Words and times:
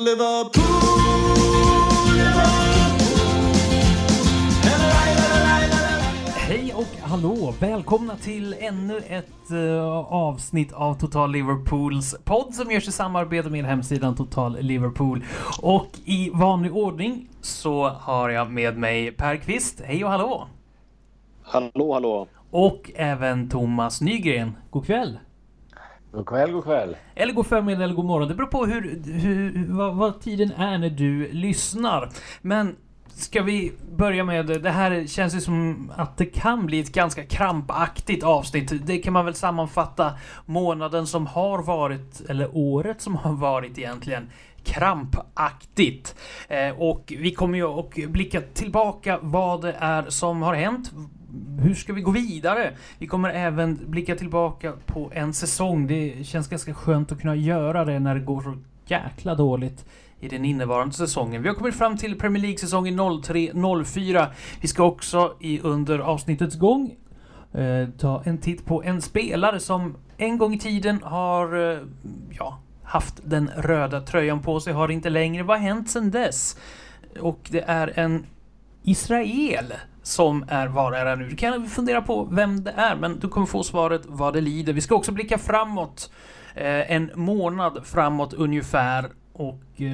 Liverpool, 0.00 0.62
Hej 6.36 6.74
och 6.74 7.00
hallå! 7.00 7.54
Välkomna 7.60 8.16
till 8.16 8.54
ännu 8.58 8.98
ett 8.98 9.50
eh, 9.50 9.88
avsnitt 10.12 10.72
av 10.72 10.94
Total 10.94 11.32
Liverpools 11.32 12.16
podd 12.24 12.54
som 12.54 12.70
görs 12.70 12.88
i 12.88 12.92
samarbete 12.92 13.50
med 13.50 13.64
hemsidan 13.64 14.16
Total 14.16 14.58
Liverpool. 14.60 15.24
Och 15.62 15.88
i 16.04 16.30
vanlig 16.34 16.76
ordning 16.76 17.28
så 17.40 17.88
har 17.88 18.28
jag 18.28 18.50
med 18.50 18.78
mig 18.78 19.12
Per 19.12 19.36
Kvist. 19.36 19.80
Hej 19.84 20.04
och 20.04 20.10
hallå! 20.10 20.46
Hallå, 21.42 21.92
hallå. 21.92 22.26
Och 22.50 22.90
även 22.94 23.48
Thomas 23.48 24.00
Nygren. 24.00 24.56
God 24.70 24.86
kväll! 24.86 25.18
God 26.12 26.26
kväll, 26.26 26.52
god 26.52 26.64
kväll. 26.64 26.96
Eller 27.14 27.32
god 27.32 27.46
förmiddag 27.46 27.84
eller 27.84 27.94
god 27.94 28.04
morgon. 28.04 28.28
Det 28.28 28.34
beror 28.34 28.46
på 28.46 28.66
hur, 28.66 29.02
hur, 29.12 29.66
vad, 29.68 29.96
vad 29.96 30.20
tiden 30.20 30.52
är 30.52 30.78
när 30.78 30.90
du 30.90 31.32
lyssnar. 31.32 32.10
Men 32.42 32.76
ska 33.06 33.42
vi 33.42 33.72
börja 33.96 34.24
med 34.24 34.46
det 34.46 34.70
här 34.70 35.06
känns 35.06 35.34
ju 35.34 35.40
som 35.40 35.92
att 35.96 36.16
det 36.16 36.26
kan 36.26 36.66
bli 36.66 36.80
ett 36.80 36.92
ganska 36.92 37.24
krampaktigt 37.24 38.24
avsnitt. 38.24 38.86
Det 38.86 38.98
kan 38.98 39.12
man 39.12 39.24
väl 39.24 39.34
sammanfatta 39.34 40.12
månaden 40.46 41.06
som 41.06 41.26
har 41.26 41.62
varit, 41.62 42.20
eller 42.28 42.48
året 42.52 43.00
som 43.00 43.16
har 43.16 43.32
varit 43.32 43.78
egentligen 43.78 44.30
krampaktigt. 44.64 46.16
Eh, 46.48 46.70
och 46.80 47.12
vi 47.18 47.34
kommer 47.34 47.58
ju 47.58 47.64
att 47.64 47.94
blicka 47.94 48.40
tillbaka 48.40 49.18
vad 49.22 49.62
det 49.62 49.72
är 49.78 50.10
som 50.10 50.42
har 50.42 50.54
hänt. 50.54 50.92
Hur 51.62 51.74
ska 51.74 51.92
vi 51.92 52.00
gå 52.00 52.10
vidare? 52.10 52.72
Vi 52.98 53.06
kommer 53.06 53.30
även 53.30 53.78
blicka 53.86 54.16
tillbaka 54.16 54.72
på 54.86 55.10
en 55.14 55.32
säsong. 55.32 55.86
Det 55.86 56.26
känns 56.26 56.48
ganska 56.48 56.74
skönt 56.74 57.12
att 57.12 57.20
kunna 57.20 57.36
göra 57.36 57.84
det 57.84 57.98
när 57.98 58.14
det 58.14 58.20
går 58.20 58.40
så 58.40 58.56
jäkla 58.86 59.34
dåligt 59.34 59.84
i 60.20 60.28
den 60.28 60.44
innevarande 60.44 60.94
säsongen. 60.94 61.42
Vi 61.42 61.48
har 61.48 61.54
kommit 61.54 61.74
fram 61.74 61.96
till 61.96 62.18
Premier 62.18 62.42
League-säsongen 62.42 63.00
03-04. 63.00 64.26
Vi 64.60 64.68
ska 64.68 64.84
också 64.84 65.36
i 65.40 65.60
under 65.60 65.98
avsnittets 65.98 66.56
gång 66.56 66.96
eh, 67.52 67.88
ta 67.98 68.22
en 68.24 68.38
titt 68.38 68.64
på 68.64 68.82
en 68.82 69.02
spelare 69.02 69.60
som 69.60 69.96
en 70.16 70.38
gång 70.38 70.54
i 70.54 70.58
tiden 70.58 71.02
har 71.02 71.72
eh, 71.72 71.78
ja, 72.30 72.58
haft 72.82 73.14
den 73.24 73.50
röda 73.56 74.00
tröjan 74.00 74.42
på 74.42 74.60
sig, 74.60 74.72
har 74.72 74.90
inte 74.90 75.10
längre. 75.10 75.42
Vad 75.42 75.58
har 75.58 75.64
hänt 75.64 75.90
sedan 75.90 76.10
dess? 76.10 76.58
Och 77.20 77.48
det 77.50 77.64
är 77.66 77.98
en 77.98 78.26
Israel 78.82 79.72
som 80.08 80.44
är 80.48 80.66
var 80.66 80.92
är 80.92 81.06
han 81.06 81.18
nu? 81.18 81.28
Du 81.28 81.36
kan 81.36 81.66
fundera 81.66 82.02
på 82.02 82.24
vem 82.24 82.64
det 82.64 82.70
är, 82.70 82.96
men 82.96 83.18
du 83.18 83.28
kommer 83.28 83.46
få 83.46 83.62
svaret 83.62 84.02
vad 84.06 84.34
det 84.34 84.40
lider. 84.40 84.72
Vi 84.72 84.80
ska 84.80 84.94
också 84.94 85.12
blicka 85.12 85.38
framåt. 85.38 86.10
Eh, 86.54 86.92
en 86.92 87.10
månad 87.14 87.86
framåt 87.86 88.32
ungefär 88.32 89.10
och 89.32 89.62
eh, 89.76 89.92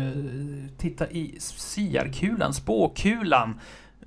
titta 0.79 1.11
i 1.11 1.37
siarkulan, 1.39 2.55
spåkulan. 2.55 3.61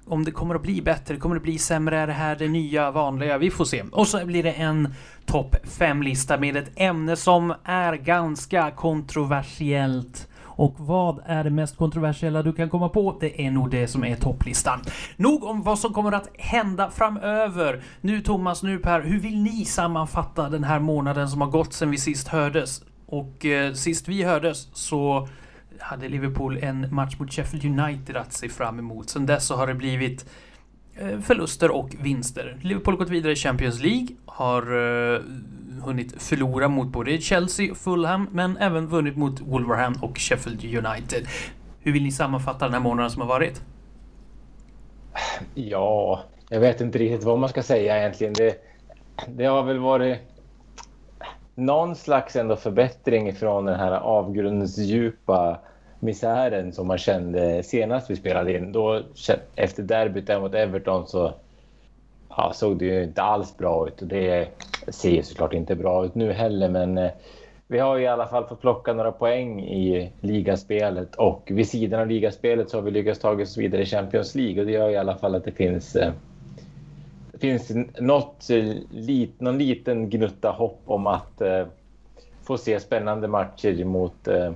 Om 0.05 0.23
det 0.23 0.31
kommer 0.31 0.55
att 0.55 0.61
bli 0.61 0.81
bättre, 0.81 1.17
kommer 1.17 1.35
det 1.35 1.41
bli 1.41 1.57
sämre, 1.57 1.97
är 1.97 2.07
det 2.07 2.13
här 2.13 2.35
det 2.35 2.47
nya 2.47 2.91
vanliga? 2.91 3.37
Vi 3.37 3.51
får 3.51 3.65
se. 3.65 3.83
Och 3.91 4.07
så 4.07 4.25
blir 4.25 4.43
det 4.43 4.51
en 4.51 4.93
topp 5.25 5.55
5-lista 5.79 6.37
med 6.37 6.57
ett 6.57 6.71
ämne 6.75 7.15
som 7.15 7.53
är 7.63 7.93
ganska 7.93 8.71
kontroversiellt. 8.71 10.27
Och 10.57 10.73
vad 10.77 11.19
är 11.25 11.43
det 11.43 11.49
mest 11.49 11.77
kontroversiella 11.77 12.43
du 12.43 12.53
kan 12.53 12.69
komma 12.69 12.89
på? 12.89 13.17
Det 13.19 13.45
är 13.45 13.51
nog 13.51 13.71
det 13.71 13.87
som 13.87 14.03
är 14.03 14.15
topplistan. 14.15 14.79
Nog 15.15 15.43
om 15.43 15.63
vad 15.63 15.79
som 15.79 15.93
kommer 15.93 16.11
att 16.11 16.29
hända 16.37 16.89
framöver. 16.89 17.83
Nu 18.01 18.21
Thomas, 18.21 18.63
nu 18.63 18.79
Per, 18.79 19.01
hur 19.01 19.19
vill 19.19 19.41
ni 19.41 19.65
sammanfatta 19.65 20.49
den 20.49 20.63
här 20.63 20.79
månaden 20.79 21.29
som 21.29 21.41
har 21.41 21.47
gått 21.47 21.73
sedan 21.73 21.91
vi 21.91 21.97
sist 21.97 22.27
hördes? 22.27 22.83
Och 23.05 23.45
eh, 23.45 23.73
sist 23.73 24.07
vi 24.07 24.23
hördes 24.23 24.69
så 24.73 25.27
hade 25.79 26.09
Liverpool 26.09 26.57
en 26.57 26.95
match 26.95 27.15
mot 27.19 27.33
Sheffield 27.33 27.79
United 27.79 28.15
att 28.15 28.33
se 28.33 28.49
fram 28.49 28.79
emot. 28.79 29.09
Sen 29.09 29.25
dess 29.25 29.45
så 29.45 29.55
har 29.55 29.67
det 29.67 29.73
blivit 29.73 30.25
eh, 30.95 31.19
förluster 31.19 31.71
och 31.71 31.95
vinster. 32.01 32.57
Liverpool 32.61 32.93
har 32.93 32.99
gått 32.99 33.09
vidare 33.09 33.31
i 33.31 33.35
Champions 33.35 33.79
League, 33.81 34.07
har 34.25 34.61
eh, 34.61 35.21
hunnit 35.87 36.21
förlora 36.21 36.67
mot 36.67 36.87
både 36.87 37.17
Chelsea 37.17 37.71
och 37.71 37.77
Fulham, 37.77 38.29
men 38.31 38.57
även 38.57 38.87
vunnit 38.87 39.17
mot 39.17 39.41
Wolverhampton 39.41 40.09
och 40.09 40.17
Sheffield 40.17 40.63
United. 40.63 41.27
Hur 41.79 41.91
vill 41.91 42.03
ni 42.03 42.11
sammanfatta 42.11 42.65
den 42.65 42.73
här 42.73 42.81
månaden 42.81 43.11
som 43.11 43.21
har 43.21 43.27
varit? 43.27 43.61
Ja, 45.53 46.23
jag 46.49 46.59
vet 46.59 46.81
inte 46.81 46.97
riktigt 46.97 47.23
vad 47.23 47.39
man 47.39 47.49
ska 47.49 47.63
säga 47.63 47.99
egentligen. 47.99 48.33
Det, 48.33 48.55
det 49.27 49.45
har 49.45 49.63
väl 49.63 49.79
varit 49.79 50.17
någon 51.55 51.95
slags 51.95 52.35
ändå 52.35 52.55
förbättring 52.55 53.35
från 53.35 53.65
den 53.65 53.79
här 53.79 53.91
avgrundsdjupa 53.91 55.59
misären 55.99 56.73
som 56.73 56.87
man 56.87 56.97
kände 56.97 57.63
senast 57.63 58.09
vi 58.09 58.15
spelade 58.15 58.57
in. 58.57 58.71
Då, 58.71 59.01
efter 59.55 59.83
derbyt 59.83 60.27
där 60.27 60.39
mot 60.39 60.53
Everton 60.53 61.07
så 61.07 61.33
ja, 62.29 62.51
såg 62.53 62.79
det 62.79 62.85
ju 62.85 63.03
inte 63.03 63.21
alls 63.21 63.57
bra 63.57 63.87
ut. 63.87 64.01
Och 64.01 64.07
det 64.07 64.47
ser 64.87 65.21
såklart 65.21 65.53
inte 65.53 65.75
bra 65.75 66.05
ut 66.05 66.15
nu 66.15 66.31
heller, 66.31 66.69
men 66.69 66.97
eh, 66.97 67.11
vi 67.67 67.79
har 67.79 67.99
i 67.99 68.07
alla 68.07 68.27
fall 68.27 68.47
fått 68.47 68.61
plocka 68.61 68.93
några 68.93 69.11
poäng 69.11 69.61
i 69.61 70.11
ligaspelet 70.21 71.15
och 71.15 71.47
vid 71.51 71.69
sidan 71.69 71.99
av 71.99 72.07
ligaspelet 72.07 72.69
så 72.69 72.77
har 72.77 72.81
vi 72.81 72.91
lyckats 72.91 73.19
ta 73.19 73.31
oss 73.31 73.57
vidare 73.57 73.81
i 73.81 73.85
Champions 73.85 74.35
League 74.35 74.59
och 74.59 74.65
det 74.65 74.71
gör 74.71 74.89
i 74.89 74.97
alla 74.97 75.15
fall 75.15 75.35
att 75.35 75.45
det 75.45 75.51
finns 75.51 75.95
eh, 75.95 76.11
det 77.39 77.41
finns 77.41 77.71
något, 77.99 78.49
eh, 78.49 78.75
lit, 78.91 79.41
någon 79.41 79.57
liten 79.57 80.09
gnutta 80.09 80.51
hopp 80.51 80.81
om 80.85 81.07
att 81.07 81.41
eh, 81.41 81.67
få 82.43 82.57
se 82.57 82.79
spännande 82.79 83.27
matcher 83.27 83.85
mot, 83.85 84.27
eh, 84.27 84.51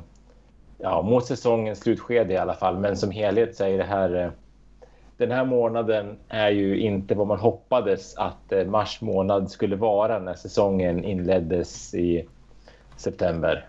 ja, 0.77 1.01
mot 1.01 1.25
säsongens 1.25 1.79
slutskede 1.79 2.33
i 2.33 2.37
alla 2.37 2.53
fall. 2.53 2.77
Men 2.77 2.97
som 2.97 3.11
helhet 3.11 3.55
så 3.55 3.63
är 3.63 3.77
det 3.77 3.83
här 3.83 4.15
eh, 4.15 4.31
den 5.21 5.31
här 5.31 5.45
månaden 5.45 6.17
är 6.27 6.49
ju 6.49 6.79
inte 6.79 7.15
vad 7.15 7.27
man 7.27 7.39
hoppades 7.39 8.17
att 8.17 8.51
eh, 8.51 8.65
mars 8.65 9.01
månad 9.01 9.51
skulle 9.51 9.75
vara 9.75 10.19
när 10.19 10.33
säsongen 10.33 11.03
inleddes 11.03 11.93
i 11.93 12.27
september. 12.97 13.65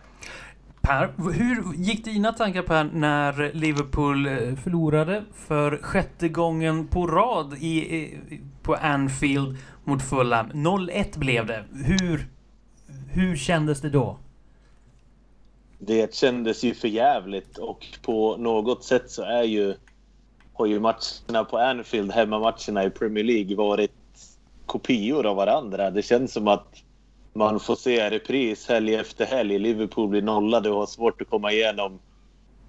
Per, 0.83 1.13
hur 1.33 1.75
gick 1.75 2.05
dina 2.05 2.33
tankar 2.33 2.63
Per 2.63 2.85
när 2.85 3.51
Liverpool 3.55 4.27
eh, 4.27 4.55
förlorade 4.55 5.25
för 5.35 5.77
sjätte 5.83 6.29
gången 6.29 6.87
på 6.87 7.07
rad 7.07 7.55
i, 7.55 8.11
på 8.63 8.75
Anfield 8.75 9.57
mot 9.85 10.03
Fulham? 10.03 10.51
0-1 10.53 11.19
blev 11.19 11.47
det. 11.47 11.65
Hur, 11.85 12.27
hur 13.11 13.37
kändes 13.37 13.81
det 13.81 13.91
då? 13.91 14.19
Det 15.79 16.15
kändes 16.15 16.65
ju 16.65 16.75
för 16.75 16.89
jävligt 16.89 17.59
och 17.59 17.87
på 18.03 18.37
något 18.37 18.85
sätt 18.85 19.11
så 19.11 19.23
är 19.23 19.43
ju 19.43 19.75
har 20.55 20.67
ju 20.67 20.81
matcherna 20.81 21.45
på 21.51 21.59
Anfield, 21.59 22.13
hemmamatcherna 22.13 22.85
i 22.85 22.91
Premier 22.91 23.25
League, 23.25 23.57
varit 23.57 23.93
kopior 24.67 25.27
av 25.27 25.37
varandra. 25.37 25.91
Det 25.91 26.03
känns 26.03 26.33
som 26.33 26.49
att 26.49 26.83
man 27.33 27.61
får 27.61 27.77
se 27.77 28.11
repris 28.11 28.69
helg 28.69 28.95
efter 28.95 29.27
helg. 29.27 29.59
Liverpool 29.59 30.09
blir 30.09 30.23
nollade 30.23 30.71
och 30.71 30.77
har 30.77 30.87
svårt 30.87 31.21
att 31.21 31.31
komma 31.31 31.53
igenom 31.53 31.99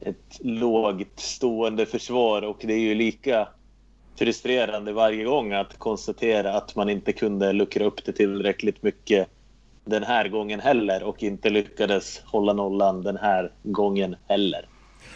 ett 0.02 0.40
lågt 0.40 1.20
stående 1.20 1.86
försvar 1.86 2.42
och 2.42 2.58
det 2.62 2.74
är 2.74 2.80
ju 2.80 2.96
lika 2.96 3.48
frustrerande 4.16 4.94
varje 4.94 5.24
gång 5.24 5.54
att 5.54 5.80
konstatera 5.80 6.58
att 6.58 6.76
man 6.76 6.90
inte 6.90 7.14
kunde 7.14 7.54
luckra 7.54 7.86
upp 7.86 8.06
det 8.06 8.12
tillräckligt 8.12 8.84
mycket 8.84 9.28
den 9.86 10.04
här 10.04 10.28
gången 10.28 10.60
heller 10.60 11.04
och 11.04 11.24
inte 11.24 11.50
lyckades 11.50 12.22
hålla 12.26 12.54
nollan 12.54 13.04
den 13.04 13.18
här 13.18 13.52
gången 13.64 14.16
heller. 14.28 14.68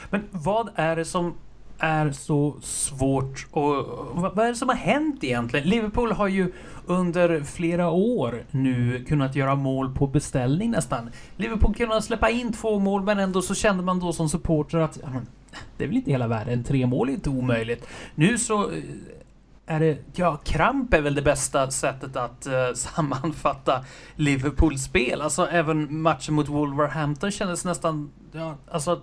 Men 0.10 0.30
vad 0.32 0.70
är 0.76 0.96
det 0.96 1.06
som 1.06 1.38
är 1.80 2.12
så 2.12 2.56
svårt 2.62 3.48
och 3.52 3.86
vad 4.14 4.40
är 4.40 4.50
det 4.50 4.56
som 4.56 4.70
har 4.70 4.76
hänt 4.76 5.24
egentligen? 5.24 5.70
Liverpool 5.70 6.12
har 6.12 6.28
ju 6.28 6.54
under 6.86 7.42
flera 7.44 7.90
år 7.90 8.44
nu 8.52 9.06
kunnat 9.08 9.36
göra 9.36 9.56
mål 9.56 9.96
på 9.96 10.08
beställning 10.08 10.72
nästan. 10.72 11.10
Liverpool 11.36 11.76
kunde 11.76 12.02
släppa 12.02 12.30
in 12.30 12.54
två 12.54 12.80
mål 12.80 13.04
men 13.04 13.20
ändå 13.20 13.42
så 13.42 13.56
kände 13.56 13.84
man 13.84 14.00
då 14.00 14.14
som 14.14 14.30
supporter 14.30 14.78
att 14.78 15.00
det 15.78 15.84
är 15.84 15.88
väl 15.88 15.98
inte 15.98 16.12
hela 16.12 16.28
världen, 16.28 16.64
tre 16.64 16.86
mål 16.86 17.10
är 17.10 17.14
inte 17.14 17.30
omöjligt. 17.30 17.88
Nu 18.16 18.38
så 18.38 18.72
eh, 18.72 18.84
är 19.66 19.80
det, 19.80 19.98
ja, 20.16 20.38
kramp 20.38 20.94
är 20.94 21.02
väl 21.02 21.16
det 21.16 21.22
bästa 21.22 21.72
sättet 21.72 22.16
att 22.16 22.48
uh, 22.48 22.74
sammanfatta 22.76 23.86
Liverpools 24.16 24.84
spel. 24.84 25.22
Alltså 25.22 25.48
även 25.48 26.02
matchen 26.02 26.36
mot 26.36 26.50
Wolverhampton 26.50 27.32
kändes 27.32 27.66
nästan, 27.66 28.12
ja, 28.32 28.56
alltså 28.72 29.02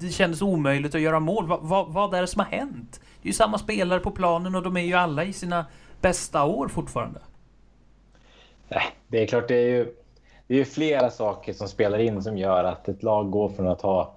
det 0.00 0.08
kändes 0.08 0.42
omöjligt 0.42 0.94
att 0.94 1.00
göra 1.00 1.20
mål. 1.20 1.46
Va, 1.46 1.58
va, 1.62 1.86
vad 1.88 2.14
är 2.14 2.20
det 2.20 2.26
som 2.26 2.40
har 2.40 2.46
hänt? 2.46 3.00
Det 3.22 3.26
är 3.26 3.30
ju 3.30 3.32
samma 3.32 3.58
spelare 3.58 4.00
på 4.00 4.10
planen 4.10 4.54
och 4.54 4.62
de 4.62 4.76
är 4.76 4.80
ju 4.80 4.94
alla 4.94 5.24
i 5.24 5.32
sina 5.32 5.66
bästa 6.00 6.44
år 6.44 6.68
fortfarande. 6.68 7.20
Äh, 8.68 8.82
det 9.08 9.22
är 9.22 9.26
klart, 9.26 9.48
det 9.48 9.54
är 9.54 9.68
ju, 9.68 9.94
det 10.46 10.54
är 10.54 10.58
ju 10.58 10.64
flera 10.64 11.10
saker 11.10 11.52
som 11.52 11.68
spelar 11.68 11.98
in 11.98 12.22
som 12.22 12.38
gör 12.38 12.64
att 12.64 12.88
ett 12.88 13.02
lag 13.02 13.30
går 13.30 13.48
från 13.48 13.68
att 13.68 13.82
ha 13.82 14.14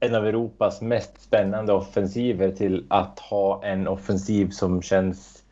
en 0.00 0.14
av 0.14 0.26
Europas 0.26 0.80
mest 0.80 1.22
spännande 1.22 1.72
offensiver 1.72 2.50
till 2.50 2.86
att 2.90 3.18
ha 3.18 3.64
en 3.64 3.88
offensiv 3.88 4.50
som 4.50 4.82
känns 4.82 5.42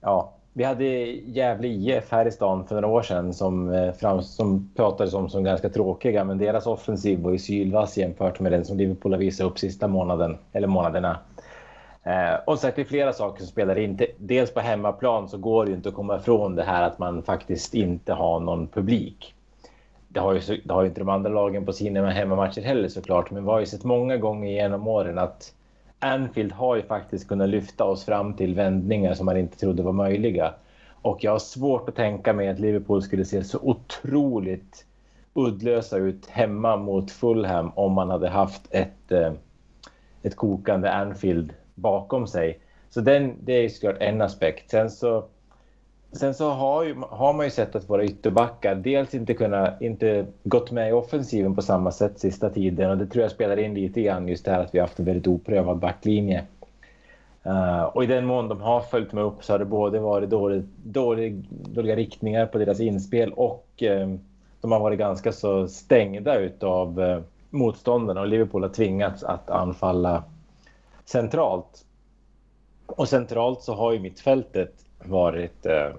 ja, 0.00 0.34
vi 0.52 0.64
hade 0.64 0.84
Gävle 0.84 1.68
IF 1.68 2.10
här 2.10 2.26
i 2.26 2.30
stan 2.30 2.66
för 2.66 2.74
några 2.74 2.86
år 2.86 3.02
sedan 3.02 3.34
som, 3.34 3.72
eh, 3.72 3.92
fram, 3.92 4.22
som 4.22 4.70
pratades 4.76 5.14
om 5.14 5.28
som 5.28 5.44
ganska 5.44 5.68
tråkiga, 5.68 6.24
men 6.24 6.38
deras 6.38 6.66
offensiv 6.66 7.18
var 7.18 7.30
ju 7.30 7.38
sylvass 7.38 7.96
jämfört 7.96 8.40
med 8.40 8.52
den 8.52 8.64
som 8.64 8.76
Liverpool 8.76 9.12
har 9.12 9.18
visat 9.18 9.46
upp 9.46 9.58
sista 9.58 9.88
månaden, 9.88 10.38
eller 10.52 10.68
månaderna. 10.68 11.18
Eh, 12.02 12.34
och 12.46 12.58
säkert 12.58 12.76
det 12.76 12.82
är 12.82 12.84
flera 12.84 13.12
saker 13.12 13.38
som 13.38 13.48
spelar 13.48 13.78
in. 13.78 14.00
Dels 14.18 14.54
på 14.54 14.60
hemmaplan 14.60 15.28
så 15.28 15.38
går 15.38 15.64
det 15.64 15.70
ju 15.70 15.76
inte 15.76 15.88
att 15.88 15.94
komma 15.94 16.16
ifrån 16.16 16.56
det 16.56 16.62
här 16.62 16.82
att 16.82 16.98
man 16.98 17.22
faktiskt 17.22 17.74
inte 17.74 18.12
har 18.12 18.40
någon 18.40 18.66
publik. 18.66 19.34
Det 20.08 20.20
har 20.20 20.32
ju, 20.32 20.60
det 20.64 20.74
har 20.74 20.82
ju 20.82 20.88
inte 20.88 21.00
de 21.00 21.08
andra 21.08 21.30
lagen 21.30 21.66
på 21.66 21.72
sina 21.72 22.10
hemmamatcher 22.10 22.60
heller 22.60 22.88
såklart, 22.88 23.30
men 23.30 23.44
vi 23.44 23.50
har 23.50 23.60
ju 23.60 23.66
sett 23.66 23.84
många 23.84 24.16
gånger 24.16 24.50
genom 24.50 24.88
åren 24.88 25.18
att 25.18 25.52
Anfield 26.02 26.52
har 26.52 26.76
ju 26.76 26.82
faktiskt 26.82 27.28
kunnat 27.28 27.48
lyfta 27.48 27.84
oss 27.84 28.04
fram 28.04 28.34
till 28.34 28.54
vändningar 28.54 29.14
som 29.14 29.26
man 29.26 29.36
inte 29.36 29.58
trodde 29.58 29.82
var 29.82 29.92
möjliga. 29.92 30.54
Och 31.02 31.24
jag 31.24 31.32
har 31.32 31.38
svårt 31.38 31.88
att 31.88 31.94
tänka 31.94 32.32
mig 32.32 32.48
att 32.48 32.58
Liverpool 32.58 33.02
skulle 33.02 33.24
se 33.24 33.44
så 33.44 33.58
otroligt 33.62 34.86
uddlösa 35.34 35.96
ut 35.96 36.26
hemma 36.26 36.76
mot 36.76 37.10
Fulham 37.10 37.72
om 37.74 37.92
man 37.92 38.10
hade 38.10 38.28
haft 38.28 38.62
ett, 38.70 39.12
eh, 39.12 39.32
ett 40.22 40.36
kokande 40.36 40.92
Anfield 40.92 41.52
bakom 41.74 42.26
sig. 42.26 42.60
Så 42.90 43.00
den, 43.00 43.36
det 43.40 43.52
är 43.52 43.68
såklart 43.68 43.96
en 44.00 44.22
aspekt. 44.22 44.70
Sen 44.70 44.90
så, 44.90 45.24
sen 46.12 46.34
så 46.34 46.50
har, 46.50 46.84
ju, 46.84 46.96
har 47.10 47.32
man 47.32 47.46
ju 47.46 47.50
sett 47.50 47.76
att 47.76 47.90
våra 47.90 48.04
ytterbackar 48.04 48.74
dels 48.74 49.14
inte 49.14 49.34
kunnat, 49.34 49.82
inte 49.82 50.26
gått 50.44 50.70
med 50.70 50.88
i 50.88 50.92
offensiven 50.92 51.54
på 51.54 51.62
samma 51.62 51.92
sätt 51.92 52.18
sista 52.18 52.50
tiden 52.50 52.90
och 52.90 52.98
det 52.98 53.06
tror 53.06 53.22
jag 53.22 53.30
spelar 53.30 53.56
in 53.56 53.74
lite 53.74 54.02
grann 54.02 54.28
just 54.28 54.44
det 54.44 54.50
här 54.50 54.60
att 54.60 54.74
vi 54.74 54.78
har 54.78 54.86
haft 54.86 54.98
en 54.98 55.04
väldigt 55.04 55.26
oprövad 55.26 55.78
backlinje. 55.78 56.44
Uh, 57.46 57.82
och 57.82 58.04
i 58.04 58.06
den 58.06 58.26
mån 58.26 58.48
de 58.48 58.60
har 58.60 58.80
följt 58.80 59.12
med 59.12 59.24
upp 59.24 59.44
så 59.44 59.52
har 59.52 59.58
det 59.58 59.64
både 59.64 59.98
varit 59.98 60.30
dålig, 60.30 60.62
dålig, 60.84 61.44
dåliga 61.48 61.96
riktningar 61.96 62.46
på 62.46 62.58
deras 62.58 62.80
inspel 62.80 63.32
och 63.32 63.82
uh, 63.82 64.16
de 64.60 64.72
har 64.72 64.80
varit 64.80 64.98
ganska 64.98 65.32
så 65.32 65.68
stängda 65.68 66.38
utav 66.38 67.00
eh, 67.00 67.16
uh, 67.16 67.22
motståndarna 67.50 68.20
och 68.20 68.28
Liverpool 68.28 68.62
har 68.62 68.70
tvingats 68.70 69.24
att 69.24 69.50
anfalla 69.50 70.24
centralt. 71.04 71.84
Och 72.86 73.08
centralt 73.08 73.62
så 73.62 73.74
har 73.74 73.92
ju 73.92 73.98
mittfältet 73.98 74.74
varit 75.04 75.66
eh, 75.66 75.90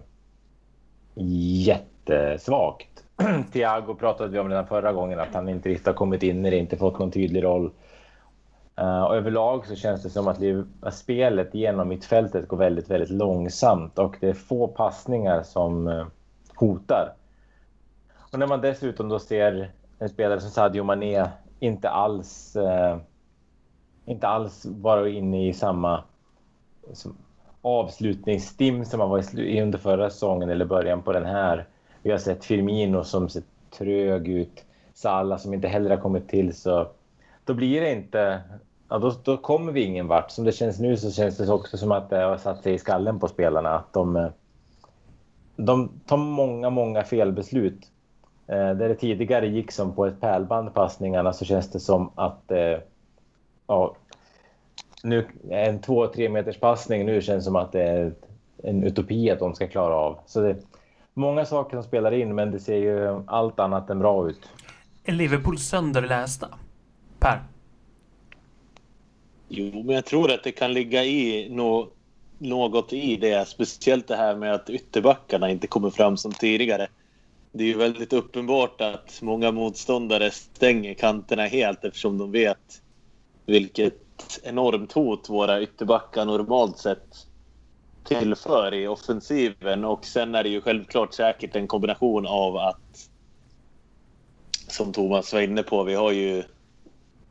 jättesvagt. 1.16 3.04
Thiago 3.52 3.96
pratade 3.96 4.30
vi 4.30 4.40
om 4.40 4.50
redan 4.50 4.68
förra 4.68 4.94
gången 4.94 5.20
att 5.20 5.34
han 5.34 5.50
inte 5.50 5.70
riktigt 5.70 5.88
har 5.88 5.94
kommit 5.94 6.24
in 6.24 6.46
i 6.46 6.50
det, 6.50 6.58
inte 6.58 6.78
fått 6.78 7.00
någon 7.00 7.12
tydlig 7.12 7.44
roll. 7.44 7.72
Uh, 8.82 9.04
och 9.04 9.16
överlag 9.16 9.66
så 9.66 9.76
känns 9.76 10.04
det 10.04 10.10
som 10.10 10.28
att, 10.28 10.38
att 10.82 10.96
spelet 10.96 11.54
genom 11.54 11.88
mittfältet 11.88 12.48
går 12.48 12.58
väldigt, 12.58 12.90
väldigt 12.90 13.10
långsamt 13.10 14.00
och 14.00 14.18
det 14.20 14.30
är 14.30 14.34
få 14.34 14.68
passningar 14.68 15.44
som 15.44 15.88
uh, 15.88 16.06
hotar. 16.56 17.14
Och 18.32 18.40
när 18.40 18.48
man 18.48 18.62
dessutom 18.62 19.10
då 19.10 19.20
ser 19.20 19.72
en 20.00 20.10
spelare 20.10 20.40
som 20.40 20.50
Sadio 20.50 20.84
Mané 20.84 21.26
inte 21.60 21.90
alls 21.90 22.56
uh, 22.56 22.98
inte 24.06 24.28
alls 24.28 24.66
vara 24.66 25.10
inne 25.10 25.48
i 25.48 25.54
samma 25.54 26.04
som, 26.94 27.18
avslutningsstim 27.64 28.86
som 28.86 29.00
man 29.00 29.10
var 29.10 29.40
i 29.40 29.62
under 29.62 29.80
förra 29.80 30.10
säsongen 30.10 30.50
eller 30.50 30.66
början 30.66 31.02
på 31.02 31.14
den 31.14 31.26
här. 31.26 31.66
Vi 32.02 32.12
har 32.12 32.18
sett 32.18 32.46
Firmino 32.46 33.04
som 33.04 33.30
ser 33.30 33.44
trög 33.78 34.28
ut. 34.28 34.66
Salah 34.94 35.38
som 35.38 35.54
inte 35.54 35.68
heller 35.68 35.90
har 35.90 35.98
kommit 35.98 36.30
till. 36.30 36.56
Så 36.56 36.88
då 37.46 37.54
blir 37.54 37.82
det 37.82 37.92
inte... 37.92 38.42
Ja, 38.90 38.98
då, 38.98 39.14
då 39.24 39.38
kommer 39.38 39.72
vi 39.72 39.84
ingen 39.84 40.08
vart. 40.08 40.32
Som 40.32 40.46
det 40.46 40.52
känns 40.52 40.80
nu 40.80 40.98
så 40.98 41.12
känns 41.12 41.38
det 41.38 41.54
också 41.54 41.78
som 41.78 41.92
att 41.92 42.10
det 42.10 42.18
har 42.18 42.38
satt 42.38 42.64
sig 42.64 42.74
i 42.74 42.78
skallen 42.78 43.20
på 43.20 43.28
spelarna. 43.28 43.70
Att 43.70 43.94
de, 43.94 44.30
de 45.56 45.90
tar 46.06 46.18
många, 46.18 46.70
många 46.70 47.04
felbeslut. 47.04 47.88
Eh, 48.48 48.56
där 48.56 48.90
det 48.90 48.96
tidigare 48.96 49.48
gick 49.48 49.72
som 49.72 49.96
på 49.96 50.06
ett 50.06 50.22
pärlband 50.22 50.74
passningarna 50.74 51.34
så 51.34 51.46
känns 51.46 51.72
det 51.72 51.80
som 51.80 52.12
att 52.16 52.52
eh, 52.52 52.78
ja, 53.68 53.96
nu, 55.04 55.28
en 55.50 55.82
två, 55.82 56.08
tre 56.08 56.30
meters 56.30 56.58
passning 56.58 57.06
nu 57.06 57.22
känns 57.22 57.46
som 57.46 57.56
att 57.56 57.72
det 57.72 57.84
är 57.84 58.14
en 58.64 58.84
utopi 58.84 59.30
att 59.30 59.40
de 59.40 59.56
ska 59.56 59.68
klara 59.68 59.96
av. 59.96 60.20
Så 60.26 60.42
det 60.42 60.50
är 60.50 60.58
många 61.14 61.46
saker 61.46 61.78
som 61.78 61.84
spelar 61.84 62.12
in, 62.12 62.36
men 62.36 62.52
det 62.52 62.60
ser 62.60 62.78
ju 62.78 63.24
allt 63.28 63.60
annat 63.60 63.90
än 63.90 64.00
bra 64.00 64.30
ut. 64.30 64.50
Är 65.04 65.12
Liverpool 65.12 65.58
sönderlästa? 65.58 66.48
Per? 67.20 67.44
Jo, 69.48 69.84
men 69.84 69.96
jag 69.96 70.06
tror 70.06 70.32
att 70.32 70.44
det 70.44 70.52
kan 70.52 70.74
ligga 70.74 71.04
i 71.04 71.50
no 71.50 71.90
något 72.38 72.94
i 72.94 73.16
det. 73.16 73.48
Speciellt 73.48 74.08
det 74.08 74.16
här 74.16 74.36
med 74.36 74.54
att 74.54 74.70
ytterbackarna 74.70 75.50
inte 75.50 75.68
kommer 75.68 75.90
fram 75.90 76.18
som 76.18 76.32
tidigare. 76.32 76.88
Det 77.52 77.64
är 77.64 77.68
ju 77.68 77.78
väldigt 77.78 78.14
uppenbart 78.14 78.82
att 78.82 79.20
många 79.22 79.52
motståndare 79.52 80.32
stänger 80.32 80.94
kanterna 80.94 81.46
helt 81.46 81.86
eftersom 81.86 82.18
de 82.18 82.32
vet 82.32 82.82
vilket 83.46 84.04
enormt 84.44 84.92
hot 84.92 85.30
våra 85.30 85.62
ytterbackar 85.62 86.26
normalt 86.26 86.78
sett 86.78 87.28
tillför 88.04 88.74
i 88.74 88.88
offensiven. 88.88 89.86
Och 89.86 90.06
sen 90.06 90.36
är 90.36 90.44
det 90.44 90.50
ju 90.50 90.62
självklart 90.62 91.14
säkert 91.14 91.56
en 91.56 91.68
kombination 91.68 92.28
av 92.28 92.58
att 92.58 93.10
som 94.68 94.94
Thomas 94.94 95.34
var 95.34 95.42
inne 95.42 95.64
på, 95.64 95.84
vi 95.84 95.96
har 95.96 96.12
ju 96.12 96.44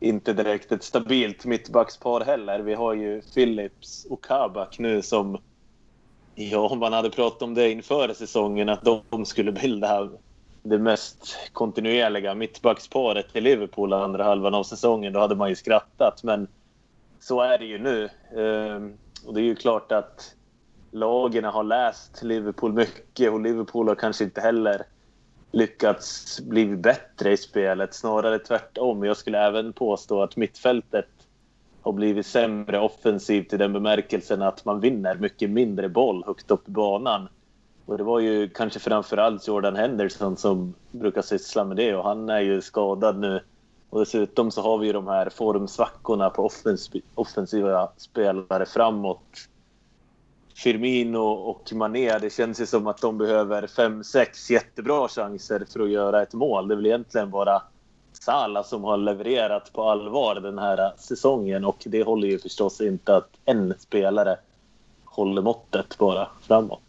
inte 0.01 0.33
direkt 0.33 0.73
ett 0.73 0.85
stabilt 0.85 1.45
mittbackspar 1.45 2.21
heller. 2.21 2.61
Vi 2.61 2.75
har 2.75 2.95
ju 2.95 3.23
Phillips 3.23 4.07
och 4.11 4.25
Kabak 4.25 4.79
nu 4.79 5.03
som... 5.03 5.39
Ja, 6.35 6.69
om 6.69 6.79
man 6.79 6.93
hade 6.93 7.11
pratat 7.11 7.43
om 7.43 7.55
det 7.55 7.71
inför 7.71 8.15
säsongen, 8.15 8.69
att 8.69 8.85
de 9.11 9.25
skulle 9.25 9.53
bilda 9.53 10.11
det 10.63 10.79
mest 10.79 11.37
kontinuerliga 11.53 12.35
mittbacksparet 12.35 13.27
i 13.33 13.41
Liverpool 13.41 13.93
andra 13.93 14.25
halvan 14.25 14.55
av 14.55 14.63
säsongen, 14.65 15.13
då 15.13 15.21
hade 15.21 15.35
man 15.35 15.49
ju 15.49 15.57
skrattat. 15.57 16.23
Men 16.23 16.49
så 17.23 17.41
är 17.41 17.59
det 17.59 17.65
ju 17.65 17.79
nu. 17.79 18.09
Ehm, 18.37 18.93
och 19.27 19.35
det 19.35 19.41
är 19.41 19.45
ju 19.45 19.55
klart 19.55 19.93
att 19.93 20.35
lagen 20.91 21.45
har 21.45 21.65
läst 21.65 22.23
Liverpool 22.23 22.73
mycket 22.73 23.33
och 23.33 23.41
Liverpool 23.41 23.89
har 23.89 23.95
kanske 23.95 24.25
inte 24.25 24.41
heller 24.41 24.83
lyckats 25.53 26.41
bli 26.41 26.67
bättre 26.67 27.33
i 27.33 27.37
spelet. 27.37 27.95
Snarare 27.95 28.39
tvärtom. 28.39 29.05
Jag 29.05 29.17
skulle 29.17 29.39
även 29.39 29.73
påstå 29.73 30.23
att 30.23 30.37
mittfältet 30.37 31.09
har 31.83 31.93
blivit 31.93 32.27
sämre 32.27 32.81
offensivt 32.81 33.53
i 33.53 33.57
den 33.57 33.73
bemärkelsen 33.73 34.43
att 34.43 34.65
man 34.65 34.81
vinner 34.81 35.15
mycket 35.15 35.51
mindre 35.51 35.89
boll 35.89 36.25
högt 36.27 36.51
upp 36.51 36.69
i 36.69 36.71
banan. 36.71 37.29
Och 37.87 37.99
det 37.99 38.05
var 38.05 38.21
ju 38.21 38.49
kanske 38.49 38.81
framförallt 38.81 39.49
Jordan 39.49 39.77
Henderson 39.77 40.37
som 40.37 40.75
brukar 40.91 41.23
syssla 41.23 41.65
med 41.65 41.77
det 41.77 41.95
och 41.95 42.05
han 42.05 42.29
är 42.29 42.41
ju 42.41 42.61
skadad 42.61 43.19
nu. 43.19 43.41
Och 43.93 44.01
dessutom 44.01 44.51
så 44.51 44.63
har 44.63 44.79
vi 44.79 44.87
ju 44.87 44.93
de 44.93 45.09
här 45.09 45.31
formsvackorna 45.31 46.31
på 46.31 46.51
offensiva 47.15 47.89
spelare 47.97 48.67
framåt. 48.67 49.49
Firmino 50.55 51.19
och 51.19 51.73
Mané, 51.73 52.19
det 52.19 52.33
känns 52.33 52.61
ju 52.61 52.67
som 52.67 52.87
att 52.87 53.01
de 53.01 53.19
behöver 53.19 53.67
fem, 53.67 54.05
sex 54.05 54.51
jättebra 54.51 55.09
chanser 55.09 55.65
för 55.73 55.81
att 55.81 55.91
göra 55.91 56.23
ett 56.23 56.35
mål. 56.35 56.69
Det 56.69 56.75
är 56.75 56.77
väl 56.77 56.87
egentligen 56.87 57.31
bara 57.31 57.63
Salah 58.13 58.65
som 58.65 58.85
har 58.85 58.97
levererat 58.97 59.73
på 59.73 59.91
allvar 59.91 60.35
den 60.35 60.59
här 60.59 60.93
säsongen 60.99 61.65
och 61.65 61.83
det 61.85 62.03
håller 62.03 62.29
ju 62.29 62.39
förstås 62.39 62.81
inte 62.81 63.17
att 63.17 63.31
en 63.45 63.75
spelare 63.79 64.37
håller 65.05 65.43
måttet 65.43 65.99
bara 65.99 66.29
framåt. 66.43 66.83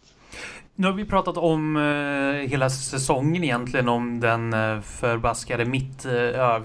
Nu 0.75 0.87
har 0.87 0.93
vi 0.93 1.05
pratat 1.05 1.37
om 1.37 1.75
eh, 1.75 2.49
hela 2.49 2.69
säsongen 2.69 3.43
egentligen, 3.43 3.89
om 3.89 4.19
den 4.19 4.53
eh, 4.53 4.81
förbaskade 4.81 5.65
mitt, 5.65 6.05
eh, 6.05 6.61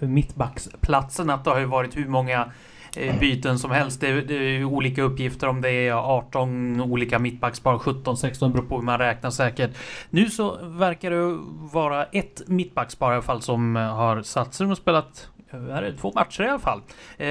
mittbacksplatsen. 0.00 1.30
Att 1.30 1.44
det 1.44 1.50
har 1.50 1.58
ju 1.58 1.64
varit 1.64 1.96
hur 1.96 2.08
många 2.08 2.52
eh, 2.96 3.18
byten 3.18 3.58
som 3.58 3.70
helst. 3.70 4.00
Det, 4.00 4.20
det 4.20 4.34
är 4.34 4.64
olika 4.64 5.02
uppgifter 5.02 5.48
om 5.48 5.60
det 5.60 5.70
är 5.70 5.92
18 5.92 6.80
olika 6.80 7.18
mittbackspar, 7.18 7.78
17, 7.78 8.16
16 8.16 8.52
beror 8.52 8.64
på 8.64 8.76
hur 8.76 8.82
man 8.82 8.98
räknar 8.98 9.30
säkert. 9.30 9.70
Nu 10.10 10.30
så 10.30 10.58
verkar 10.62 11.10
det 11.10 11.38
vara 11.72 12.04
ett 12.04 12.42
mittbackspar 12.46 13.10
i 13.10 13.14
alla 13.14 13.22
fall 13.22 13.42
som 13.42 13.76
eh, 13.76 13.82
har 13.82 14.22
satt 14.22 14.54
sig 14.54 14.66
och 14.66 14.76
spelat 14.76 15.28
eh, 15.50 15.76
är 15.76 15.82
det 15.82 15.96
två 15.96 16.12
matcher 16.14 16.42
i 16.42 16.48
alla 16.48 16.58
fall. 16.58 16.82
Eh, 17.16 17.28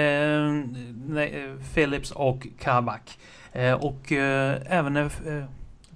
nej, 1.08 1.56
Philips 1.74 2.12
och 2.12 2.48
Kabak. 2.60 3.18
Eh, 3.52 3.74
och 3.74 4.12
eh, 4.12 4.58
även 4.66 4.94
när 4.94 5.06
eh, 5.06 5.46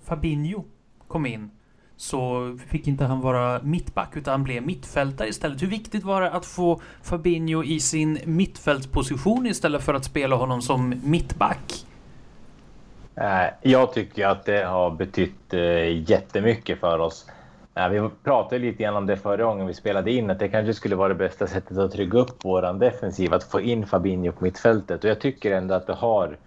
Fabinho 0.05 0.63
kom 1.07 1.25
in 1.25 1.51
så 2.01 2.51
fick 2.67 2.87
inte 2.87 3.05
han 3.05 3.21
vara 3.21 3.59
mittback 3.63 4.17
utan 4.17 4.31
han 4.31 4.43
blev 4.43 4.63
mittfältare 4.63 5.27
istället. 5.27 5.61
Hur 5.61 5.67
viktigt 5.67 6.03
var 6.03 6.21
det 6.21 6.31
att 6.31 6.45
få 6.45 6.81
Fabinho 7.01 7.63
i 7.63 7.79
sin 7.79 8.17
mittfältsposition 8.25 9.47
istället 9.47 9.83
för 9.83 9.93
att 9.93 10.05
spela 10.05 10.35
honom 10.35 10.61
som 10.61 11.01
mittback? 11.03 11.85
Eh, 13.15 13.47
jag 13.61 13.93
tycker 13.93 14.27
att 14.27 14.45
det 14.45 14.63
har 14.63 14.91
betytt 14.91 15.53
eh, 15.53 16.09
jättemycket 16.09 16.79
för 16.79 16.99
oss. 16.99 17.27
Eh, 17.75 17.89
vi 17.89 18.09
pratade 18.23 18.59
lite 18.59 18.83
grann 18.83 18.95
om 18.95 19.05
det 19.05 19.17
förra 19.17 19.43
gången 19.43 19.67
vi 19.67 19.73
spelade 19.73 20.11
in, 20.11 20.31
att 20.31 20.39
det 20.39 20.47
kanske 20.47 20.73
skulle 20.73 20.95
vara 20.95 21.09
det 21.09 21.15
bästa 21.15 21.47
sättet 21.47 21.77
att 21.77 21.91
trygga 21.91 22.19
upp 22.19 22.45
våran 22.45 22.79
defensiv, 22.79 23.33
att 23.33 23.43
få 23.43 23.61
in 23.61 23.87
Fabinho 23.87 24.31
på 24.31 24.43
mittfältet. 24.43 25.03
Och 25.03 25.09
jag 25.09 25.19
tycker 25.19 25.51
ändå 25.51 25.73
att 25.73 25.87
det 25.87 25.93
har 25.93 26.37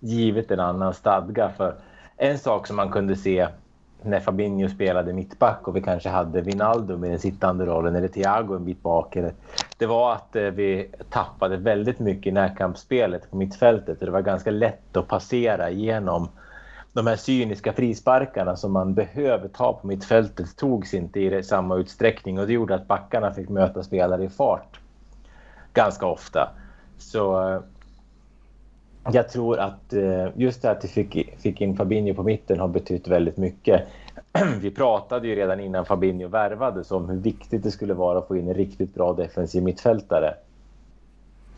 givit 0.00 0.50
en 0.50 0.60
annan 0.60 0.94
stadga. 0.94 1.50
För 1.56 1.74
en 2.16 2.38
sak 2.38 2.66
som 2.66 2.76
man 2.76 2.90
kunde 2.90 3.16
se 3.16 3.48
när 4.02 4.20
Fabinho 4.20 4.68
spelade 4.68 5.12
mittback 5.12 5.68
och 5.68 5.76
vi 5.76 5.82
kanske 5.82 6.08
hade 6.08 6.40
Vinaldo 6.40 6.96
med 6.96 7.10
den 7.10 7.18
sittande 7.18 7.66
rollen 7.66 7.96
eller 7.96 8.08
Thiago 8.08 8.56
en 8.56 8.64
bit 8.64 8.82
bak. 8.82 9.16
Det 9.78 9.86
var 9.86 10.12
att 10.12 10.36
eh, 10.36 10.42
vi 10.42 10.90
tappade 11.10 11.56
väldigt 11.56 11.98
mycket 11.98 12.26
i 12.26 12.32
närkampsspelet 12.32 13.30
på 13.30 13.36
mittfältet. 13.36 14.00
Det 14.00 14.10
var 14.10 14.20
ganska 14.20 14.50
lätt 14.50 14.96
att 14.96 15.08
passera 15.08 15.70
igenom 15.70 16.28
de 16.92 17.06
här 17.06 17.16
cyniska 17.16 17.72
frisparkarna 17.72 18.56
som 18.56 18.72
man 18.72 18.94
behöver 18.94 19.48
ta 19.48 19.72
på 19.72 19.86
mittfältet 19.86 20.56
togs 20.56 20.94
inte 20.94 21.20
i 21.20 21.42
samma 21.42 21.76
utsträckning 21.76 22.38
och 22.38 22.46
det 22.46 22.52
gjorde 22.52 22.74
att 22.74 22.86
backarna 22.86 23.32
fick 23.32 23.48
möta 23.48 23.82
spelare 23.82 24.24
i 24.24 24.28
fart 24.28 24.80
ganska 25.72 26.06
ofta. 26.06 26.50
Så 26.98 27.48
eh, 27.48 27.60
jag 29.12 29.28
tror 29.28 29.58
att 29.58 29.92
eh, 29.92 30.26
just 30.34 30.62
det 30.62 30.70
att 30.70 30.84
vi 30.84 30.88
fick, 30.88 31.40
fick 31.40 31.60
in 31.60 31.76
Fabinho 31.76 32.14
på 32.14 32.22
mitten 32.22 32.60
har 32.60 32.68
betytt 32.68 33.08
väldigt 33.08 33.36
mycket. 33.36 33.82
Vi 34.60 34.70
pratade 34.70 35.28
ju 35.28 35.34
redan 35.34 35.60
innan 35.60 35.84
Fabinho 35.84 36.28
värvades 36.28 36.90
om 36.90 37.08
hur 37.08 37.16
viktigt 37.16 37.62
det 37.62 37.70
skulle 37.70 37.94
vara 37.94 38.18
att 38.18 38.28
få 38.28 38.36
in 38.36 38.48
en 38.48 38.54
riktigt 38.54 38.94
bra 38.94 39.12
defensiv 39.12 39.62
mittfältare. 39.62 40.34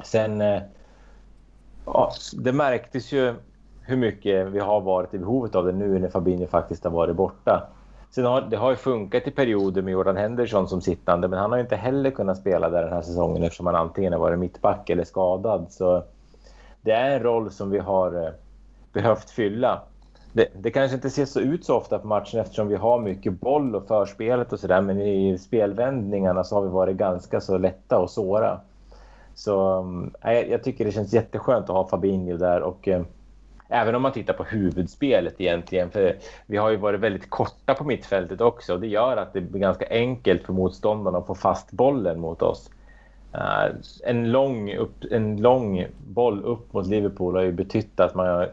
Sen... 0.04 0.40
Eh, 0.40 0.62
ja, 1.86 2.12
det 2.32 2.52
märktes 2.52 3.12
ju 3.12 3.34
hur 3.82 3.96
mycket 3.96 4.46
vi 4.46 4.58
har 4.58 4.80
varit 4.80 5.14
i 5.14 5.18
behovet 5.18 5.54
av 5.54 5.66
det 5.66 5.72
nu 5.72 5.98
när 5.98 6.08
Fabinho 6.08 6.46
faktiskt 6.46 6.84
har 6.84 6.90
varit 6.90 7.16
borta. 7.16 7.68
Sen 8.10 8.24
har, 8.24 8.40
det 8.40 8.56
har 8.56 8.70
ju 8.70 8.76
funkat 8.76 9.26
i 9.26 9.30
perioder 9.30 9.82
med 9.82 9.92
Jordan 9.92 10.16
Henderson 10.16 10.68
som 10.68 10.80
sittande 10.80 11.28
men 11.28 11.38
han 11.38 11.52
har 11.52 11.58
inte 11.58 11.76
heller 11.76 12.10
kunnat 12.10 12.38
spela 12.38 12.70
där 12.70 12.82
den 12.82 12.92
här 12.92 13.02
säsongen 13.02 13.42
eftersom 13.42 13.66
han 13.66 13.74
antingen 13.74 14.12
har 14.12 14.20
varit 14.20 14.38
mittback 14.38 14.90
eller 14.90 15.04
skadad. 15.04 15.66
Så 15.70 16.04
det 16.82 16.92
är 16.92 17.16
en 17.16 17.22
roll 17.22 17.50
som 17.50 17.70
vi 17.70 17.78
har 17.78 18.24
eh, 18.26 18.32
behövt 18.92 19.30
fylla. 19.30 19.82
Det, 20.32 20.48
det 20.54 20.70
kanske 20.70 20.94
inte 20.94 21.10
ser 21.10 21.24
så 21.24 21.40
ut 21.40 21.64
så 21.64 21.76
ofta 21.76 21.98
på 21.98 22.06
matchen 22.06 22.40
eftersom 22.40 22.68
vi 22.68 22.76
har 22.76 23.00
mycket 23.00 23.40
boll 23.40 23.74
och 23.74 23.86
förspelet 23.86 24.52
och 24.52 24.60
sådär 24.60 24.80
men 24.80 25.00
i 25.00 25.38
spelvändningarna 25.38 26.44
så 26.44 26.54
har 26.54 26.62
vi 26.62 26.68
varit 26.68 26.96
ganska 26.96 27.40
så 27.40 27.58
lätta 27.58 27.98
och 27.98 28.10
såra. 28.10 28.60
Så 29.34 29.84
äh, 30.24 30.32
jag 30.32 30.62
tycker 30.62 30.84
det 30.84 30.92
känns 30.92 31.12
jätteskönt 31.12 31.64
att 31.64 31.76
ha 31.76 31.88
Fabinho 31.88 32.36
där 32.36 32.60
och 32.60 32.88
äh, 32.88 33.02
Även 33.72 33.94
om 33.94 34.02
man 34.02 34.12
tittar 34.12 34.34
på 34.34 34.44
huvudspelet 34.44 35.40
egentligen. 35.40 35.90
För 35.90 36.16
vi 36.46 36.56
har 36.56 36.70
ju 36.70 36.76
varit 36.76 37.00
väldigt 37.00 37.30
korta 37.30 37.74
på 37.74 37.84
mittfältet 37.84 38.40
också. 38.40 38.74
Och 38.74 38.80
det 38.80 38.86
gör 38.86 39.16
att 39.16 39.32
det 39.32 39.40
blir 39.40 39.60
ganska 39.60 39.86
enkelt 39.90 40.42
för 40.42 40.52
motståndarna 40.52 41.18
att 41.18 41.26
få 41.26 41.34
fast 41.34 41.72
bollen 41.72 42.20
mot 42.20 42.42
oss. 42.42 42.70
Uh, 43.34 43.76
en, 44.04 44.32
lång 44.32 44.74
upp, 44.76 45.04
en 45.10 45.36
lång 45.36 45.86
boll 46.06 46.44
upp 46.44 46.72
mot 46.72 46.86
Liverpool 46.86 47.36
har 47.36 47.42
ju 47.42 47.52
betytt 47.52 48.00
att 48.00 48.14
man 48.14 48.26
har 48.26 48.52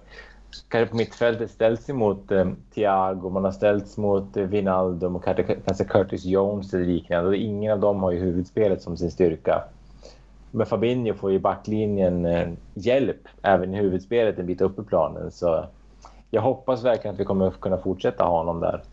kanske 0.70 0.92
på 0.92 0.96
mittfältet 0.96 1.52
ställts 1.52 1.90
emot 1.90 2.32
eh, 2.32 2.46
Thiago, 2.74 3.30
man 3.30 3.44
har 3.44 3.52
ställts 3.52 3.98
mot 3.98 4.38
eh, 4.38 4.44
Vinaldum 4.44 5.16
och 5.16 5.24
kanske, 5.24 5.44
kanske 5.44 5.84
Curtis 5.84 6.26
Jones 6.26 6.74
eller 6.74 6.86
liknande. 6.86 7.30
Och 7.30 7.36
ingen 7.36 7.72
av 7.72 7.80
dem 7.80 8.04
har 8.04 8.12
ju 8.12 8.20
huvudspelet 8.20 8.82
som 8.82 8.98
sin 8.98 9.12
styrka. 9.12 9.64
Men 10.52 10.66
Fabinho 10.66 11.14
får 11.14 11.32
ju 11.32 11.40
backlinjen 11.40 12.26
eh, 12.26 12.48
hjälp 12.74 13.28
även 13.42 13.74
i 13.74 13.78
huvudspelet 13.78 14.40
en 14.40 14.46
bit 14.46 14.62
upp 14.62 14.80
i 14.80 14.84
planen. 14.84 15.32
Så 15.32 15.66
jag 16.32 16.42
hoppas 16.42 16.84
verkligen 16.84 17.14
att 17.14 17.20
vi 17.20 17.26
kommer 17.26 17.52
kunna 17.52 17.78
fortsätta 17.78 18.24
ha 18.24 18.38
honom 18.38 18.60
där. 18.60 18.84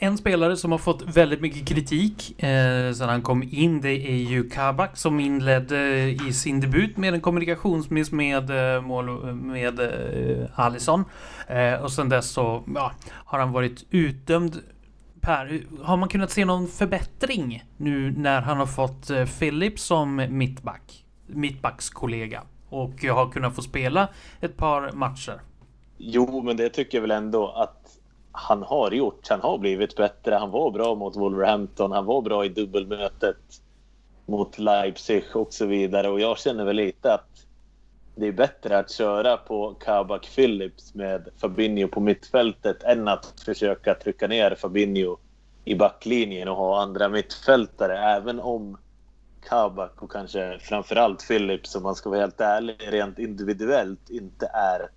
En 0.00 0.18
spelare 0.18 0.56
som 0.56 0.72
har 0.72 0.78
fått 0.78 1.02
väldigt 1.02 1.40
mycket 1.40 1.68
kritik 1.68 2.42
eh, 2.42 2.92
sedan 2.92 3.08
han 3.08 3.22
kom 3.22 3.42
in 3.42 3.80
det 3.80 4.10
är 4.10 4.16
ju 4.16 4.50
Kabak 4.50 4.96
som 4.96 5.20
inledde 5.20 6.10
i 6.10 6.32
sin 6.32 6.60
debut 6.60 6.96
med 6.96 7.14
en 7.14 7.20
kommunikationsmiss 7.20 8.12
med, 8.12 8.50
eh, 8.50 8.82
med, 8.82 9.36
med 9.36 9.80
eh, 9.80 10.60
Alisson. 10.60 11.04
Eh, 11.46 11.74
och 11.74 11.92
sen 11.92 12.08
dess 12.08 12.30
så 12.30 12.64
ja, 12.74 12.92
har 13.10 13.38
han 13.38 13.52
varit 13.52 13.84
utdömd 13.90 14.62
Per, 15.20 15.62
har 15.82 15.96
man 15.96 16.08
kunnat 16.08 16.30
se 16.30 16.44
någon 16.44 16.68
förbättring 16.68 17.64
nu 17.76 18.14
när 18.16 18.40
han 18.40 18.58
har 18.58 18.66
fått 18.66 19.10
eh, 19.10 19.24
Philip 19.24 19.78
som 19.78 20.26
mittback? 20.28 21.04
Mittbackskollega. 21.26 22.42
Och 22.68 23.04
har 23.04 23.30
kunnat 23.30 23.54
få 23.54 23.62
spela 23.62 24.08
ett 24.40 24.56
par 24.56 24.92
matcher. 24.92 25.40
Jo, 25.96 26.42
men 26.42 26.56
det 26.56 26.68
tycker 26.68 26.98
jag 26.98 27.02
väl 27.02 27.10
ändå 27.10 27.48
att 27.48 27.77
han 28.38 28.62
har 28.62 28.90
gjort. 28.90 29.28
Han 29.28 29.40
har 29.40 29.58
blivit 29.58 29.96
bättre. 29.96 30.34
Han 30.34 30.50
var 30.50 30.70
bra 30.70 30.94
mot 30.94 31.16
Wolverhampton. 31.16 31.92
Han 31.92 32.06
var 32.06 32.22
bra 32.22 32.44
i 32.44 32.48
dubbelmötet 32.48 33.36
mot 34.26 34.58
Leipzig 34.58 35.24
och 35.34 35.52
så 35.52 35.66
vidare. 35.66 36.08
Och 36.08 36.20
jag 36.20 36.38
känner 36.38 36.64
väl 36.64 36.76
lite 36.76 37.14
att 37.14 37.46
det 38.14 38.26
är 38.26 38.32
bättre 38.32 38.78
att 38.78 38.90
köra 38.90 39.36
på 39.36 39.74
Kabak 39.74 40.28
Phillips 40.34 40.94
med 40.94 41.28
Fabinho 41.36 41.88
på 41.88 42.00
mittfältet 42.00 42.82
än 42.82 43.08
att 43.08 43.40
försöka 43.44 43.94
trycka 43.94 44.26
ner 44.26 44.54
Fabinho 44.54 45.16
i 45.64 45.74
backlinjen 45.74 46.48
och 46.48 46.56
ha 46.56 46.82
andra 46.82 47.08
mittfältare. 47.08 47.98
Även 47.98 48.40
om 48.40 48.78
Kabak 49.48 50.02
och 50.02 50.12
kanske 50.12 50.58
framförallt 50.58 51.28
Phillips, 51.28 51.74
om 51.74 51.82
man 51.82 51.94
ska 51.94 52.10
vara 52.10 52.20
helt 52.20 52.40
ärlig, 52.40 52.76
rent 52.80 53.18
individuellt 53.18 54.10
inte 54.10 54.46
är 54.46 54.88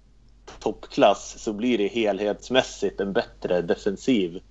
toppklass 0.60 1.40
så 1.40 1.54
blir 1.54 1.78
det 1.78 1.88
helhetsmässigt 1.88 3.02
en 3.02 3.14
bättre 3.14 3.62
defensiv 3.62 4.42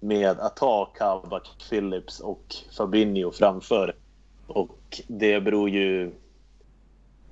med 0.00 0.40
att 0.40 0.58
ha 0.58 0.84
Kabak, 0.84 1.48
Phillips 1.68 2.20
och 2.20 2.56
Fabinho 2.76 3.30
framför. 3.30 3.96
Och 4.46 4.78
det 5.06 5.40
beror 5.40 5.70
ju 5.70 6.12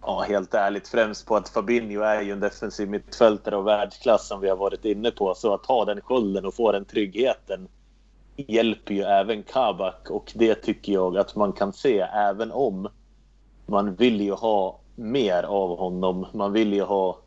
ja, 0.02 0.24
helt 0.28 0.54
ärligt 0.54 0.88
främst 0.88 1.26
på 1.26 1.36
att 1.36 1.48
Fabinho 1.48 2.02
är 2.02 2.22
ju 2.22 2.32
en 2.32 2.40
defensiv 2.40 2.88
mittfältare 2.88 3.56
av 3.56 3.64
världsklass 3.64 4.28
som 4.28 4.40
vi 4.40 4.48
har 4.48 4.56
varit 4.56 4.84
inne 4.84 5.10
på. 5.10 5.34
Så 5.34 5.54
att 5.54 5.66
ha 5.66 5.84
den 5.84 6.00
skölden 6.00 6.46
och 6.46 6.54
få 6.54 6.72
den 6.72 6.84
tryggheten 6.84 7.68
hjälper 8.36 8.94
ju 8.94 9.02
även 9.02 9.42
Kabak 9.42 10.10
och 10.10 10.32
det 10.34 10.54
tycker 10.54 10.92
jag 10.92 11.18
att 11.18 11.36
man 11.36 11.52
kan 11.52 11.72
se 11.72 11.98
även 12.00 12.52
om 12.52 12.88
man 13.66 13.94
vill 13.94 14.20
ju 14.20 14.32
ha 14.32 14.78
mer 14.94 15.42
av 15.42 15.78
honom. 15.78 16.26
Man 16.32 16.52
vill 16.52 16.72
ju 16.72 16.82
ha 16.82 17.18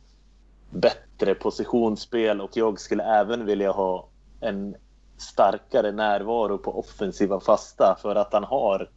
bättre 0.76 1.36
positionsspel 1.36 2.42
och 2.42 2.58
jag 2.58 2.80
skulle 2.80 3.04
även 3.04 3.46
vilja 3.46 3.72
ha 3.72 4.08
en 4.42 4.76
starkare 5.18 5.92
närvaro 5.92 6.58
på 6.58 6.80
offensiva 6.80 7.40
fasta 7.40 7.98
för 8.02 8.16
att 8.16 8.34
han 8.34 8.44
har 8.44 8.90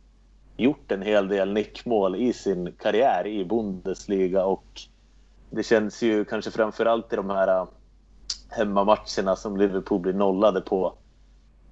gjort 0.56 0.92
en 0.92 1.02
hel 1.02 1.28
del 1.28 1.52
nickmål 1.52 2.16
i 2.16 2.32
sin 2.32 2.72
karriär 2.72 3.26
i 3.26 3.44
Bundesliga 3.44 4.44
och 4.44 4.64
det 5.50 5.62
känns 5.62 6.02
ju 6.02 6.24
kanske 6.24 6.50
framförallt 6.50 7.12
i 7.12 7.16
de 7.16 7.30
här 7.30 7.60
äh, 7.60 7.66
hemmamatcherna 8.48 9.36
som 9.36 9.56
Liverpool 9.56 10.00
blir 10.00 10.12
nollade 10.12 10.60
på 10.60 10.94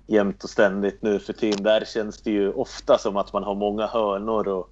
jämt 0.07 0.45
och 0.45 0.51
ständigt 0.51 1.03
nu 1.03 1.19
för 1.19 1.33
tiden. 1.33 1.63
Där 1.63 1.85
känns 1.85 2.23
det 2.23 2.31
ju 2.31 2.53
ofta 2.53 2.99
som 2.99 3.17
att 3.17 3.33
man 3.33 3.45
har 3.45 3.55
många 3.55 3.87
hörnor 3.87 4.49
och 4.49 4.71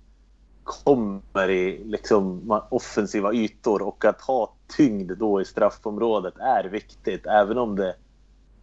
kommer 0.65 1.51
i 1.51 1.85
liksom 1.85 2.51
offensiva 2.71 3.33
ytor 3.33 3.83
och 3.83 4.05
att 4.05 4.21
ha 4.21 4.54
tyngd 4.77 5.19
då 5.19 5.41
i 5.41 5.45
straffområdet 5.45 6.39
är 6.39 6.65
viktigt. 6.65 7.27
Även 7.27 7.59
om 7.59 7.77
det 7.77 7.95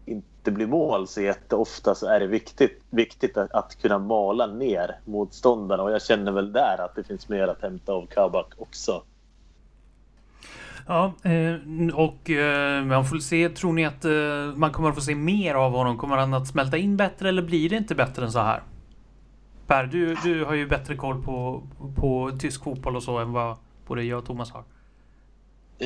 inte 0.05 0.51
blir 0.51 0.67
mål 0.67 1.07
så 1.07 1.21
jätteofta 1.21 1.95
så 1.95 2.07
är 2.07 2.19
det 2.19 2.27
viktigt, 2.27 2.83
viktigt 2.89 3.37
att, 3.37 3.51
att 3.51 3.81
kunna 3.81 3.99
mala 3.99 4.47
ner 4.47 4.99
motståndarna 5.05 5.83
och 5.83 5.91
jag 5.91 6.01
känner 6.01 6.31
väl 6.31 6.51
där 6.51 6.81
att 6.85 6.95
det 6.95 7.03
finns 7.03 7.29
mer 7.29 7.47
att 7.47 7.61
hämta 7.61 7.93
av 7.93 8.05
Kabak 8.05 8.53
också. 8.57 9.03
Ja, 10.87 11.13
eh, 11.23 11.95
och 11.95 12.29
eh, 12.29 12.83
man 12.85 13.05
får 13.05 13.17
se. 13.17 13.49
Tror 13.49 13.73
ni 13.73 13.85
att 13.85 14.05
eh, 14.05 14.55
man 14.55 14.71
kommer 14.71 14.89
att 14.89 14.95
få 14.95 15.01
se 15.01 15.15
mer 15.15 15.55
av 15.55 15.71
honom? 15.71 15.97
Kommer 15.97 16.17
han 16.17 16.33
att 16.33 16.47
smälta 16.47 16.77
in 16.77 16.97
bättre 16.97 17.29
eller 17.29 17.41
blir 17.41 17.69
det 17.69 17.75
inte 17.75 17.95
bättre 17.95 18.25
än 18.25 18.31
så 18.31 18.39
här? 18.39 18.63
Per, 19.67 19.83
du, 19.83 20.15
du 20.23 20.45
har 20.45 20.53
ju 20.53 20.67
bättre 20.67 20.95
koll 20.95 21.23
på, 21.23 21.63
på 21.95 22.31
tysk 22.39 22.63
fotboll 22.63 22.95
och 22.95 23.03
så 23.03 23.17
än 23.17 23.31
vad 23.31 23.57
både 23.87 24.03
jag 24.03 24.19
och 24.19 24.25
Thomas 24.25 24.51
har. 24.51 24.63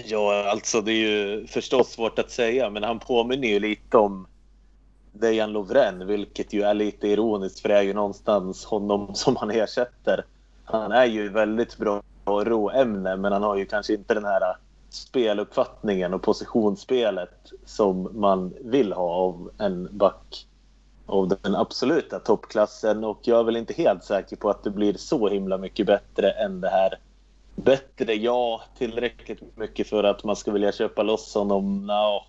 Ja, 0.03 0.49
alltså 0.49 0.81
det 0.81 0.91
är 0.91 0.95
ju 0.95 1.47
förstås 1.47 1.91
svårt 1.91 2.19
att 2.19 2.31
säga, 2.31 2.69
men 2.69 2.83
han 2.83 2.99
påminner 2.99 3.47
ju 3.47 3.59
lite 3.59 3.97
om 3.97 4.27
Dejan 5.11 5.51
Lovren, 5.51 6.07
vilket 6.07 6.53
ju 6.53 6.61
är 6.61 6.73
lite 6.73 7.07
ironiskt 7.07 7.59
för 7.59 7.69
det 7.69 7.77
är 7.77 7.81
ju 7.81 7.93
någonstans 7.93 8.65
honom 8.65 9.09
som 9.15 9.35
han 9.35 9.51
ersätter. 9.51 10.25
Han 10.65 10.91
är 10.91 11.05
ju 11.05 11.29
väldigt 11.29 11.77
bra 11.77 12.01
råämne, 12.25 13.15
men 13.15 13.31
han 13.31 13.43
har 13.43 13.55
ju 13.55 13.65
kanske 13.65 13.93
inte 13.93 14.13
den 14.13 14.25
här 14.25 14.41
speluppfattningen 14.89 16.13
och 16.13 16.21
positionsspelet 16.21 17.51
som 17.65 18.09
man 18.13 18.53
vill 18.61 18.93
ha 18.93 19.09
av 19.09 19.51
en 19.57 19.97
back 19.97 20.47
av 21.05 21.27
den 21.27 21.55
absoluta 21.55 22.19
toppklassen 22.19 23.03
och 23.03 23.19
jag 23.21 23.39
är 23.39 23.43
väl 23.43 23.57
inte 23.57 23.73
helt 23.73 24.03
säker 24.03 24.35
på 24.35 24.49
att 24.49 24.63
det 24.63 24.69
blir 24.69 24.93
så 24.93 25.29
himla 25.29 25.57
mycket 25.57 25.87
bättre 25.87 26.31
än 26.31 26.61
det 26.61 26.69
här. 26.69 26.99
Bättre, 27.55 28.13
ja, 28.13 28.61
tillräckligt 28.77 29.57
mycket 29.57 29.89
för 29.89 30.03
att 30.03 30.23
man 30.23 30.35
ska 30.35 30.51
vilja 30.51 30.71
köpa 30.71 31.03
loss 31.03 31.33
honom. 31.33 31.85
No, 31.87 32.23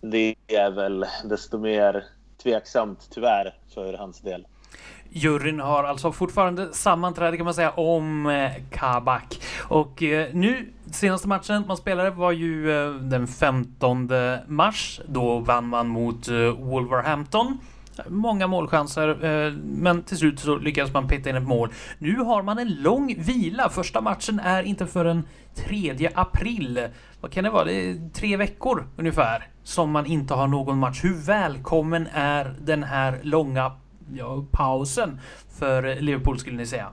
det 0.00 0.34
är 0.46 0.70
väl 0.70 1.06
desto 1.24 1.58
mer 1.58 2.04
tveksamt 2.42 3.08
tyvärr 3.10 3.54
för 3.74 3.94
hans 3.94 4.20
del. 4.20 4.46
Juryn 5.12 5.60
har 5.60 5.84
alltså 5.84 6.12
fortfarande 6.12 6.72
sammanträde 6.72 7.36
kan 7.36 7.44
man 7.44 7.54
säga 7.54 7.70
om 7.70 8.26
eh, 8.26 8.50
Kabak. 8.70 9.40
Och 9.68 10.02
eh, 10.02 10.34
nu, 10.34 10.72
senaste 10.92 11.28
matchen 11.28 11.64
man 11.68 11.76
spelade 11.76 12.10
var 12.10 12.32
ju 12.32 12.70
eh, 12.70 12.94
den 12.94 13.26
15 13.26 14.10
mars. 14.46 15.00
Då 15.08 15.38
vann 15.38 15.66
man 15.66 15.88
mot 15.88 16.28
eh, 16.28 16.36
Wolverhampton. 16.50 17.58
Många 18.08 18.46
målchanser, 18.46 19.24
eh, 19.24 19.52
men 19.52 20.02
till 20.02 20.16
slut 20.16 20.40
så 20.40 20.56
lyckades 20.56 20.92
man 20.92 21.08
peta 21.08 21.30
in 21.30 21.36
ett 21.36 21.42
mål. 21.42 21.72
Nu 21.98 22.16
har 22.16 22.42
man 22.42 22.58
en 22.58 22.74
lång 22.82 23.14
vila. 23.18 23.68
Första 23.68 24.00
matchen 24.00 24.40
är 24.40 24.62
inte 24.62 24.86
förrän 24.86 25.24
3 25.54 26.10
april. 26.14 26.88
Vad 27.20 27.32
kan 27.32 27.44
det 27.44 27.50
vara? 27.50 27.64
Det 27.64 27.72
är 27.72 28.10
tre 28.12 28.36
veckor 28.36 28.86
ungefär 28.96 29.46
som 29.62 29.90
man 29.90 30.06
inte 30.06 30.34
har 30.34 30.46
någon 30.46 30.78
match. 30.78 31.04
Hur 31.04 31.14
välkommen 31.14 32.08
är 32.12 32.54
den 32.60 32.82
här 32.82 33.18
långa 33.22 33.72
ja, 34.14 34.44
pausen 34.50 35.20
för 35.58 36.00
Liverpool 36.00 36.38
skulle 36.38 36.56
ni 36.56 36.66
säga? 36.66 36.88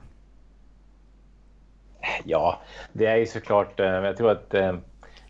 Ja, 2.23 2.59
det 2.93 3.05
är 3.05 3.15
ju 3.15 3.25
såklart. 3.25 3.79
Eh, 3.79 3.85
jag 3.85 4.17
tror 4.17 4.31
att 4.31 4.53
eh, 4.53 4.75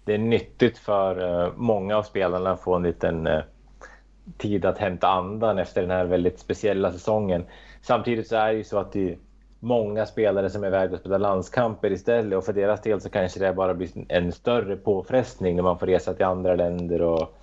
det 0.05 0.13
är 0.13 0.17
nyttigt 0.17 0.77
för 0.77 1.43
eh, 1.43 1.51
många 1.55 1.97
av 1.97 2.03
spelarna 2.03 2.51
att 2.51 2.61
få 2.61 2.75
en 2.75 2.83
liten 2.83 3.29
tid 4.37 4.65
att 4.65 4.77
hämta 4.77 5.07
andan 5.07 5.59
efter 5.59 5.81
den 5.81 5.91
här 5.91 6.05
väldigt 6.05 6.39
speciella 6.39 6.91
säsongen. 6.91 7.45
Samtidigt 7.81 8.27
så 8.27 8.35
är 8.35 8.47
det 8.47 8.57
ju 8.57 8.63
så 8.63 8.77
att 8.77 8.91
det 8.91 9.09
är 9.09 9.17
många 9.59 10.05
spelare 10.05 10.49
som 10.49 10.63
är 10.63 10.67
iväg 10.67 10.93
och 10.93 10.99
spelar 10.99 11.19
landskamper 11.19 11.91
istället 11.91 12.37
och 12.37 12.45
för 12.45 12.53
deras 12.53 12.81
del 12.81 13.01
så 13.01 13.09
kanske 13.09 13.39
det 13.39 13.53
bara 13.53 13.73
blir 13.73 13.89
en 14.07 14.31
större 14.31 14.75
påfrestning 14.75 15.55
när 15.55 15.63
man 15.63 15.79
får 15.79 15.87
resa 15.87 16.13
till 16.13 16.25
andra 16.25 16.55
länder 16.55 17.01
och, 17.01 17.37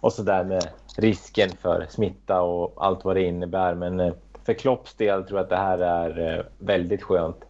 och 0.00 0.12
så 0.12 0.22
där 0.22 0.44
med 0.44 0.68
risken 0.96 1.50
för 1.50 1.86
smitta 1.88 2.42
och 2.42 2.84
allt 2.84 3.04
vad 3.04 3.16
det 3.16 3.22
innebär. 3.22 3.74
Men 3.74 4.00
eh, 4.00 4.12
för 4.44 4.54
Klopps 4.54 4.94
del 4.94 5.24
tror 5.24 5.38
jag 5.38 5.44
att 5.44 5.50
det 5.50 5.56
här 5.56 5.78
är 5.78 6.38
eh, 6.38 6.44
väldigt 6.58 7.02
skönt. 7.02 7.44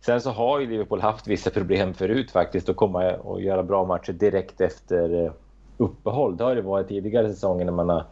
Sen 0.00 0.20
så 0.20 0.30
har 0.30 0.60
ju 0.60 0.66
Liverpool 0.66 1.00
haft 1.00 1.26
vissa 1.26 1.50
problem 1.50 1.94
förut 1.94 2.30
faktiskt 2.30 2.68
att 2.68 2.76
komma 2.76 3.12
och 3.12 3.40
göra 3.40 3.62
bra 3.62 3.84
matcher 3.84 4.12
direkt 4.12 4.60
efter 4.60 5.24
eh, 5.24 5.32
uppehåll. 5.76 6.36
Det 6.36 6.44
har 6.44 6.54
det 6.54 6.62
varit 6.62 6.88
tidigare 6.88 7.28
säsonger 7.28 7.64
när 7.64 7.72
man 7.72 7.88
har 7.88 8.04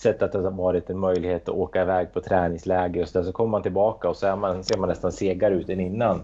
sett 0.00 0.22
att 0.22 0.32
det 0.32 0.38
har 0.38 0.50
varit 0.50 0.90
en 0.90 0.98
möjlighet 0.98 1.48
att 1.48 1.54
åka 1.54 1.82
iväg 1.82 2.12
på 2.12 2.20
träningsläger 2.20 3.02
och 3.02 3.08
så 3.08 3.18
där. 3.18 3.26
Så 3.26 3.32
kommer 3.32 3.50
man 3.50 3.62
tillbaka 3.62 4.08
och 4.08 4.16
så 4.16 4.26
är 4.26 4.36
man, 4.36 4.64
ser 4.64 4.78
man 4.78 4.88
nästan 4.88 5.12
segare 5.12 5.54
ut 5.54 5.68
än 5.68 5.80
innan. 5.80 6.22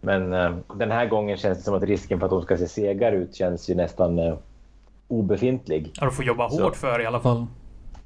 Men 0.00 0.32
eh, 0.32 0.52
den 0.74 0.90
här 0.90 1.06
gången 1.06 1.36
känns 1.36 1.58
det 1.58 1.64
som 1.64 1.74
att 1.74 1.82
risken 1.82 2.18
för 2.18 2.26
att 2.26 2.30
de 2.30 2.42
ska 2.42 2.56
se 2.56 2.68
segare 2.68 3.16
ut 3.16 3.34
känns 3.34 3.70
ju 3.70 3.74
nästan 3.74 4.18
eh, 4.18 4.34
obefintlig. 5.08 5.92
Ja, 6.00 6.04
du 6.06 6.12
får 6.12 6.24
jobba 6.24 6.44
hårt 6.44 6.74
så. 6.74 6.80
för 6.80 7.00
i 7.00 7.06
alla 7.06 7.20
fall. 7.20 7.46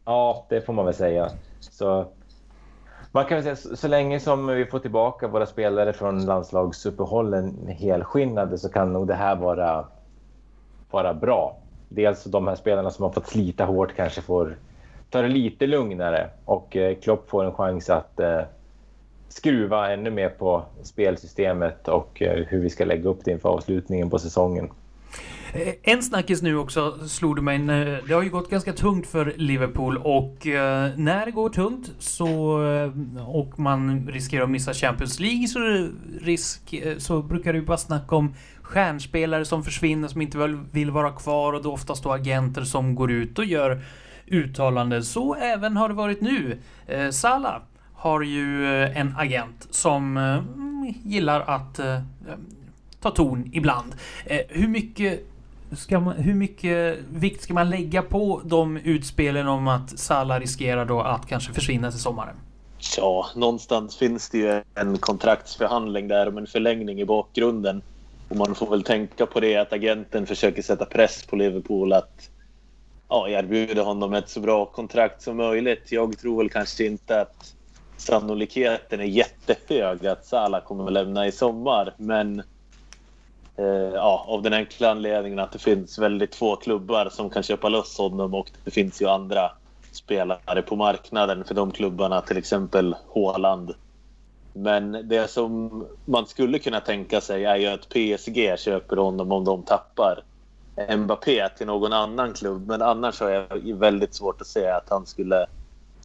Ja, 0.05 0.47
det 0.49 0.61
får 0.61 0.73
man 0.73 0.85
väl 0.85 0.95
säga. 0.95 1.31
Så 1.61 2.07
man 3.13 3.25
kan 3.25 3.43
väl 3.43 3.57
säga 3.57 3.77
så 3.77 3.89
länge 3.89 4.21
som 4.21 4.47
vi 4.47 4.67
får 4.67 4.79
tillbaka 4.79 5.29
våra 5.29 5.47
spelare 5.47 5.93
från 5.93 6.27
landslagsuppehållen 6.27 7.69
helskinnade 7.69 8.59
så 8.59 8.69
kan 8.69 8.93
nog 8.93 9.07
det 9.07 9.15
här 9.15 9.37
vara, 9.37 9.85
vara 10.91 11.15
bra. 11.15 11.57
Dels 11.89 12.25
de 12.25 12.49
här 12.49 12.55
spelarna 12.55 12.91
som 12.91 13.03
har 13.03 13.11
fått 13.11 13.27
slita 13.27 13.65
hårt 13.65 13.97
kanske 13.97 14.21
får 14.21 14.57
ta 15.15 15.23
det 15.23 15.29
lite 15.29 15.67
lugnare 15.67 16.31
och 16.45 16.77
eh, 16.77 16.97
Klopp 16.97 17.31
får 17.31 17.45
en 17.45 17.53
chans 17.53 17.91
att 17.91 18.21
eh, 18.21 18.41
skruva 19.29 19.93
ännu 19.93 20.11
mer 20.11 20.29
på 20.29 20.65
spelsystemet 20.83 21.89
och 21.89 22.23
eh, 22.23 22.45
hur 22.49 22.61
vi 22.61 22.71
ska 22.71 22.85
lägga 22.85 23.09
upp 23.09 23.25
det 23.25 23.31
inför 23.31 23.49
avslutningen 23.49 24.11
på 24.11 24.19
säsongen. 24.19 24.71
En 25.83 26.03
snackis 26.03 26.43
nu 26.43 26.57
också 26.57 27.09
slog 27.09 27.37
det 27.37 27.43
mig. 27.43 27.59
Det 28.09 28.15
har 28.15 28.23
ju 28.23 28.31
gått 28.31 28.51
ganska 28.51 28.73
tungt 28.73 29.07
för 29.07 29.35
Liverpool 29.37 29.97
och 29.97 30.37
när 30.97 31.25
det 31.25 31.31
går 31.31 31.49
tungt 31.49 31.91
så 31.99 32.29
och 33.27 33.59
man 33.59 34.09
riskerar 34.09 34.45
att 34.45 34.51
missa 34.51 34.75
Champions 34.75 35.21
League 35.21 35.47
så, 35.47 35.89
risk, 36.21 36.75
så 36.99 37.23
brukar 37.23 37.53
det 37.53 37.59
ju 37.59 37.65
bara 37.65 37.77
snacka 37.77 38.17
om 38.17 38.35
stjärnspelare 38.63 39.45
som 39.45 39.65
försvinner 39.65 40.09
som 40.09 40.23
inte 40.23 40.59
vill 40.73 40.91
vara 40.91 41.11
kvar 41.11 41.53
och 41.53 41.63
då 41.63 41.73
oftast 41.73 42.03
då 42.03 42.13
agenter 42.13 42.63
som 42.63 42.95
går 42.95 43.11
ut 43.11 43.39
och 43.39 43.45
gör 43.45 43.83
uttalanden. 44.27 45.05
Så 45.05 45.35
även 45.35 45.77
har 45.77 45.89
det 45.89 45.95
varit 45.95 46.21
nu. 46.21 46.59
Eh, 46.87 47.11
Salah 47.11 47.61
har 47.93 48.23
ju 48.23 48.67
eh, 48.67 49.01
en 49.01 49.15
agent 49.17 49.67
som 49.71 50.17
eh, 50.17 50.43
gillar 51.05 51.41
att 51.41 51.81
ta 53.01 53.11
ton 53.11 53.51
ibland. 53.53 53.95
Hur 54.49 54.69
mycket 54.69 55.27
ska 55.73 56.01
man, 56.01 56.17
hur 56.17 56.35
mycket 56.35 56.99
vikt 57.13 57.43
ska 57.43 57.55
man 57.55 57.71
lägga 57.71 58.03
på 58.03 58.41
de 58.45 58.77
utspelen 58.77 59.49
om 59.49 59.69
att 59.69 59.99
Salah 59.99 60.41
riskerar 60.41 60.85
då 60.85 61.01
att 61.01 61.27
kanske 61.29 61.53
försvinna 61.53 61.91
till 61.91 62.01
sommaren? 62.01 62.37
Ja, 62.97 63.27
någonstans 63.37 63.97
finns 63.97 64.31
det 64.31 64.39
ju 64.39 64.63
en 64.75 64.99
kontraktsförhandling 64.99 66.09
där 66.09 66.29
om 66.29 66.39
en 66.39 66.47
förlängning 66.47 67.01
i 67.01 67.05
bakgrunden. 67.05 67.83
Och 68.29 68.37
man 68.37 68.55
får 68.55 68.71
väl 68.71 68.83
tänka 68.83 69.27
på 69.27 69.41
det 69.41 69.57
att 69.57 69.73
agenten 69.73 70.27
försöker 70.27 70.63
sätta 70.63 70.85
press 70.85 71.27
på 71.27 71.37
Liverpool 71.37 71.93
att 71.93 72.31
ja, 73.09 73.29
erbjuda 73.29 73.83
honom 73.83 74.15
ett 74.15 74.29
så 74.29 74.41
bra 74.41 74.67
kontrakt 74.67 75.23
som 75.23 75.37
möjligt. 75.37 75.93
Jag 75.93 76.19
tror 76.19 76.39
väl 76.39 76.51
kanske 76.51 76.87
inte 76.87 77.21
att 77.21 77.55
sannolikheten 77.97 79.01
är 79.01 79.05
jättehög 79.05 80.07
att 80.07 80.27
Salah 80.27 80.65
kommer 80.65 80.87
att 80.87 80.93
lämna 80.93 81.27
i 81.27 81.33
sommar. 81.33 81.95
Men 81.97 82.43
Eh, 83.57 83.95
ja, 83.95 84.25
av 84.29 84.43
den 84.43 84.53
enkla 84.53 84.91
anledningen 84.91 85.39
att 85.39 85.53
det 85.53 85.59
finns 85.59 85.99
väldigt 85.99 86.35
få 86.35 86.57
klubbar 86.57 87.09
som 87.09 87.31
kan 87.31 87.43
köpa 87.43 87.69
loss 87.69 87.99
honom 87.99 88.35
och 88.35 88.51
det 88.65 88.71
finns 88.71 89.03
ju 89.03 89.09
andra 89.09 89.51
spelare 89.93 90.63
på 90.63 90.77
marknaden 90.77 91.45
för 91.45 91.55
de 91.55 91.71
klubbarna, 91.71 92.21
till 92.21 92.37
exempel 92.37 92.97
Håland. 93.09 93.75
Men 94.53 95.09
det 95.09 95.31
som 95.31 95.85
man 96.05 96.27
skulle 96.27 96.59
kunna 96.59 96.81
tänka 96.81 97.21
sig 97.21 97.45
är 97.45 97.57
ju 97.57 97.67
att 97.67 97.89
PSG 97.89 98.59
köper 98.59 98.97
honom 98.97 99.33
om 99.33 99.45
de 99.45 99.63
tappar 99.63 100.23
Mbappé 100.97 101.49
till 101.49 101.67
någon 101.67 101.93
annan 101.93 102.33
klubb. 102.33 102.67
Men 102.69 102.83
annars 102.83 103.21
har 103.21 103.31
jag 103.31 103.79
väldigt 103.79 104.15
svårt 104.15 104.41
att 104.41 104.47
se 104.47 104.69
att 104.69 104.91
han 104.91 105.07
skulle 105.07 105.47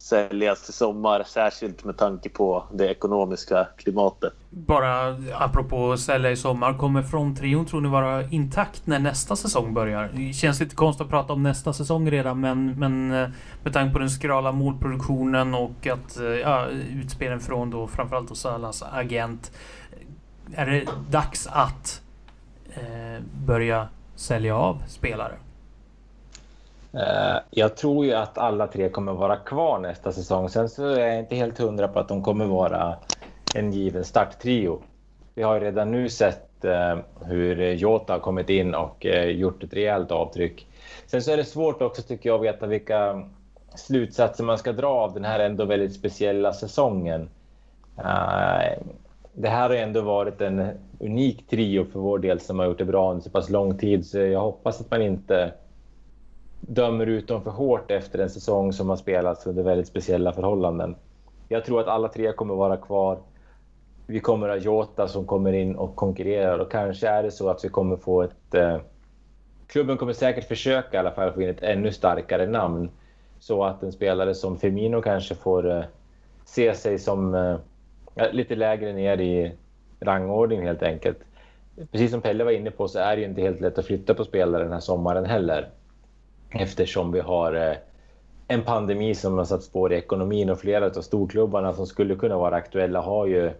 säljas 0.00 0.62
till 0.62 0.74
sommar, 0.74 1.22
särskilt 1.26 1.84
med 1.84 1.96
tanke 1.96 2.28
på 2.28 2.64
det 2.72 2.88
ekonomiska 2.88 3.66
klimatet. 3.76 4.32
Bara 4.50 5.16
apropå 5.34 5.96
sälja 5.96 6.30
i 6.30 6.36
sommar, 6.36 6.78
kommer 6.78 7.02
fronttrion 7.02 7.66
tror 7.66 7.80
ni 7.80 7.88
vara 7.88 8.22
intakt 8.22 8.86
när 8.86 8.98
nästa 8.98 9.36
säsong 9.36 9.74
börjar? 9.74 10.10
Det 10.14 10.32
känns 10.32 10.60
lite 10.60 10.74
konstigt 10.74 11.04
att 11.04 11.10
prata 11.10 11.32
om 11.32 11.42
nästa 11.42 11.72
säsong 11.72 12.10
redan, 12.10 12.40
men, 12.40 12.78
men 12.78 13.12
eh, 13.12 13.28
med 13.62 13.72
tanke 13.72 13.92
på 13.92 13.98
den 13.98 14.10
skrala 14.10 14.52
målproduktionen 14.52 15.54
och 15.54 15.86
att 15.86 16.18
eh, 16.18 16.24
ja, 16.24 16.66
utspelen 16.90 17.40
från 17.40 17.70
då 17.70 17.86
framförallt 17.86 18.28
då 18.28 18.34
Salas 18.34 18.82
agent. 18.92 19.52
Är 20.54 20.66
det 20.66 20.86
dags 21.10 21.46
att 21.46 22.02
eh, 22.74 23.22
börja 23.46 23.88
sälja 24.20 24.56
av 24.56 24.82
spelare? 24.86 25.34
Eh, 26.92 27.38
jag 27.50 27.76
tror 27.76 28.06
ju 28.06 28.12
att 28.12 28.38
alla 28.38 28.66
tre 28.66 28.88
kommer 28.88 29.12
vara 29.12 29.36
kvar 29.36 29.78
nästa 29.78 30.12
säsong. 30.12 30.48
Sen 30.48 30.68
så 30.68 30.86
är 30.86 31.06
jag 31.06 31.18
inte 31.18 31.36
helt 31.36 31.58
hundra 31.58 31.88
på 31.88 31.98
att 31.98 32.08
de 32.08 32.22
kommer 32.22 32.44
vara 32.44 32.96
en 33.54 33.72
given 33.72 34.04
starttrio. 34.04 34.82
Vi 35.34 35.42
har 35.42 35.54
ju 35.54 35.60
redan 35.60 35.90
nu 35.90 36.08
sett 36.08 36.64
eh, 36.64 36.98
hur 37.24 37.72
Jota 37.72 38.12
har 38.12 38.20
kommit 38.20 38.48
in 38.48 38.74
och 38.74 39.06
eh, 39.06 39.24
gjort 39.24 39.62
ett 39.62 39.74
rejält 39.74 40.10
avtryck. 40.10 40.66
Sen 41.06 41.22
så 41.22 41.30
är 41.32 41.36
det 41.36 41.44
svårt 41.44 41.82
också 41.82 42.02
tycker 42.02 42.28
jag 42.28 42.36
att 42.36 42.54
veta 42.54 42.66
vilka 42.66 43.22
slutsatser 43.74 44.44
man 44.44 44.58
ska 44.58 44.72
dra 44.72 44.88
av 44.88 45.14
den 45.14 45.24
här 45.24 45.40
ändå 45.40 45.64
väldigt 45.64 45.94
speciella 45.94 46.52
säsongen. 46.52 47.28
Det 49.40 49.48
här 49.48 49.68
har 49.68 49.76
ändå 49.76 50.00
varit 50.00 50.40
en 50.40 50.68
unik 50.98 51.46
trio 51.48 51.84
för 51.84 52.00
vår 52.00 52.18
del 52.18 52.40
som 52.40 52.58
har 52.58 52.66
gjort 52.66 52.78
det 52.78 52.84
bra 52.84 53.10
under 53.10 53.22
så 53.22 53.30
pass 53.30 53.50
lång 53.50 53.78
tid 53.78 54.06
så 54.06 54.18
jag 54.18 54.40
hoppas 54.40 54.80
att 54.80 54.90
man 54.90 55.02
inte 55.02 55.52
dömer 56.60 57.06
ut 57.06 57.28
dem 57.28 57.42
för 57.42 57.50
hårt 57.50 57.90
efter 57.90 58.18
en 58.18 58.30
säsong 58.30 58.72
som 58.72 58.88
har 58.88 58.96
spelats 58.96 59.46
under 59.46 59.62
väldigt 59.62 59.88
speciella 59.88 60.32
förhållanden. 60.32 60.96
Jag 61.48 61.64
tror 61.64 61.80
att 61.80 61.88
alla 61.88 62.08
tre 62.08 62.32
kommer 62.32 62.54
vara 62.54 62.76
kvar. 62.76 63.18
Vi 64.06 64.20
kommer 64.20 64.48
att 64.48 64.58
ha 64.58 64.64
Jota 64.64 65.08
som 65.08 65.26
kommer 65.26 65.52
in 65.52 65.76
och 65.76 65.96
konkurrerar 65.96 66.58
och 66.58 66.70
kanske 66.70 67.08
är 67.08 67.22
det 67.22 67.30
så 67.30 67.50
att 67.50 67.64
vi 67.64 67.68
kommer 67.68 67.96
få 67.96 68.22
ett... 68.22 68.54
Eh, 68.54 68.76
klubben 69.66 69.96
kommer 69.96 70.12
säkert 70.12 70.48
försöka 70.48 70.96
i 70.96 71.00
alla 71.00 71.10
fall 71.10 71.32
få 71.32 71.42
in 71.42 71.48
ett 71.48 71.62
ännu 71.62 71.92
starkare 71.92 72.46
namn 72.46 72.90
så 73.38 73.64
att 73.64 73.82
en 73.82 73.92
spelare 73.92 74.34
som 74.34 74.58
Firmino 74.58 75.02
kanske 75.02 75.34
får 75.34 75.70
eh, 75.70 75.84
se 76.44 76.74
sig 76.74 76.98
som 76.98 77.34
eh, 77.34 77.56
lite 78.32 78.54
lägre 78.54 78.92
ner 78.92 79.20
i 79.20 79.52
rangordningen 80.00 80.66
helt 80.66 80.82
enkelt. 80.82 81.18
Precis 81.92 82.10
som 82.10 82.20
Pelle 82.20 82.44
var 82.44 82.50
inne 82.50 82.70
på 82.70 82.88
så 82.88 82.98
är 82.98 83.16
det 83.16 83.22
ju 83.22 83.28
inte 83.28 83.42
helt 83.42 83.60
lätt 83.60 83.78
att 83.78 83.86
flytta 83.86 84.14
på 84.14 84.24
spelare 84.24 84.62
den 84.62 84.72
här 84.72 84.80
sommaren 84.80 85.26
heller 85.26 85.68
eftersom 86.50 87.12
vi 87.12 87.20
har 87.20 87.54
eh, 87.54 87.76
en 88.48 88.62
pandemi 88.62 89.14
som 89.14 89.38
har 89.38 89.44
satt 89.44 89.62
spår 89.62 89.92
i 89.92 89.96
ekonomin 89.96 90.50
och 90.50 90.58
flera 90.58 90.86
av 90.86 91.00
storklubbarna 91.00 91.72
som 91.72 91.86
skulle 91.86 92.14
kunna 92.14 92.38
vara 92.38 92.56
aktuella 92.56 93.00
har 93.00 93.26
ju, 93.26 93.50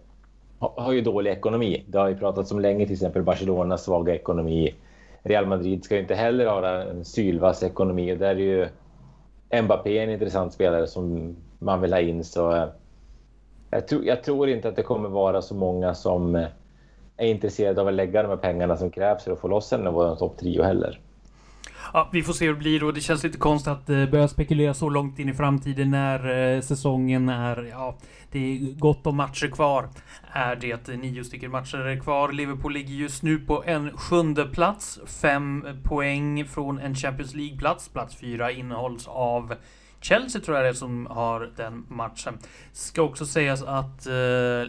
har 0.59 0.93
ju 0.93 1.01
dålig 1.01 1.31
ekonomi. 1.31 1.85
Det 1.89 1.99
har 1.99 2.09
ju 2.09 2.17
pratats 2.17 2.53
om 2.53 2.61
länge, 2.61 2.85
till 2.85 2.93
exempel 2.93 3.23
Barcelonas 3.23 3.85
svaga 3.85 4.15
ekonomi. 4.15 4.75
Real 5.23 5.47
Madrid 5.47 5.85
ska 5.85 5.95
ju 5.95 6.01
inte 6.01 6.15
heller 6.15 6.47
ha 6.47 6.69
en 6.69 7.05
sylvass 7.05 7.63
ekonomi 7.63 8.13
och 8.13 8.19
där 8.19 8.29
är 8.29 8.35
ju 8.35 8.69
Mbappé 9.63 9.99
en 9.99 10.11
intressant 10.11 10.53
spelare 10.53 10.87
som 10.87 11.37
man 11.59 11.81
vill 11.81 11.93
ha 11.93 12.01
in. 12.01 12.25
Så 12.25 12.53
eh, 12.53 12.69
jag, 13.71 13.89
tror, 13.89 14.05
jag 14.05 14.25
tror 14.25 14.49
inte 14.49 14.69
att 14.69 14.77
det 14.77 14.83
kommer 14.83 15.09
vara 15.09 15.43
så 15.43 15.55
många 15.55 15.95
som 15.95 16.37
eh, 16.37 16.47
är 17.17 17.27
intresserade 17.27 17.81
av 17.81 17.89
att 17.89 17.95
lägga 17.95 18.23
de 18.23 18.29
här 18.29 18.37
pengarna 18.37 18.77
som 18.77 18.91
krävs 18.91 19.25
för 19.25 19.33
att 19.33 19.41
få 19.41 19.49
loss 19.49 19.73
en 19.73 19.87
av 19.87 19.95
vår 19.95 20.17
topp 20.17 20.39
trio 20.39 20.63
heller. 20.63 21.01
Ja, 21.93 22.09
vi 22.13 22.23
får 22.23 22.33
se 22.33 22.47
hur 22.47 22.53
det 22.53 22.59
blir 22.59 22.85
och 22.85 22.95
det 22.95 23.01
känns 23.01 23.25
lite 23.25 23.39
konstigt 23.39 23.73
att 23.73 23.91
eh, 23.91 24.07
börja 24.07 24.29
spekulera 24.29 24.75
så 24.75 24.89
långt 24.89 25.19
in 25.19 25.29
i 25.29 25.35
framtiden 25.35 25.91
när 25.91 26.55
eh, 26.55 26.61
säsongen 26.61 27.29
är... 27.29 27.69
Ja, 27.71 27.97
det 28.33 28.39
är 28.39 28.79
gott 28.79 29.07
om 29.07 29.17
matcher 29.17 29.47
kvar. 29.47 29.89
Är 30.33 30.57
det 30.57 30.97
nio 30.97 31.25
stycken 31.25 31.51
matcher 31.51 32.01
kvar. 32.01 32.33
Liverpool 32.33 32.73
ligger 32.73 32.95
just 32.95 33.23
nu 33.23 33.39
på 33.39 33.65
en 33.67 33.97
sjunde 33.97 34.45
plats. 34.45 35.01
Fem 35.07 35.67
poäng 35.85 36.45
från 36.45 36.79
en 36.79 36.95
Champions 36.95 37.35
League-plats. 37.35 37.89
Plats 37.89 38.17
fyra 38.17 38.51
innehålls 38.51 39.09
av 39.09 39.55
Chelsea 40.01 40.41
tror 40.41 40.57
jag 40.57 40.65
det 40.65 40.69
är 40.69 40.75
som 40.75 41.07
har 41.07 41.51
den 41.57 41.85
matchen. 41.89 42.39
Ska 42.73 43.03
också 43.03 43.27
sägas 43.27 43.63
att 43.63 44.07
eh, 44.07 44.13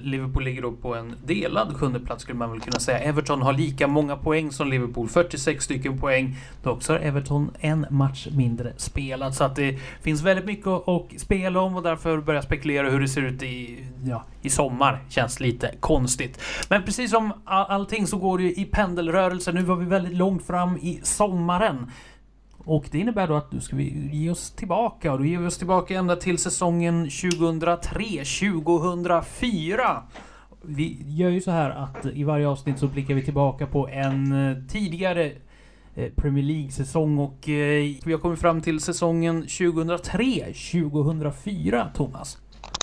Liverpool 0.01 0.43
ligger 0.43 0.61
då 0.61 0.71
på 0.71 0.95
en 0.95 1.15
delad 1.25 1.75
sjunde 1.75 1.99
plats 1.99 2.23
skulle 2.23 2.37
man 2.37 2.51
väl 2.51 2.59
kunna 2.59 2.79
säga. 2.79 2.99
Everton 2.99 3.41
har 3.41 3.53
lika 3.53 3.87
många 3.87 4.15
poäng 4.15 4.51
som 4.51 4.69
Liverpool, 4.69 5.09
46 5.09 5.65
stycken 5.65 5.99
poäng. 5.99 6.35
Dock 6.63 6.83
så 6.83 6.93
har 6.93 6.99
Everton 6.99 7.51
en 7.59 7.85
match 7.89 8.27
mindre 8.31 8.73
spelad 8.77 9.35
så 9.35 9.43
att 9.43 9.55
det 9.55 9.79
finns 10.01 10.21
väldigt 10.21 10.45
mycket 10.45 10.67
att 10.67 11.05
spela 11.17 11.59
om 11.59 11.75
och 11.75 11.83
därför 11.83 12.17
börja 12.17 12.41
spekulera 12.41 12.89
hur 12.89 12.99
det 12.99 13.07
ser 13.07 13.21
ut 13.21 13.43
i, 13.43 13.85
ja, 14.03 14.23
i 14.41 14.49
sommar. 14.49 15.03
Känns 15.09 15.39
lite 15.39 15.75
konstigt. 15.79 16.41
Men 16.69 16.83
precis 16.83 17.11
som 17.11 17.33
allting 17.45 18.07
så 18.07 18.17
går 18.17 18.37
det 18.37 18.43
ju 18.43 18.53
i 18.53 18.65
pendelrörelse. 18.65 19.51
Nu 19.51 19.63
var 19.63 19.75
vi 19.75 19.85
väldigt 19.85 20.17
långt 20.17 20.45
fram 20.45 20.77
i 20.77 20.99
sommaren. 21.03 21.91
Och 22.65 22.85
det 22.91 22.99
innebär 22.99 23.27
då 23.27 23.35
att 23.35 23.51
nu 23.51 23.59
ska 23.59 23.75
vi 23.75 24.09
ge 24.11 24.29
oss 24.29 24.51
tillbaka 24.51 25.11
och 25.11 25.19
då 25.19 25.25
ger 25.25 25.37
vi 25.37 25.47
oss 25.47 25.57
tillbaka 25.57 25.95
ända 25.95 26.15
till 26.15 26.37
säsongen 26.37 27.05
2003-2004. 27.05 30.01
Vi 30.61 30.97
gör 31.07 31.29
ju 31.29 31.41
så 31.41 31.51
här 31.51 31.69
att 31.69 32.05
eh, 32.05 32.19
i 32.19 32.23
varje 32.23 32.47
avsnitt 32.47 32.79
så 32.79 32.87
blickar 32.87 33.13
vi 33.13 33.25
tillbaka 33.25 33.67
på 33.67 33.87
en 33.87 34.49
eh, 34.49 34.57
tidigare 34.67 35.31
eh, 35.95 36.11
Premier 36.15 36.43
League-säsong 36.43 37.19
och 37.19 37.37
vi 37.45 38.11
har 38.11 38.17
kommit 38.17 38.39
fram 38.39 38.61
till 38.61 38.79
säsongen 38.79 39.43
2003-2004, 39.43 41.93
Thomas. 41.93 42.37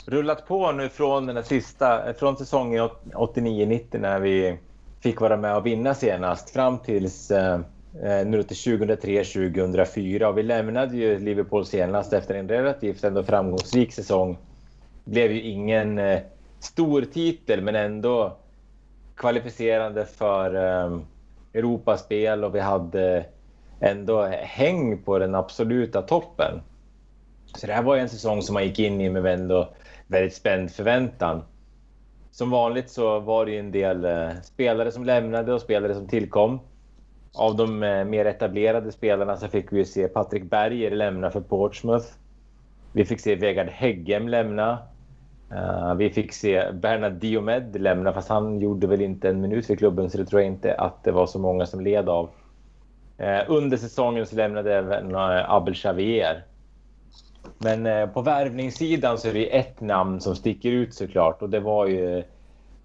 Rullat 0.06 0.48
på 0.48 0.72
nu 0.72 0.88
från 0.88 1.26
den 1.26 1.44
sista, 1.44 2.14
från 2.14 2.36
säsongen 2.36 2.88
89-90 3.14 3.98
när 3.98 4.20
vi 4.20 4.58
fick 5.00 5.20
vara 5.20 5.36
med 5.36 5.56
och 5.56 5.66
vinna 5.66 5.94
senast 5.94 6.50
fram 6.50 6.78
tills 6.78 7.30
Eh, 7.30 7.60
Eh, 8.02 8.26
nu 8.26 8.42
till 8.42 8.56
2003-2004 8.56 10.24
och 10.24 10.38
vi 10.38 10.42
lämnade 10.42 10.96
ju 10.96 11.18
Liverpool 11.18 11.66
senast 11.66 12.12
efter 12.12 12.34
en 12.34 12.48
relativt 12.48 13.04
ändå 13.04 13.22
framgångsrik 13.22 13.92
säsong. 13.92 14.38
Det 15.04 15.10
blev 15.10 15.32
ju 15.32 15.40
ingen 15.40 15.98
eh, 15.98 16.20
stor 16.60 17.02
titel 17.02 17.62
men 17.62 17.74
ändå 17.74 18.36
kvalificerande 19.16 20.04
för 20.04 20.54
ehm, 20.54 21.02
Europaspel 21.54 22.44
och 22.44 22.54
vi 22.54 22.60
hade 22.60 23.24
ändå 23.80 24.22
häng 24.42 25.02
på 25.02 25.18
den 25.18 25.34
absoluta 25.34 26.02
toppen. 26.02 26.60
Så 27.46 27.66
det 27.66 27.72
här 27.72 27.82
var 27.82 27.96
en 27.96 28.08
säsong 28.08 28.42
som 28.42 28.54
man 28.54 28.64
gick 28.64 28.78
in 28.78 29.00
i 29.00 29.10
med 29.10 29.26
ändå 29.26 29.68
väldigt 30.06 30.34
spänd 30.34 30.70
förväntan. 30.70 31.42
Som 32.30 32.50
vanligt 32.50 32.90
så 32.90 33.20
var 33.20 33.46
det 33.46 33.52
ju 33.52 33.58
en 33.58 33.72
del 33.72 34.04
eh, 34.04 34.30
spelare 34.42 34.92
som 34.92 35.04
lämnade 35.04 35.52
och 35.52 35.60
spelare 35.60 35.94
som 35.94 36.08
tillkom. 36.08 36.60
Av 37.34 37.56
de 37.56 37.82
eh, 37.82 38.04
mer 38.04 38.24
etablerade 38.24 38.92
spelarna 38.92 39.36
så 39.36 39.48
fick 39.48 39.72
vi 39.72 39.84
se 39.84 40.08
Patrik 40.08 40.50
Berger 40.50 40.90
lämna 40.90 41.30
för 41.30 41.40
Portsmouth. 41.40 42.06
Vi 42.92 43.04
fick 43.04 43.20
se 43.20 43.34
Vegard 43.34 43.68
Heggem 43.68 44.28
lämna. 44.28 44.78
Uh, 45.52 45.94
vi 45.94 46.10
fick 46.10 46.32
se 46.32 46.72
Bernard 46.72 47.12
Diomed 47.12 47.80
lämna, 47.80 48.12
fast 48.12 48.28
han 48.28 48.58
gjorde 48.58 48.86
väl 48.86 49.00
inte 49.00 49.28
en 49.28 49.40
minut 49.40 49.66
för 49.66 49.76
klubben, 49.76 50.10
så 50.10 50.18
det 50.18 50.24
tror 50.24 50.42
jag 50.42 50.50
inte 50.50 50.74
att 50.74 51.04
det 51.04 51.12
var 51.12 51.26
så 51.26 51.38
många 51.38 51.66
som 51.66 51.80
led 51.80 52.08
av. 52.08 52.30
Uh, 53.20 53.40
under 53.48 53.76
säsongen 53.76 54.26
så 54.26 54.36
lämnade 54.36 54.74
även 54.74 55.14
uh, 55.14 55.52
Abel 55.52 55.74
Xavier. 55.74 56.44
Men 57.58 58.10
på 58.10 58.22
värvningssidan 58.22 59.18
så 59.18 59.28
är 59.28 59.32
det 59.32 59.58
ett 59.58 59.80
namn 59.80 60.20
som 60.20 60.36
sticker 60.36 60.70
ut 60.70 60.94
såklart 60.94 61.42
och 61.42 61.50
det 61.50 61.60
var 61.60 61.86
ju 61.86 62.22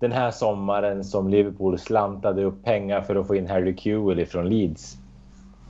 den 0.04 0.12
här 0.12 0.32
sommaren 0.32 1.04
som 1.04 1.30
Liverpool 1.30 1.80
slantade 1.80 2.44
upp 2.44 2.64
pengar 2.64 3.02
för 3.02 3.16
att 3.16 3.28
få 3.28 3.36
in 3.36 3.48
Harry 3.48 3.78
Kewell 3.78 4.26
från 4.26 4.50
Leeds. 4.50 4.98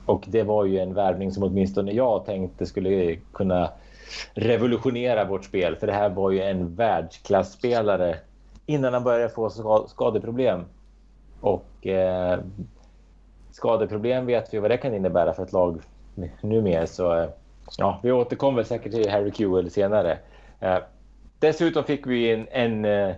Och 0.06 0.24
det 0.26 0.42
var 0.42 0.64
ju 0.64 0.78
en 0.78 0.94
värvning 0.94 1.32
som 1.32 1.42
åtminstone 1.42 1.92
jag 1.92 2.24
tänkte 2.24 2.66
skulle 2.66 3.16
kunna 3.32 3.70
revolutionera 4.34 5.24
vårt 5.24 5.44
spel. 5.44 5.76
För 5.76 5.86
det 5.86 5.92
här 5.92 6.08
var 6.08 6.30
ju 6.30 6.42
en 6.42 6.74
världsklasspelare 6.74 8.16
innan 8.66 8.94
han 8.94 9.04
började 9.04 9.28
få 9.28 9.50
skadeproblem. 9.88 10.64
Och 11.40 11.86
eh, 11.86 12.38
skadeproblem 13.50 14.26
vet 14.26 14.54
vi 14.54 14.58
vad 14.58 14.70
det 14.70 14.76
kan 14.76 14.94
innebära 14.94 15.32
för 15.32 15.42
ett 15.42 15.52
lag 15.52 15.80
numera. 16.40 16.86
Så 16.86 17.20
eh, 17.20 17.28
ja, 17.78 18.00
vi 18.02 18.12
återkommer 18.12 18.62
säkert 18.62 18.92
till 18.92 19.10
Harry 19.10 19.32
Kewell 19.32 19.70
senare. 19.70 20.18
Eh, 20.60 20.78
dessutom 21.38 21.84
fick 21.84 22.06
vi 22.06 22.32
en, 22.32 22.46
en 22.50 22.84
eh, 22.84 23.14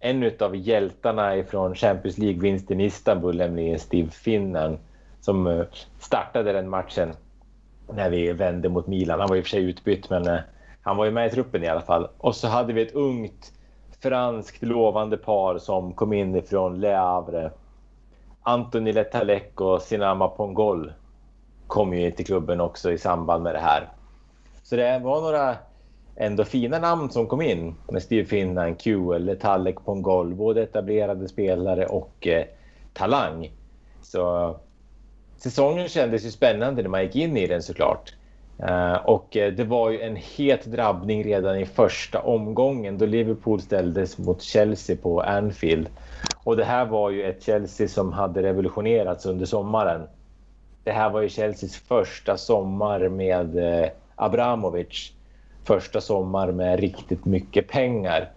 en 0.00 0.32
av 0.40 0.56
hjältarna 0.56 1.44
från 1.44 1.74
Champions 1.74 2.18
League-vinsten 2.18 2.80
i 2.80 2.84
Istanbul, 2.84 3.36
nämligen 3.36 3.78
Steve 3.78 4.10
Finnan, 4.10 4.78
som 5.20 5.46
eh, 5.46 5.64
startade 5.98 6.52
den 6.52 6.68
matchen 6.68 7.12
när 7.92 8.10
vi 8.10 8.32
vände 8.32 8.68
mot 8.68 8.86
Milan. 8.86 9.20
Han 9.20 9.28
var 9.28 9.36
i 9.36 9.40
och 9.40 9.44
för 9.44 9.50
sig 9.50 9.62
utbytt, 9.62 10.10
men 10.10 10.28
eh, 10.28 10.38
han 10.82 10.96
var 10.96 11.04
ju 11.04 11.10
med 11.10 11.26
i 11.26 11.30
truppen 11.30 11.64
i 11.64 11.68
alla 11.68 11.80
fall. 11.80 12.08
Och 12.18 12.36
så 12.36 12.48
hade 12.48 12.72
vi 12.72 12.82
ett 12.82 12.94
ungt 12.94 13.52
franskt 14.02 14.62
lovande 14.62 15.16
par 15.16 15.58
som 15.58 15.92
kom 15.92 16.12
in 16.12 16.36
ifrån 16.36 16.80
Le 16.80 16.94
Havre. 16.94 17.50
Anthony 18.42 18.92
Letalek 18.92 19.60
och 19.60 19.82
Sinama 19.82 20.28
Pongol 20.28 20.92
kom 21.66 21.94
ju 21.94 22.10
till 22.10 22.26
klubben 22.26 22.60
också 22.60 22.92
i 22.92 22.98
samband 22.98 23.42
med 23.42 23.54
det 23.54 23.60
här. 23.60 23.88
Så 24.62 24.76
det 24.76 24.98
var 24.98 25.20
några 25.20 25.56
ändå 26.20 26.44
fina 26.44 26.78
namn 26.78 27.10
som 27.10 27.26
kom 27.26 27.42
in 27.42 27.74
med 27.88 28.02
Steve 28.02 28.26
Finnan, 28.26 28.74
QL, 28.74 29.30
Tallek 29.40 29.84
Pongol, 29.84 30.34
både 30.34 30.62
etablerade 30.62 31.28
spelare 31.28 31.86
och 31.86 32.26
eh, 32.26 32.44
talang. 32.92 33.50
Så 34.02 34.56
säsongen 35.36 35.88
kändes 35.88 36.24
ju 36.24 36.30
spännande 36.30 36.82
när 36.82 36.88
man 36.88 37.02
gick 37.02 37.16
in 37.16 37.36
i 37.36 37.46
den 37.46 37.62
såklart. 37.62 38.14
Uh, 38.62 38.94
och 38.94 39.36
uh, 39.36 39.46
det 39.46 39.64
var 39.64 39.90
ju 39.90 40.00
en 40.00 40.16
het 40.16 40.64
drabbning 40.64 41.24
redan 41.24 41.58
i 41.58 41.66
första 41.66 42.20
omgången 42.20 42.98
då 42.98 43.06
Liverpool 43.06 43.60
ställdes 43.60 44.18
mot 44.18 44.42
Chelsea 44.42 44.96
på 45.02 45.20
Anfield. 45.20 45.88
Och 46.44 46.56
det 46.56 46.64
här 46.64 46.84
var 46.84 47.10
ju 47.10 47.24
ett 47.24 47.42
Chelsea 47.42 47.88
som 47.88 48.12
hade 48.12 48.42
revolutionerats 48.42 49.26
under 49.26 49.46
sommaren. 49.46 50.02
Det 50.84 50.92
här 50.92 51.10
var 51.10 51.20
ju 51.20 51.28
Chelseas 51.28 51.76
första 51.76 52.36
sommar 52.36 53.08
med 53.08 53.56
uh, 53.56 53.88
Abramovic 54.14 55.12
första 55.64 56.00
sommar 56.00 56.52
med 56.52 56.80
riktigt 56.80 57.24
mycket 57.24 57.68
pengar. 57.68 58.30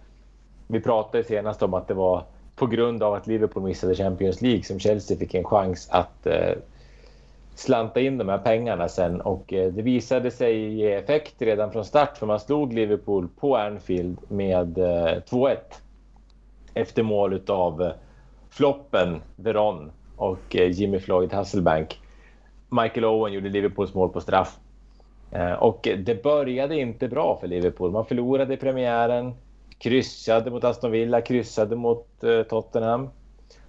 Vi 0.66 0.80
pratade 0.80 1.24
senast 1.24 1.62
om 1.62 1.74
att 1.74 1.88
det 1.88 1.94
var 1.94 2.24
på 2.56 2.66
grund 2.66 3.02
av 3.02 3.14
att 3.14 3.26
Liverpool 3.26 3.62
missade 3.62 3.94
Champions 3.94 4.40
League 4.40 4.62
som 4.62 4.78
Chelsea 4.78 5.16
fick 5.16 5.34
en 5.34 5.44
chans 5.44 5.88
att 5.90 6.26
eh, 6.26 6.52
slanta 7.54 8.00
in 8.00 8.18
de 8.18 8.28
här 8.28 8.38
pengarna 8.38 8.88
sen 8.88 9.20
och 9.20 9.52
eh, 9.52 9.72
det 9.72 9.82
visade 9.82 10.30
sig 10.30 10.74
ge 10.74 10.92
effekt 10.94 11.34
redan 11.38 11.72
från 11.72 11.84
start 11.84 12.18
för 12.18 12.26
man 12.26 12.40
slog 12.40 12.72
Liverpool 12.72 13.28
på 13.40 13.56
Anfield 13.56 14.18
med 14.28 14.78
eh, 14.78 15.22
2-1 15.30 15.56
efter 16.74 17.02
mål 17.02 17.40
av 17.48 17.82
eh, 17.82 17.92
floppen 18.50 19.20
Veron 19.36 19.92
och 20.16 20.56
eh, 20.56 20.70
Jimmy 20.70 20.98
Floyd 20.98 21.32
Hasselbank. 21.32 22.00
Michael 22.68 23.04
Owen 23.04 23.32
gjorde 23.32 23.48
Liverpools 23.48 23.94
mål 23.94 24.08
på 24.08 24.20
straff 24.20 24.58
Eh, 25.34 25.52
och 25.52 25.88
det 25.98 26.22
började 26.22 26.80
inte 26.80 27.08
bra 27.08 27.38
för 27.40 27.46
Liverpool. 27.46 27.90
Man 27.90 28.06
förlorade 28.06 28.54
i 28.54 28.56
premiären, 28.56 29.34
kryssade 29.78 30.50
mot 30.50 30.64
Aston 30.64 30.90
Villa, 30.90 31.20
kryssade 31.20 31.76
mot 31.76 32.24
eh, 32.24 32.42
Tottenham. 32.42 33.08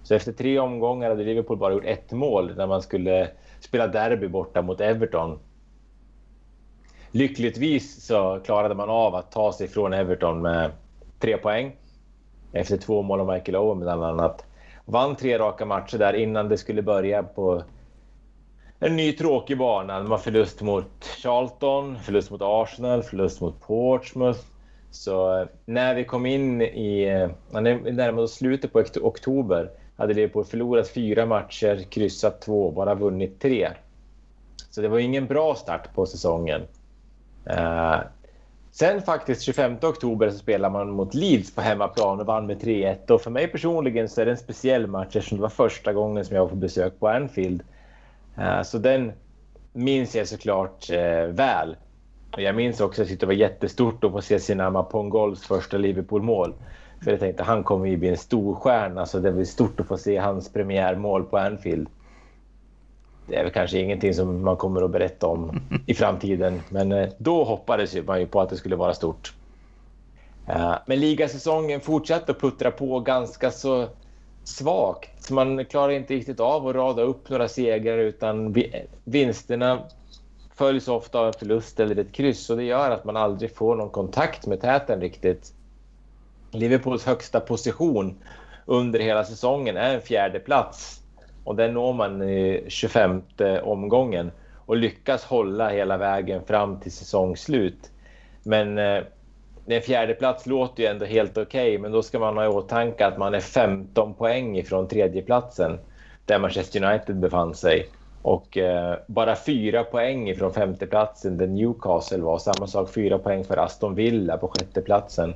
Så 0.02 0.14
efter 0.14 0.32
tre 0.32 0.58
omgångar 0.58 1.08
hade 1.08 1.24
Liverpool 1.24 1.56
bara 1.56 1.72
gjort 1.72 1.84
ett 1.84 2.12
mål 2.12 2.56
när 2.56 2.66
man 2.66 2.82
skulle 2.82 3.28
spela 3.60 3.86
derby 3.86 4.28
borta 4.28 4.62
mot 4.62 4.80
Everton. 4.80 5.38
Lyckligtvis 7.10 8.06
så 8.06 8.40
klarade 8.44 8.74
man 8.74 8.90
av 8.90 9.14
att 9.14 9.32
ta 9.32 9.52
sig 9.52 9.68
från 9.68 9.92
Everton 9.92 10.42
med 10.42 10.70
tre 11.18 11.36
poäng. 11.36 11.76
Efter 12.52 12.76
två 12.76 13.02
mål 13.02 13.20
av 13.20 13.26
Michael 13.26 13.56
Owen 13.56 13.80
bland 13.80 14.04
annat. 14.04 14.44
Vann 14.84 15.16
tre 15.16 15.38
raka 15.38 15.64
matcher 15.64 15.98
där 15.98 16.12
innan 16.12 16.48
det 16.48 16.58
skulle 16.58 16.82
börja 16.82 17.22
på 17.22 17.62
en 18.80 18.96
ny 18.96 19.12
tråkig 19.12 19.58
bana. 19.58 19.98
De 19.98 20.10
har 20.10 20.18
förlust 20.18 20.62
mot 20.62 21.04
Charlton, 21.22 21.98
förlust 21.98 22.30
mot 22.30 22.40
Arsenal, 22.42 23.02
förlust 23.02 23.40
mot 23.40 23.60
Portsmouth. 23.60 24.40
Så 24.90 25.40
eh, 25.40 25.46
när 25.64 25.94
vi 25.94 26.04
kom 26.04 26.26
in 26.26 26.62
i, 26.62 27.02
eh, 27.02 27.60
när 27.60 27.74
vi 27.74 27.92
närmade 27.92 28.22
oss 28.22 28.34
slutet 28.34 28.72
på 28.72 28.84
oktober 29.02 29.70
hade 29.96 30.14
Liverpool 30.14 30.44
förlorat 30.44 30.88
fyra 30.88 31.26
matcher, 31.26 31.82
kryssat 31.90 32.40
två, 32.40 32.70
bara 32.70 32.94
vunnit 32.94 33.40
tre. 33.40 33.68
Så 34.70 34.80
det 34.80 34.88
var 34.88 34.98
ingen 34.98 35.26
bra 35.26 35.54
start 35.54 35.94
på 35.94 36.06
säsongen. 36.06 36.62
Eh, 37.46 37.96
sen 38.70 39.02
faktiskt 39.02 39.42
25 39.42 39.76
oktober 39.82 40.30
så 40.30 40.38
spelar 40.38 40.70
man 40.70 40.90
mot 40.90 41.14
Leeds 41.14 41.54
på 41.54 41.60
hemmaplan 41.60 42.20
och 42.20 42.26
vann 42.26 42.46
med 42.46 42.62
3-1. 42.62 43.10
Och 43.10 43.20
för 43.20 43.30
mig 43.30 43.48
personligen 43.48 44.08
så 44.08 44.20
är 44.20 44.24
det 44.24 44.30
en 44.30 44.38
speciell 44.38 44.86
match 44.86 45.16
eftersom 45.16 45.38
det 45.38 45.42
var 45.42 45.48
första 45.48 45.92
gången 45.92 46.24
som 46.24 46.36
jag 46.36 46.42
var 46.42 46.50
på 46.50 46.56
besök 46.56 47.00
på 47.00 47.08
Anfield. 47.08 47.62
Uh, 48.38 48.62
så 48.62 48.78
den 48.78 49.12
minns 49.72 50.14
jag 50.14 50.28
såklart 50.28 50.90
uh, 50.90 51.32
väl. 51.32 51.76
Jag 52.36 52.56
minns 52.56 52.80
också 52.80 53.02
att 53.02 53.20
det 53.20 53.26
var 53.26 53.32
jättestort 53.32 54.04
att 54.04 54.12
få 54.12 54.20
se 54.20 54.40
Sinama 54.40 54.82
Pongols 54.82 55.46
första 55.46 55.76
Liverpool-mål. 55.76 56.54
För 57.04 57.10
jag 57.10 57.20
tänkte 57.20 57.42
han 57.42 57.64
kommer 57.64 57.86
ju 57.86 57.96
bli 57.96 58.08
en 58.08 58.16
stor 58.16 58.54
stjärna 58.54 59.06
så 59.06 59.18
det 59.18 59.32
blir 59.32 59.44
stort 59.44 59.80
att 59.80 59.86
få 59.86 59.98
se 59.98 60.16
hans 60.16 60.52
premiärmål 60.52 61.24
på 61.24 61.38
Anfield. 61.38 61.88
Det 63.28 63.36
är 63.36 63.42
väl 63.42 63.52
kanske 63.52 63.78
ingenting 63.78 64.14
som 64.14 64.44
man 64.44 64.56
kommer 64.56 64.82
att 64.82 64.90
berätta 64.90 65.26
om 65.26 65.60
i 65.86 65.94
framtiden, 65.94 66.60
men 66.68 66.92
eh, 66.92 67.08
då 67.18 67.44
hoppades 67.44 67.96
man 68.06 68.20
ju 68.20 68.26
på 68.26 68.40
att 68.40 68.50
det 68.50 68.56
skulle 68.56 68.76
vara 68.76 68.94
stort. 68.94 69.34
Eh, 70.46 70.74
men 70.86 71.00
ligasäsongen 71.00 71.80
fortsatte 71.80 72.32
att 72.32 72.40
puttra 72.40 72.70
på 72.70 73.00
ganska 73.00 73.50
så 73.50 73.88
svagt. 74.46 75.30
Man 75.30 75.64
klarar 75.64 75.92
inte 75.92 76.14
riktigt 76.14 76.40
av 76.40 76.68
att 76.68 76.74
rada 76.74 77.02
upp 77.02 77.30
några 77.30 77.48
segrar 77.48 77.98
utan 77.98 78.54
vinsterna 79.04 79.82
följs 80.54 80.88
ofta 80.88 81.18
av 81.18 81.26
en 81.26 81.32
förlust 81.32 81.80
eller 81.80 81.98
ett 81.98 82.12
kryss 82.12 82.50
och 82.50 82.56
det 82.56 82.64
gör 82.64 82.90
att 82.90 83.04
man 83.04 83.16
aldrig 83.16 83.54
får 83.54 83.76
någon 83.76 83.90
kontakt 83.90 84.46
med 84.46 84.60
täten 84.60 85.00
riktigt. 85.00 85.52
Liverpools 86.50 87.04
högsta 87.04 87.40
position 87.40 88.16
under 88.66 89.00
hela 89.00 89.24
säsongen 89.24 89.76
är 89.76 89.94
en 89.94 90.00
fjärde 90.00 90.38
plats 90.38 91.02
och 91.44 91.56
den 91.56 91.74
når 91.74 91.92
man 91.92 92.22
eh, 92.22 92.28
i 92.28 92.64
25 92.68 93.22
omgången 93.62 94.30
och 94.66 94.76
lyckas 94.76 95.24
hålla 95.24 95.68
hela 95.68 95.96
vägen 95.96 96.44
fram 96.44 96.80
till 96.80 96.92
säsongslut. 96.92 97.90
Men 98.42 98.78
eh, 98.78 99.02
en 99.74 99.82
fjärde 99.82 100.14
plats 100.14 100.46
låter 100.46 100.82
ju 100.82 100.88
ändå 100.88 101.04
helt 101.04 101.38
okej, 101.38 101.44
okay, 101.44 101.78
men 101.78 101.92
då 101.92 102.02
ska 102.02 102.18
man 102.18 102.36
ha 102.36 102.44
i 102.44 102.48
åtanke 102.48 103.06
att 103.06 103.18
man 103.18 103.34
är 103.34 103.40
15 103.40 104.14
poäng 104.14 104.58
ifrån 104.58 104.88
tredjeplatsen 104.88 105.78
där 106.24 106.38
Manchester 106.38 106.84
United 106.84 107.16
befann 107.16 107.54
sig. 107.54 107.88
Och 108.22 108.56
eh, 108.56 108.98
bara 109.06 109.36
fyra 109.36 109.84
poäng 109.84 110.28
ifrån 110.28 110.52
femteplatsen 110.52 111.36
där 111.36 111.46
Newcastle 111.46 112.22
var. 112.22 112.38
Samma 112.38 112.66
sak, 112.66 112.90
fyra 112.90 113.18
poäng 113.18 113.44
för 113.44 113.56
Aston 113.56 113.94
Villa 113.94 114.36
på 114.36 114.48
sjätteplatsen. 114.48 115.34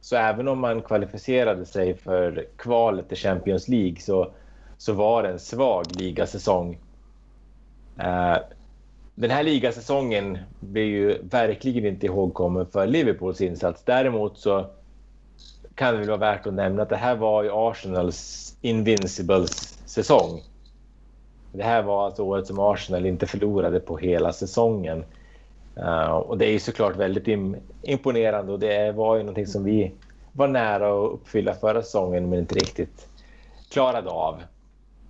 Så 0.00 0.16
även 0.16 0.48
om 0.48 0.58
man 0.58 0.82
kvalificerade 0.82 1.66
sig 1.66 1.94
för 1.94 2.46
kvalet 2.56 3.08
till 3.08 3.16
Champions 3.16 3.68
League 3.68 3.96
så, 4.00 4.30
så 4.78 4.92
var 4.92 5.22
det 5.22 5.28
en 5.28 5.38
svag 5.38 5.84
ligasäsong. 5.98 6.78
Eh, 7.98 8.36
den 9.20 9.30
här 9.30 9.42
ligasäsongen 9.42 10.38
blir 10.60 10.84
ju 10.84 11.18
verkligen 11.22 11.86
inte 11.86 12.06
ihågkommen 12.06 12.66
för 12.66 12.86
Liverpools 12.86 13.40
insats. 13.40 13.82
Däremot 13.84 14.38
så 14.38 14.66
kan 15.74 15.94
det 15.94 16.00
väl 16.00 16.08
vara 16.08 16.18
värt 16.18 16.46
att 16.46 16.54
nämna 16.54 16.82
att 16.82 16.88
det 16.88 16.96
här 16.96 17.16
var 17.16 17.42
ju 17.42 17.50
Arsenals 17.52 18.56
Invincibles 18.60 19.78
säsong. 19.86 20.42
Det 21.52 21.62
här 21.62 21.82
var 21.82 22.06
alltså 22.06 22.22
året 22.22 22.46
som 22.46 22.58
Arsenal 22.58 23.06
inte 23.06 23.26
förlorade 23.26 23.80
på 23.80 23.96
hela 23.96 24.32
säsongen. 24.32 25.04
Uh, 25.78 26.10
och 26.10 26.38
det 26.38 26.46
är 26.46 26.52
ju 26.52 26.58
såklart 26.58 26.96
väldigt 26.96 27.28
im 27.28 27.56
imponerande 27.82 28.52
och 28.52 28.58
det 28.58 28.92
var 28.92 29.16
ju 29.16 29.22
någonting 29.22 29.46
som 29.46 29.64
vi 29.64 29.92
var 30.32 30.48
nära 30.48 31.04
att 31.04 31.12
uppfylla 31.12 31.54
förra 31.54 31.82
säsongen 31.82 32.28
men 32.28 32.38
inte 32.38 32.54
riktigt 32.54 33.08
klarade 33.70 34.10
av. 34.10 34.42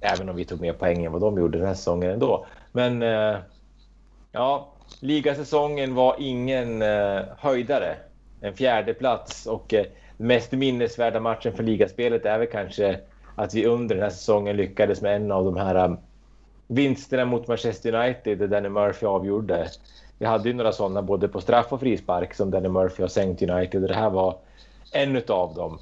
Även 0.00 0.28
om 0.28 0.36
vi 0.36 0.44
tog 0.44 0.60
mer 0.60 0.72
poäng 0.72 1.04
än 1.04 1.12
vad 1.12 1.20
de 1.20 1.38
gjorde 1.38 1.58
den 1.58 1.66
här 1.66 1.74
säsongen 1.74 2.10
ändå. 2.10 2.46
Men 2.72 3.02
uh, 3.02 3.36
ja, 4.32 4.72
ligasäsongen 5.00 5.94
var 5.94 6.16
ingen 6.18 6.82
eh, 6.82 7.22
höjdare. 7.38 7.96
En 8.40 8.54
fjärde 8.54 8.94
plats 8.94 9.46
och 9.46 9.74
eh, 9.74 9.86
den 10.16 10.26
mest 10.26 10.52
minnesvärda 10.52 11.20
matchen 11.20 11.52
för 11.52 11.62
ligaspelet 11.62 12.26
är 12.26 12.38
väl 12.38 12.48
kanske 12.48 13.00
att 13.34 13.54
vi 13.54 13.66
under 13.66 13.94
den 13.94 14.02
här 14.02 14.10
säsongen 14.10 14.56
lyckades 14.56 15.02
med 15.02 15.16
en 15.16 15.32
av 15.32 15.44
de 15.44 15.56
här 15.56 15.74
eh, 15.74 15.94
vinsterna 16.66 17.24
mot 17.24 17.48
Manchester 17.48 17.94
United 17.94 18.38
där 18.38 18.48
Danny 18.48 18.68
Murphy 18.68 19.06
avgjorde. 19.06 19.68
Vi 20.18 20.26
hade 20.26 20.48
ju 20.48 20.54
några 20.54 20.72
sådana 20.72 21.02
både 21.02 21.28
på 21.28 21.40
straff 21.40 21.72
och 21.72 21.80
frispark 21.80 22.34
som 22.34 22.50
Danny 22.50 22.68
Murphy 22.68 23.02
har 23.02 23.08
sänkt 23.08 23.42
United 23.42 23.82
och 23.82 23.88
det 23.88 23.94
här 23.94 24.10
var 24.10 24.38
en 24.92 25.22
av 25.28 25.54
dem. 25.54 25.78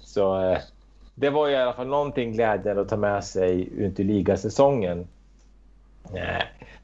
Så 0.00 0.50
eh, 0.50 0.58
det 1.14 1.30
var 1.30 1.48
i 1.48 1.56
alla 1.56 1.72
fall 1.72 1.86
någonting 1.86 2.32
glädjande 2.32 2.82
att 2.82 2.88
ta 2.88 2.96
med 2.96 3.24
sig 3.24 3.68
ut 3.76 4.00
i 4.00 4.04
ligasäsongen. 4.04 5.08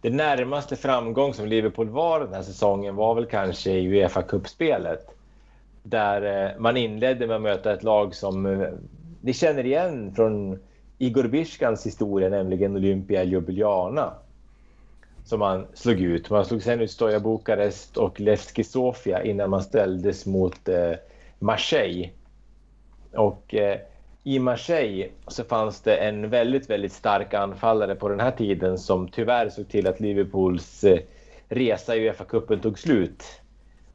Det 0.01 0.11
närmaste 0.11 0.77
framgång 0.77 1.35
som 1.35 1.47
Liverpool 1.47 1.89
var 1.89 2.21
den 2.21 2.35
här 2.35 2.43
säsongen 2.43 2.97
var 2.97 3.15
väl 3.15 3.27
kanske 3.27 3.71
i 3.71 3.89
Uefa 3.89 4.23
Cup-spelet. 4.23 5.07
Där 5.83 6.47
eh, 6.47 6.61
man 6.61 6.77
inledde 6.77 7.27
med 7.27 7.37
att 7.37 7.43
möta 7.43 7.73
ett 7.73 7.83
lag 7.83 8.15
som 8.15 8.47
eh, 8.47 8.69
ni 9.21 9.33
känner 9.33 9.67
igen 9.67 10.15
från 10.15 10.59
Igor 10.99 11.29
Bishkans 11.29 11.87
historia, 11.87 12.29
nämligen 12.29 12.77
Olympia 12.77 13.25
Ljubljana 13.25 14.13
som 15.25 15.39
man 15.39 15.67
slog 15.75 16.01
ut. 16.01 16.31
Man 16.31 16.45
slog 16.45 16.63
sen 16.63 16.81
ut 16.81 16.91
Stoja 16.91 17.21
Bukarest 17.21 17.97
och 17.97 18.21
Levski 18.21 18.65
Sofia 18.65 19.25
innan 19.25 19.51
man 19.51 19.63
ställdes 19.63 20.27
mot 20.27 20.69
eh, 20.69 20.93
Marseille. 21.39 22.11
Och 23.13 23.55
eh, 23.55 23.79
i 24.25 24.39
Marseille 24.39 25.09
så 25.27 25.45
fanns 25.45 25.81
det 25.81 25.97
en 25.97 26.31
väldigt, 26.31 26.71
väldigt 26.71 26.93
stark 26.93 27.35
anfallare 27.35 27.95
på 27.95 28.09
den 28.09 28.21
här 28.21 28.31
tiden 28.31 28.79
som 28.79 29.09
tyvärr 29.09 29.49
såg 29.49 29.69
till 29.69 29.87
att 29.87 30.01
Liverpools 30.01 30.85
eh, 30.85 30.99
resa 31.49 31.97
i 31.97 32.11
Uefa-cupen 32.11 32.61
tog 32.61 32.79
slut. 32.79 33.25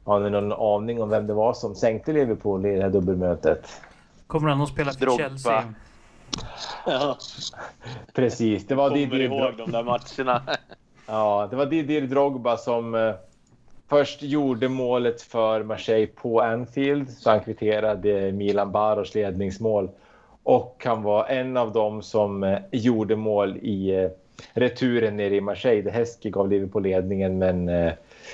Har 0.04 0.20
ni 0.20 0.30
någon 0.30 0.52
aning 0.52 1.02
om 1.02 1.08
vem 1.08 1.26
det 1.26 1.34
var 1.34 1.54
som 1.54 1.74
sänkte 1.74 2.12
Liverpool 2.12 2.66
i 2.66 2.76
det 2.76 2.82
här 2.82 2.90
dubbelmötet? 2.90 3.80
Kommer 4.26 4.48
han 4.48 4.60
att 4.60 4.68
spela 4.68 4.92
för 4.92 5.00
Drogba. 5.00 5.22
Chelsea? 5.22 5.74
Ja. 6.86 7.18
Precis, 8.14 8.66
det 8.66 8.74
var 8.74 8.88
Kommer 8.88 9.06
Didier 9.06 9.20
ihåg 9.20 9.56
de 9.56 9.70
där 9.70 9.82
matcherna. 9.82 10.42
ja, 11.06 11.48
det 11.50 11.56
var 11.56 11.66
Didier 11.66 12.02
Drogba 12.02 12.56
som 12.56 12.94
eh, 12.94 13.14
först 13.88 14.22
gjorde 14.22 14.68
målet 14.68 15.22
för 15.22 15.62
Marseille 15.62 16.06
på 16.06 16.40
Anfield, 16.40 17.10
så 17.10 17.30
han 17.30 17.40
kvitterade 17.40 18.32
Milan 18.32 18.72
Baros 18.72 19.14
ledningsmål. 19.14 19.90
Och 20.46 20.82
han 20.84 21.02
var 21.02 21.24
en 21.24 21.56
av 21.56 21.72
dem 21.72 22.02
som 22.02 22.42
eh, 22.42 22.58
gjorde 22.72 23.16
mål 23.16 23.56
i 23.56 23.94
eh, 23.94 24.10
returen 24.52 25.16
nere 25.16 25.34
i 25.34 25.40
Marseille. 25.40 25.90
Heskey 25.90 26.30
gav 26.30 26.48
Liverpool 26.48 26.82
ledningen, 26.82 27.38
men 27.38 27.68
eh, 27.68 27.92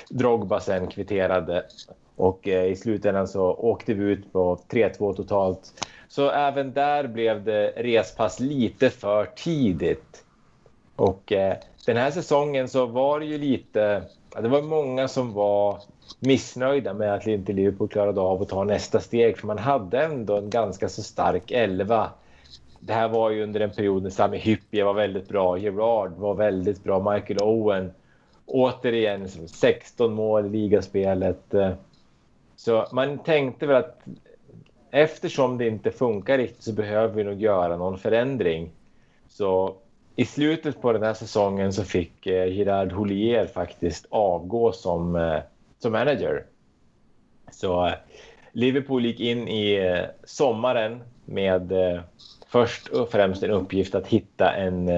Drogba 0.09 0.59
sen 0.59 0.87
kvitterade. 0.87 1.65
Och 2.15 2.47
i 2.47 2.75
slutändan 2.75 3.27
så 3.27 3.53
åkte 3.53 3.93
vi 3.93 4.03
ut 4.03 4.33
på 4.33 4.59
3-2 4.69 5.15
totalt. 5.15 5.87
Så 6.07 6.29
även 6.29 6.73
där 6.73 7.07
blev 7.07 7.43
det 7.43 7.73
respass 7.77 8.39
lite 8.39 8.89
för 8.89 9.25
tidigt. 9.25 10.23
Och 10.95 11.33
den 11.85 11.97
här 11.97 12.11
säsongen 12.11 12.69
så 12.69 12.85
var 12.85 13.19
det 13.19 13.25
ju 13.25 13.37
lite... 13.37 14.03
Det 14.41 14.47
var 14.47 14.61
många 14.61 15.07
som 15.07 15.33
var 15.33 15.79
missnöjda 16.19 16.93
med 16.93 17.13
att 17.13 17.27
inte 17.27 17.53
Liverpool 17.53 17.87
klarade 17.87 18.21
av 18.21 18.41
att 18.41 18.49
ta 18.49 18.63
nästa 18.63 18.99
steg. 18.99 19.37
För 19.37 19.47
man 19.47 19.57
hade 19.57 20.03
ändå 20.03 20.37
en 20.37 20.49
ganska 20.49 20.89
så 20.89 21.03
stark 21.03 21.51
elva. 21.51 22.09
Det 22.79 22.93
här 22.93 23.09
var 23.09 23.29
ju 23.29 23.43
under 23.43 23.59
en 23.59 23.71
period 23.71 24.03
när 24.03 24.09
Sami 24.09 24.37
Hyppie 24.37 24.83
var 24.83 24.93
väldigt 24.93 25.29
bra. 25.29 25.57
Gerard 25.57 26.11
var 26.11 26.35
väldigt 26.35 26.83
bra. 26.83 27.11
Michael 27.13 27.39
Owen. 27.41 27.91
Återigen 28.45 29.23
liksom 29.23 29.47
16 29.47 30.13
mål 30.13 30.45
i 30.45 30.49
ligaspelet. 30.49 31.53
Så 32.55 32.87
man 32.91 33.17
tänkte 33.17 33.65
väl 33.65 33.75
att 33.75 33.99
eftersom 34.91 35.57
det 35.57 35.67
inte 35.67 35.91
funkar 35.91 36.37
riktigt 36.37 36.63
så 36.63 36.73
behöver 36.73 37.15
vi 37.15 37.23
nog 37.23 37.41
göra 37.41 37.77
någon 37.77 37.97
förändring. 37.97 38.71
Så 39.29 39.75
i 40.15 40.25
slutet 40.25 40.81
på 40.81 40.93
den 40.93 41.03
här 41.03 41.13
säsongen 41.13 41.73
så 41.73 41.83
fick 41.83 42.27
eh, 42.27 42.57
Gerard 42.57 42.91
Houllier 42.91 43.45
faktiskt 43.45 44.05
avgå 44.09 44.71
som, 44.71 45.15
eh, 45.15 45.39
som 45.83 45.91
manager. 45.91 46.45
Så 47.51 47.85
eh, 47.85 47.93
Liverpool 48.51 49.05
gick 49.05 49.19
in 49.19 49.47
i 49.47 49.73
eh, 49.73 50.05
sommaren 50.23 51.03
med 51.25 51.71
eh, 51.71 52.01
först 52.47 52.87
och 52.87 53.09
främst 53.09 53.43
en 53.43 53.51
uppgift 53.51 53.95
att 53.95 54.07
hitta 54.07 54.53
en, 54.53 54.89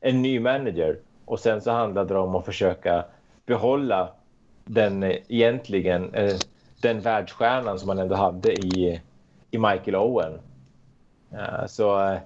en 0.00 0.22
ny 0.22 0.40
manager. 0.40 0.98
Och 1.24 1.40
sen 1.40 1.60
så 1.60 1.70
handlade 1.70 2.14
det 2.14 2.20
om 2.20 2.34
att 2.34 2.44
försöka 2.44 3.04
behålla 3.46 4.12
den 4.64 5.02
egentligen 5.04 6.14
den 6.82 7.00
världsstjärnan 7.00 7.78
som 7.78 7.86
man 7.86 7.98
ändå 7.98 8.14
hade 8.14 8.52
i, 8.52 9.00
i 9.50 9.58
Michael 9.58 9.96
Owen. 9.96 10.40
Så 11.66 12.18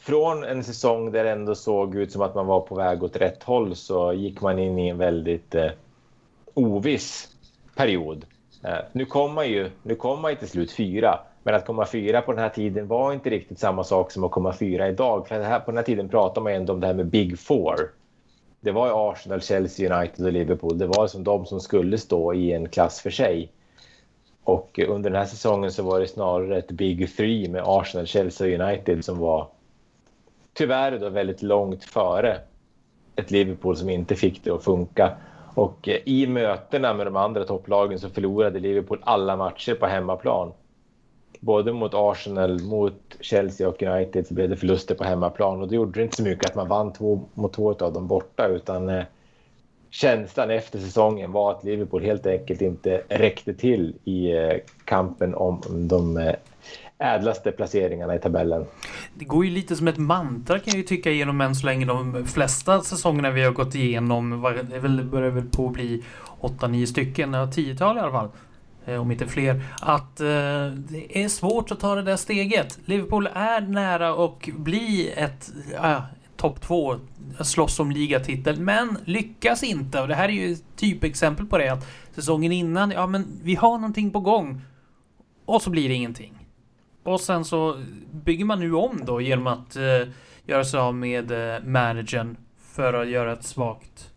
från 0.00 0.44
en 0.44 0.64
säsong 0.64 1.12
där 1.12 1.24
det 1.24 1.30
ändå 1.30 1.54
såg 1.54 1.94
ut 1.94 2.12
som 2.12 2.22
att 2.22 2.34
man 2.34 2.46
var 2.46 2.60
på 2.60 2.74
väg 2.74 3.02
åt 3.02 3.16
rätt 3.16 3.42
håll 3.42 3.76
så 3.76 4.12
gick 4.12 4.40
man 4.40 4.58
in 4.58 4.78
i 4.78 4.88
en 4.88 4.98
väldigt 4.98 5.54
oviss 6.54 7.28
period. 7.76 8.24
Eh, 8.64 8.78
nu 8.92 9.04
kom 9.04 9.34
man 9.34 9.48
ju 9.48 9.70
nu 9.82 9.94
kom 9.94 10.22
man 10.22 10.30
ju 10.30 10.36
till 10.36 10.48
slut 10.48 10.72
fyra, 10.72 11.20
men 11.42 11.54
att 11.54 11.66
komma 11.66 11.86
fyra 11.86 12.20
på 12.20 12.32
den 12.32 12.40
här 12.40 12.48
tiden 12.48 12.86
var 12.86 13.12
inte 13.12 13.30
riktigt 13.30 13.58
samma 13.58 13.84
sak 13.84 14.10
som 14.10 14.24
att 14.24 14.30
komma 14.30 14.52
fyra 14.52 14.88
idag. 14.88 15.28
För 15.28 15.42
här, 15.42 15.60
på 15.60 15.70
den 15.70 15.78
här 15.78 15.84
tiden 15.84 16.08
pratar 16.08 16.40
man 16.40 16.52
ändå 16.52 16.72
om 16.72 16.80
det 16.80 16.86
här 16.86 16.94
med 16.94 17.06
Big 17.06 17.38
Four. 17.38 17.76
det 18.60 18.72
var 18.72 18.86
ju 18.86 18.92
Arsenal, 18.94 19.40
Chelsea, 19.40 19.98
United 19.98 20.26
och 20.26 20.32
Liverpool. 20.32 20.78
Det 20.78 20.86
var 20.86 21.06
som 21.06 21.24
de 21.24 21.46
som 21.46 21.60
skulle 21.60 21.98
stå 21.98 22.34
i 22.34 22.52
en 22.52 22.68
klass 22.68 23.00
för 23.00 23.10
sig. 23.10 23.52
Och 24.44 24.80
under 24.88 25.10
den 25.10 25.18
här 25.18 25.26
säsongen 25.26 25.72
så 25.72 25.82
var 25.82 26.00
det 26.00 26.08
snarare 26.08 26.58
ett 26.58 26.70
Big 26.70 27.16
Three 27.16 27.48
med 27.48 27.62
Arsenal, 27.66 28.06
Chelsea 28.06 28.46
och 28.46 28.68
United 28.68 29.04
som 29.04 29.18
var 29.18 29.48
tyvärr 30.52 30.98
då 30.98 31.08
väldigt 31.08 31.42
långt 31.42 31.84
före 31.84 32.40
ett 33.16 33.30
Liverpool 33.30 33.76
som 33.76 33.88
inte 33.88 34.14
fick 34.14 34.44
det 34.44 34.50
att 34.50 34.64
funka. 34.64 35.16
Och 35.54 35.88
eh, 35.88 35.98
i 36.04 36.26
mötena 36.26 36.94
med 36.94 37.06
de 37.06 37.16
andra 37.16 37.44
topplagen 37.44 37.98
så 37.98 38.08
förlorade 38.08 38.58
Liverpool 38.58 38.98
alla 39.02 39.36
matcher 39.36 39.74
på 39.74 39.86
hemmaplan. 39.86 40.52
Både 41.40 41.72
mot 41.72 41.94
Arsenal, 41.94 42.60
mot 42.60 43.16
Chelsea 43.20 43.68
och 43.68 43.82
United 43.82 44.26
så 44.26 44.34
blev 44.34 44.48
det 44.48 44.56
förluster 44.56 44.94
på 44.94 45.04
hemmaplan 45.04 45.60
och 45.60 45.68
då 45.68 45.74
gjorde 45.74 46.00
det 46.00 46.02
inte 46.02 46.16
så 46.16 46.22
mycket 46.22 46.50
att 46.50 46.54
man 46.54 46.68
vann 46.68 46.92
två 46.92 47.20
mot 47.34 47.52
två 47.52 47.74
av 47.74 47.92
dem 47.92 48.06
borta 48.06 48.46
utan 48.46 48.88
eh, 48.88 49.04
känslan 49.90 50.50
efter 50.50 50.78
säsongen 50.78 51.32
var 51.32 51.50
att 51.50 51.64
Liverpool 51.64 52.02
helt 52.02 52.26
enkelt 52.26 52.62
inte 52.62 53.02
räckte 53.08 53.54
till 53.54 53.94
i 54.04 54.32
eh, 54.32 54.52
kampen 54.84 55.34
om 55.34 55.60
de 55.88 56.16
eh, 56.16 56.34
ädlaste 57.04 57.52
placeringarna 57.52 58.14
i 58.14 58.18
tabellen. 58.18 58.64
Det 59.14 59.24
går 59.24 59.44
ju 59.44 59.50
lite 59.50 59.76
som 59.76 59.88
ett 59.88 59.98
mantra 59.98 60.58
kan 60.58 60.70
jag 60.70 60.76
ju 60.76 60.82
tycka 60.82 61.10
genom 61.10 61.40
än 61.40 61.54
så 61.54 61.66
länge 61.66 61.86
de 61.86 62.26
flesta 62.26 62.80
säsongerna 62.80 63.30
vi 63.30 63.44
har 63.44 63.52
gått 63.52 63.74
igenom. 63.74 64.30
Det 64.70 65.04
börjar 65.04 65.30
väl 65.30 65.44
på 65.44 65.66
att 65.66 65.72
bli 65.72 66.04
8-9 66.40 66.86
stycken, 66.86 67.34
10-tal 67.34 67.96
i 67.96 68.00
alla 68.00 68.12
fall. 68.12 68.28
Eh, 68.86 69.00
om 69.00 69.10
inte 69.10 69.26
fler. 69.26 69.64
Att 69.80 70.20
eh, 70.20 70.26
det 70.66 71.22
är 71.22 71.28
svårt 71.28 71.70
att 71.70 71.80
ta 71.80 71.94
det 71.94 72.02
där 72.02 72.16
steget. 72.16 72.78
Liverpool 72.84 73.28
är 73.34 73.60
nära 73.60 74.24
att 74.24 74.46
bli 74.46 75.12
ett 75.16 75.52
äh, 75.82 76.02
topp 76.36 76.60
två, 76.60 76.96
slåss 77.40 77.80
om 77.80 77.90
ligatitel, 77.90 78.60
men 78.60 78.98
lyckas 79.04 79.62
inte. 79.62 80.00
Och 80.00 80.08
det 80.08 80.14
här 80.14 80.28
är 80.28 80.32
ju 80.32 80.52
ett 80.52 80.64
typexempel 80.76 81.46
på 81.46 81.58
det. 81.58 81.68
Att 81.68 81.86
säsongen 82.14 82.52
innan, 82.52 82.90
ja 82.90 83.06
men 83.06 83.26
vi 83.42 83.54
har 83.54 83.78
någonting 83.78 84.10
på 84.10 84.20
gång. 84.20 84.60
Och 85.44 85.62
så 85.62 85.70
blir 85.70 85.88
det 85.88 85.94
ingenting. 85.94 86.43
Och 87.04 87.20
sen 87.20 87.44
så 87.44 87.82
bygger 88.10 88.44
man 88.44 88.60
nu 88.60 88.74
om 88.74 89.00
då 89.04 89.20
genom 89.20 89.46
att 89.46 89.76
eh, 89.76 90.08
göra 90.46 90.64
sig 90.64 90.80
av 90.80 90.94
med 90.94 91.30
eh, 91.30 91.62
managern 91.64 92.36
för 92.58 92.94
att 92.94 93.08
göra 93.08 93.32
ett 93.32 93.44
svagt 93.44 94.10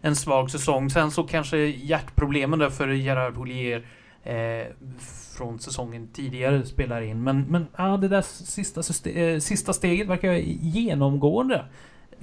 en 0.00 0.16
svag 0.16 0.50
säsong. 0.50 0.90
Sen 0.90 1.10
så 1.10 1.22
kanske 1.22 1.58
hjärtproblemen 1.58 2.58
där 2.58 2.70
för 2.70 2.88
Gerard 2.88 3.34
Houllier 3.36 3.86
eh, 4.22 4.66
från 5.36 5.58
säsongen 5.58 6.08
tidigare 6.12 6.66
spelar 6.66 7.02
in. 7.02 7.22
Men, 7.22 7.42
men 7.42 7.66
ah 7.76 7.96
det 7.96 8.08
där 8.08 8.22
sista, 8.22 9.10
eh, 9.10 9.38
sista 9.38 9.72
steget 9.72 10.06
verkar 10.06 10.32
genomgående. 10.32 11.64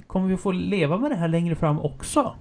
Kommer 0.06 0.28
vi 0.28 0.36
få 0.36 0.52
leva 0.52 0.98
med 0.98 1.10
det 1.10 1.16
här 1.16 1.28
längre 1.28 1.54
fram 1.54 1.80
också? 1.80 2.36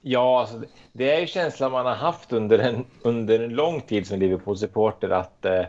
Ja, 0.00 0.40
alltså, 0.40 0.62
det 0.92 1.14
är 1.14 1.20
ju 1.20 1.26
känslan 1.26 1.72
man 1.72 1.86
har 1.86 1.94
haft 1.94 2.32
under 2.32 2.58
en, 2.58 2.84
under 3.02 3.40
en 3.40 3.54
lång 3.54 3.80
tid 3.80 4.06
som 4.06 4.18
Liverpool-supporter 4.18 5.10
att 5.10 5.44
eh, 5.44 5.64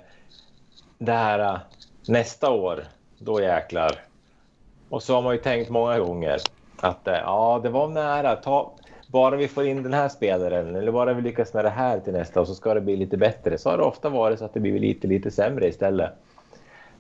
det 0.97 1.11
här 1.11 1.39
eh, 1.39 1.59
nästa 2.07 2.51
år, 2.51 2.83
då 3.19 3.41
jäklar. 3.41 3.91
Och 4.89 5.03
så 5.03 5.15
har 5.15 5.21
man 5.21 5.33
ju 5.33 5.41
tänkt 5.41 5.69
många 5.69 5.99
gånger 5.99 6.39
att 6.79 7.07
eh, 7.07 7.13
ja, 7.13 7.59
det 7.63 7.69
var 7.69 7.87
nära. 7.87 8.35
Ta, 8.35 8.71
bara 9.07 9.35
vi 9.35 9.47
får 9.47 9.67
in 9.67 9.83
den 9.83 9.93
här 9.93 10.09
spelaren 10.09 10.75
eller 10.75 10.91
bara 10.91 11.13
vi 11.13 11.21
lyckas 11.21 11.53
med 11.53 11.65
det 11.65 11.69
här 11.69 11.99
till 11.99 12.13
nästa 12.13 12.41
och 12.41 12.47
så 12.47 12.55
ska 12.55 12.73
det 12.73 12.81
bli 12.81 12.95
lite 12.95 13.17
bättre. 13.17 13.57
Så 13.57 13.69
har 13.69 13.77
det 13.77 13.83
ofta 13.83 14.09
varit 14.09 14.39
så 14.39 14.45
att 14.45 14.53
det 14.53 14.59
blir 14.59 14.79
lite, 14.79 15.07
lite 15.07 15.31
sämre 15.31 15.67
istället. 15.67 16.11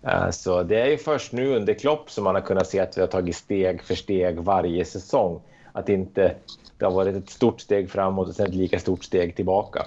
Eh, 0.03 0.29
så 0.29 0.63
det 0.63 0.81
är 0.81 0.87
ju 0.87 0.97
först 0.97 1.31
nu 1.31 1.55
under 1.55 1.73
Klopp 1.73 2.11
som 2.11 2.23
man 2.23 2.35
har 2.35 2.41
kunnat 2.41 2.67
se 2.67 2.79
att 2.79 2.97
vi 2.97 3.01
har 3.01 3.07
tagit 3.07 3.35
steg 3.35 3.83
för 3.83 3.95
steg 3.95 4.39
varje 4.39 4.85
säsong. 4.85 5.41
Att 5.71 5.89
inte 5.89 6.35
det 6.77 6.85
har 6.85 6.91
varit 6.91 7.15
ett 7.15 7.29
stort 7.29 7.61
steg 7.61 7.89
framåt 7.89 8.27
och 8.27 8.35
sen 8.35 8.47
ett 8.47 8.55
lika 8.55 8.79
stort 8.79 9.03
steg 9.03 9.35
tillbaka. 9.35 9.85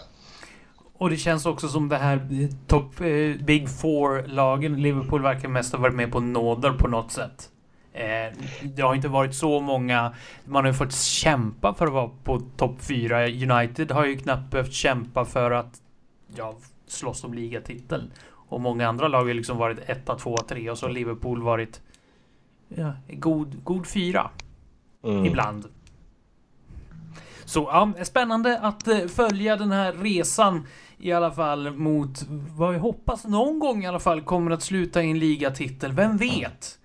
Och 0.93 1.11
det 1.11 1.17
känns 1.17 1.47
också 1.47 1.69
som 1.69 1.89
det 1.89 1.97
här 1.97 2.49
top 2.67 3.01
eh, 3.01 3.45
Big 3.45 3.69
Four-lagen, 3.69 4.83
Liverpool 4.83 5.23
verkar 5.23 5.49
mest 5.49 5.73
ha 5.73 5.81
varit 5.81 5.95
med 5.95 6.13
på 6.13 6.21
nåder 6.21 6.73
på 6.73 6.89
något 6.89 7.13
sätt. 7.13 7.51
Eh, 7.93 8.37
det 8.63 8.83
har 8.83 8.95
inte 8.95 9.09
varit 9.09 9.35
så 9.35 9.61
många. 9.61 10.15
Man 10.45 10.65
har 10.65 10.73
ju 10.73 10.79
fått 10.79 10.95
kämpa 10.95 11.75
för 11.75 11.87
att 11.87 11.93
vara 11.93 12.11
på 12.25 12.41
topp 12.57 12.77
4. 12.79 13.27
United 13.27 13.91
har 13.91 14.07
ju 14.07 14.17
knappt 14.17 14.51
behövt 14.51 14.73
kämpa 14.73 15.25
för 15.25 15.51
att 15.51 15.81
ja, 16.37 16.55
slåss 16.87 17.25
om 17.25 17.35
ligatiteln. 17.35 18.13
Och 18.31 18.61
många 18.61 18.89
andra 18.89 19.09
lag 19.09 19.25
har 19.25 19.35
liksom 19.35 19.59
varit 19.59 19.79
1, 19.87 20.11
2, 20.19 20.37
3 20.49 20.71
och 20.71 20.79
så 20.79 20.87
har 20.87 20.93
Liverpool 20.93 21.43
varit 21.43 21.81
ja, 22.69 22.93
god, 23.09 23.65
god 23.65 23.87
fyra. 23.87 24.31
Mm. 25.05 25.25
Ibland. 25.25 25.65
Så 27.51 27.69
ja, 27.73 28.05
spännande 28.05 28.59
att 28.59 28.89
eh, 28.89 29.07
följa 29.07 29.57
den 29.57 29.73
här 29.73 29.93
resan 29.93 30.67
i 30.99 31.13
alla 31.13 31.31
fall 31.31 31.71
mot 31.71 32.27
vad 32.57 32.73
vi 32.73 32.79
hoppas 32.79 33.25
någon 33.25 33.59
gång 33.59 33.85
i 33.85 33.87
alla 33.87 34.01
fall 34.01 34.23
kommer 34.23 34.51
att 34.51 34.63
sluta 34.63 35.03
i 35.03 35.11
en 35.11 35.19
ligatitel. 35.19 35.93
Vem 35.93 36.17
vet? 36.17 36.79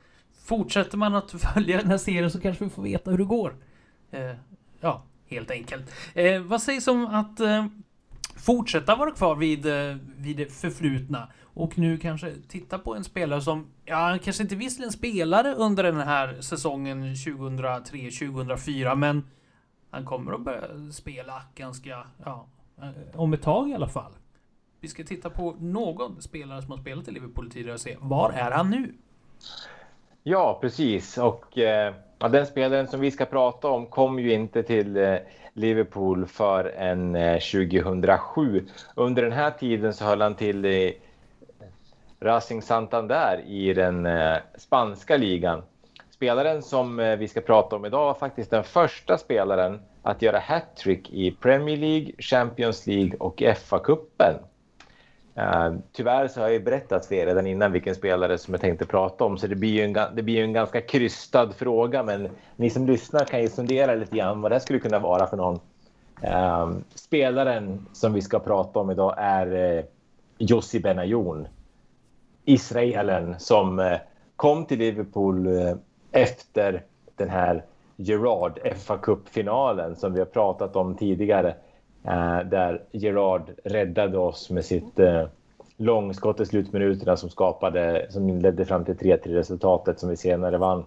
Fortsätter 0.46 0.98
man 0.98 1.16
att 1.16 1.32
följa 1.54 1.78
den 1.78 1.88
här 1.88 1.98
serien 1.98 2.32
så 2.32 2.42
kanske 2.42 2.64
vi 2.64 2.70
får 2.70 2.84
veta 2.84 3.12
hur 3.12 3.18
det 3.18 3.24
går. 3.24 3.56
Eh, 4.12 4.32
ja, 4.80 5.04
helt 5.30 5.52
enkelt. 5.52 5.92
Eh, 6.14 6.42
vad 6.42 6.62
sägs 6.62 6.88
om 6.88 7.06
att 7.06 7.40
eh, 7.40 7.66
fortsätta 8.36 8.96
vara 8.96 9.12
kvar 9.12 9.36
vid, 9.36 9.66
eh, 9.66 9.96
vid 10.18 10.38
det 10.38 10.54
förflutna 10.54 11.28
och 11.42 11.78
nu 11.78 11.98
kanske 11.98 12.34
titta 12.48 12.80
på 12.80 12.96
en 12.96 13.04
spelare 13.04 13.42
som, 13.42 13.68
ja, 13.86 14.18
kanske 14.24 14.44
inte 14.44 14.56
visserligen 14.56 14.92
spelare 14.92 15.54
under 15.54 15.84
den 15.84 16.00
här 16.00 16.42
säsongen 16.42 17.16
2003-2004, 17.16 18.96
men 18.96 19.24
han 19.96 20.06
kommer 20.06 20.34
att 20.34 20.42
börja 20.42 20.62
spela 20.92 21.42
ganska, 21.56 22.08
ja, 22.26 22.46
eh, 22.82 23.20
om 23.20 23.34
ett 23.34 23.42
tag 23.42 23.70
i 23.70 23.74
alla 23.74 23.88
fall. 23.88 24.12
Vi 24.80 24.88
ska 24.88 25.04
titta 25.04 25.30
på 25.30 25.56
någon 25.60 26.22
spelare 26.22 26.62
som 26.62 26.72
har 26.72 26.78
spelat 26.78 27.08
i 27.08 27.12
Liverpool 27.12 27.52
tidigare 27.52 27.74
och 27.74 27.80
se, 27.80 27.98
var 28.00 28.32
är 28.32 28.52
han 28.52 28.70
nu? 28.70 28.94
Ja, 30.24 30.58
precis. 30.62 31.18
Och 31.18 31.58
eh, 31.58 31.94
den 32.18 32.46
spelaren 32.46 32.88
som 32.88 33.00
vi 33.00 33.12
ska 33.12 33.26
prata 33.26 33.68
om 33.68 33.86
kom 33.86 34.20
ju 34.20 34.34
inte 34.34 34.64
till 34.64 34.98
eh, 34.98 35.16
Liverpool 35.54 36.26
förrän 36.26 37.16
eh, 37.16 37.40
2007. 37.40 38.68
Under 38.96 39.24
den 39.24 39.32
här 39.32 39.52
tiden 39.52 39.94
så 39.94 40.06
höll 40.06 40.22
han 40.22 40.36
till 40.36 40.66
i 40.66 40.98
Racing 42.20 42.64
Santander 42.64 43.44
i 43.48 43.74
den 43.74 44.06
eh, 44.06 44.38
spanska 44.58 45.18
ligan. 45.18 45.62
Spelaren 46.16 46.62
som 46.62 47.00
eh, 47.00 47.16
vi 47.16 47.28
ska 47.28 47.42
prata 47.42 47.76
om 47.76 47.86
idag 47.86 48.06
var 48.06 48.14
faktiskt 48.14 48.52
den 48.52 48.64
första 48.64 49.18
spelaren 49.18 49.80
att 50.02 50.22
göra 50.22 50.40
hattrick 50.40 51.10
i 51.10 51.32
Premier 51.32 51.78
League, 51.78 52.12
Champions 52.20 52.88
League 52.88 53.18
och 53.20 53.42
FA-cupen. 53.42 54.34
Uh, 55.38 55.44
eh, 55.44 55.74
tyvärr 55.92 56.28
så 56.28 56.40
har 56.40 56.48
jag 56.48 56.54
ju 56.54 56.60
berättat 56.60 57.06
för 57.06 57.16
er 57.16 57.26
redan 57.26 57.48
innan 57.48 57.72
vilken 57.72 57.96
spelare 57.96 58.38
som 58.38 58.54
jag 58.54 58.62
tänkte 58.62 58.86
prata 58.86 59.24
om, 59.24 59.38
så 59.38 59.48
det 59.48 59.56
blir 59.56 59.70
ju 59.70 59.82
en, 59.82 60.16
det 60.16 60.24
blir 60.24 60.44
en 60.44 60.54
ganska 60.54 60.82
krystad 60.82 61.52
fråga. 61.58 62.04
Men 62.04 62.30
ni 62.56 62.70
som 62.70 62.86
lyssnar 62.86 63.26
kan 63.26 63.42
ju 63.42 63.50
fundera 63.50 63.96
lite 63.96 64.18
grann 64.18 64.42
vad 64.42 64.52
det 64.52 64.60
skulle 64.60 64.80
kunna 64.80 65.00
vara 65.00 65.28
för 65.28 65.38
någon. 65.38 65.60
Uh, 66.24 66.78
spelaren 66.94 67.86
som 67.94 68.14
vi 68.14 68.22
ska 68.22 68.40
prata 68.40 68.80
om 68.80 68.92
idag 68.92 69.16
är 69.18 69.78
uh, 69.78 69.84
Jussi 70.38 70.80
Benayoun. 70.80 71.48
Israelen 72.46 73.36
som 73.40 73.80
uh, 73.80 73.98
kom 74.36 74.66
till 74.66 74.80
Liverpool 74.80 75.48
efter 76.16 76.84
den 77.16 77.30
här 77.30 77.64
Gerard 77.96 78.60
FA 78.76 78.98
Cup-finalen 78.98 79.96
som 79.96 80.14
vi 80.14 80.20
har 80.20 80.26
pratat 80.26 80.76
om 80.76 80.96
tidigare. 80.96 81.56
Eh, 82.04 82.40
där 82.40 82.84
Gerard 82.92 83.52
räddade 83.64 84.18
oss 84.18 84.50
med 84.50 84.66
sitt 84.66 85.00
eh, 85.00 85.28
långskott 85.78 86.40
i 86.40 86.46
slutminuterna 86.46 87.18
som 87.18 87.30
skapade, 87.30 88.08
som 88.10 88.30
ledde 88.30 88.66
fram 88.66 88.86
till 88.86 88.96
3-3 88.96 89.34
resultatet 89.34 90.00
som 90.00 90.10
vi 90.10 90.18
senare 90.18 90.58
vann. 90.58 90.84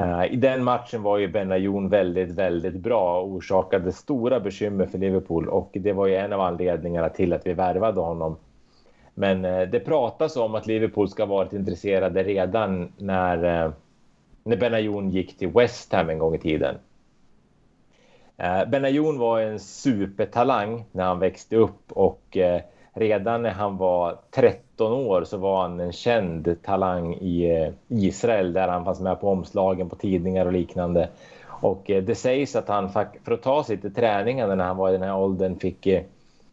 Uh, 0.00 0.32
I 0.32 0.36
den 0.36 0.64
matchen 0.64 1.02
var 1.02 1.18
ju 1.18 1.28
Benayoun 1.28 1.88
väldigt, 1.88 2.30
väldigt 2.30 2.74
bra 2.74 3.20
och 3.20 3.28
orsakade 3.28 3.92
stora 3.92 4.40
bekymmer 4.40 4.86
för 4.86 4.98
Liverpool 4.98 5.48
och 5.48 5.70
det 5.72 5.92
var 5.92 6.06
ju 6.06 6.14
en 6.14 6.32
av 6.32 6.40
anledningarna 6.40 7.08
till 7.08 7.32
att 7.32 7.46
vi 7.46 7.52
värvade 7.52 8.00
honom. 8.00 8.36
Men 9.14 9.44
uh, 9.44 9.68
det 9.68 9.80
pratas 9.80 10.36
om 10.36 10.54
att 10.54 10.66
Liverpool 10.66 11.08
ska 11.08 11.22
ha 11.22 11.36
varit 11.36 11.52
intresserade 11.52 12.22
redan 12.22 12.92
när, 12.98 13.64
uh, 13.66 13.72
när 14.44 14.56
Benayoun 14.56 15.10
gick 15.10 15.38
till 15.38 15.48
West 15.48 15.92
Ham 15.92 16.10
en 16.10 16.18
gång 16.18 16.34
i 16.34 16.38
tiden. 16.38 16.74
Eh, 18.36 18.64
Benayoun 18.64 19.18
var 19.18 19.40
en 19.40 19.60
supertalang 19.60 20.84
när 20.92 21.04
han 21.04 21.18
växte 21.18 21.56
upp 21.56 21.92
och 21.92 22.36
eh, 22.36 22.60
redan 22.94 23.42
när 23.42 23.50
han 23.50 23.76
var 23.76 24.18
13 24.30 24.92
år 24.92 25.24
så 25.24 25.36
var 25.36 25.62
han 25.62 25.80
en 25.80 25.92
känd 25.92 26.62
talang 26.62 27.14
i 27.14 27.60
eh, 27.60 27.72
Israel 27.88 28.52
där 28.52 28.68
han 28.68 28.84
fanns 28.84 29.00
med 29.00 29.20
på 29.20 29.30
omslagen 29.30 29.88
på 29.88 29.96
tidningar 29.96 30.46
och 30.46 30.52
liknande. 30.52 31.08
Och 31.46 31.90
eh, 31.90 32.02
det 32.02 32.14
sägs 32.14 32.56
att 32.56 32.68
han 32.68 32.90
för 33.24 33.32
att 33.32 33.42
ta 33.42 33.64
sig 33.64 33.76
till 33.76 33.94
träningarna 33.94 34.54
när 34.54 34.64
han 34.64 34.76
var 34.76 34.88
i 34.88 34.92
den 34.92 35.02
här 35.02 35.16
åldern 35.16 35.58
fick 35.58 35.86
eh, 35.86 36.02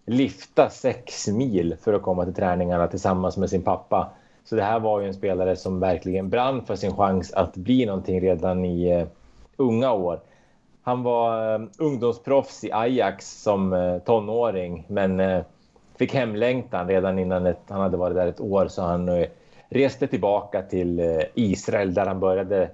lifta 0.05 0.69
sex 0.69 1.27
mil 1.27 1.75
för 1.81 1.93
att 1.93 2.01
komma 2.01 2.25
till 2.25 2.33
träningarna 2.33 2.87
tillsammans 2.87 3.37
med 3.37 3.49
sin 3.49 3.63
pappa. 3.63 4.09
Så 4.43 4.55
det 4.55 4.63
här 4.63 4.79
var 4.79 4.99
ju 5.01 5.07
en 5.07 5.13
spelare 5.13 5.55
som 5.55 5.79
verkligen 5.79 6.29
brann 6.29 6.65
för 6.65 6.75
sin 6.75 6.95
chans 6.95 7.33
att 7.33 7.57
bli 7.57 7.85
någonting 7.85 8.21
redan 8.21 8.65
i 8.65 8.89
eh, 8.89 9.07
unga 9.55 9.93
år. 9.93 10.19
Han 10.83 11.03
var 11.03 11.59
uh, 11.59 11.67
ungdomsproffs 11.77 12.63
i 12.63 12.71
Ajax 12.71 13.41
som 13.41 13.73
uh, 13.73 13.99
tonåring, 13.99 14.85
men 14.87 15.19
uh, 15.19 15.43
fick 15.97 16.13
hemlängtan 16.13 16.87
redan 16.87 17.19
innan 17.19 17.45
ett, 17.45 17.61
han 17.67 17.81
hade 17.81 17.97
varit 17.97 18.15
där 18.15 18.27
ett 18.27 18.41
år, 18.41 18.67
så 18.67 18.81
han 18.81 19.25
reste 19.69 20.07
tillbaka 20.07 20.61
till 20.61 21.01
Israel 21.33 21.93
där 21.93 22.05
han 22.05 22.19
började 22.19 22.69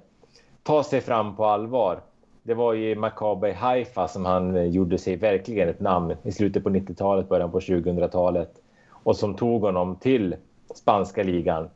ta 0.62 0.84
sig 0.84 1.00
fram 1.00 1.36
på 1.36 1.44
allvar. 1.44 2.00
Det 2.42 2.54
var 2.54 2.74
i 2.74 2.94
Maccabi 2.94 3.52
Haifa 3.52 4.08
som 4.08 4.24
han 4.24 4.70
gjorde 4.72 4.98
sig 4.98 5.16
verkligen 5.16 5.68
ett 5.68 5.80
namn 5.80 6.14
i 6.22 6.32
slutet 6.32 6.64
på 6.64 6.70
90-talet, 6.70 7.28
början 7.28 7.50
på 7.50 7.60
2000-talet 7.60 8.50
och 8.90 9.16
som 9.16 9.34
tog 9.34 9.62
honom 9.62 9.96
till 9.96 10.36
spanska 10.74 11.22
ligan 11.22 11.68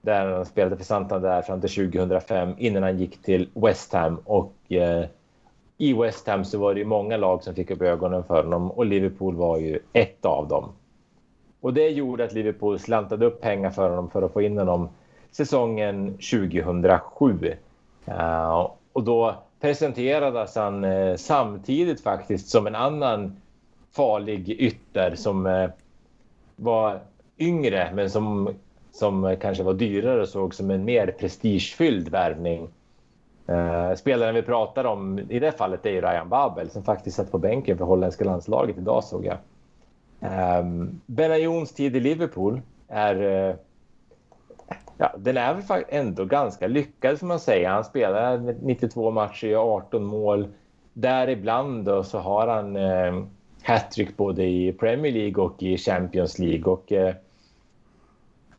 där 0.00 0.26
han 0.26 0.46
spelade 0.46 0.76
för 0.76 0.84
Santander 0.84 1.42
fram 1.42 1.60
till 1.60 1.90
2005 1.90 2.54
innan 2.58 2.82
han 2.82 2.98
gick 2.98 3.22
till 3.22 3.48
West 3.54 3.92
Ham 3.92 4.18
och 4.24 4.54
eh, 4.68 5.04
i 5.78 5.92
West 5.92 6.26
Ham 6.26 6.44
så 6.44 6.58
var 6.58 6.74
det 6.74 6.84
många 6.84 7.16
lag 7.16 7.42
som 7.42 7.54
fick 7.54 7.70
upp 7.70 7.82
ögonen 7.82 8.24
för 8.24 8.42
honom 8.42 8.70
och 8.70 8.86
Liverpool 8.86 9.34
var 9.34 9.58
ju 9.58 9.78
ett 9.92 10.24
av 10.24 10.48
dem. 10.48 10.72
Och 11.60 11.74
det 11.74 11.88
gjorde 11.88 12.24
att 12.24 12.32
Liverpool 12.32 12.78
slantade 12.78 13.26
upp 13.26 13.40
pengar 13.40 13.70
för 13.70 13.90
honom 13.90 14.10
för 14.10 14.22
att 14.22 14.32
få 14.32 14.42
in 14.42 14.58
honom 14.58 14.88
säsongen 15.30 16.12
2007. 16.12 17.56
Uh, 18.08 18.14
eh, 18.14 18.70
och 18.92 19.02
då 19.02 19.34
presenterades 19.60 20.56
han 20.56 20.84
eh, 20.84 21.16
samtidigt 21.16 22.00
faktiskt 22.00 22.48
som 22.48 22.66
en 22.66 22.74
annan 22.74 23.36
farlig 23.92 24.50
ytter 24.50 25.14
som 25.16 25.46
eh, 25.46 25.70
var 26.56 27.00
yngre 27.40 27.90
men 27.94 28.10
som, 28.10 28.54
som 28.92 29.36
kanske 29.40 29.62
var 29.62 29.74
dyrare 29.74 30.20
och 30.20 30.28
såg 30.28 30.54
som 30.54 30.70
en 30.70 30.84
mer 30.84 31.06
prestigefylld 31.06 32.08
värvning. 32.08 32.68
Uh, 33.48 33.94
spelaren 33.94 34.34
vi 34.34 34.42
pratar 34.42 34.84
om 34.84 35.18
i 35.18 35.38
det 35.38 35.52
fallet 35.52 35.86
är 35.86 35.90
ju 35.90 36.00
Ryan 36.00 36.28
Babel 36.28 36.70
som 36.70 36.82
faktiskt 36.82 37.16
satt 37.16 37.30
på 37.30 37.38
bänken 37.38 37.78
för 37.78 37.84
holländska 37.84 38.24
landslaget 38.24 38.78
idag 38.78 39.04
såg 39.04 39.26
jag. 39.26 39.36
Eh, 40.20 40.58
um, 40.58 41.00
Benayoun's 41.06 41.74
tid 41.74 41.96
i 41.96 42.00
Liverpool 42.00 42.60
är 42.88 43.22
uh, 43.22 43.54
ja, 45.00 45.14
den 45.18 45.36
är 45.36 45.54
väl 45.54 45.84
ändå 45.88 46.24
ganska 46.24 46.66
lyckad 46.66 47.18
får 47.18 47.26
man 47.26 47.40
säga. 47.40 47.70
Han 47.70 47.84
spelar 47.84 48.54
92 48.62 49.10
matcher, 49.10 49.46
gör 49.46 49.76
18 49.76 50.04
mål. 50.04 50.48
Däribland 50.92 51.84
då 51.84 52.04
så 52.04 52.18
har 52.18 52.48
han 52.48 52.76
eh, 52.76 53.24
hattrick 53.62 54.16
både 54.16 54.44
i 54.44 54.72
Premier 54.72 55.12
League 55.12 55.44
och 55.44 55.62
i 55.62 55.78
Champions 55.78 56.38
League. 56.38 56.64
Och, 56.64 56.92
eh, 56.92 57.14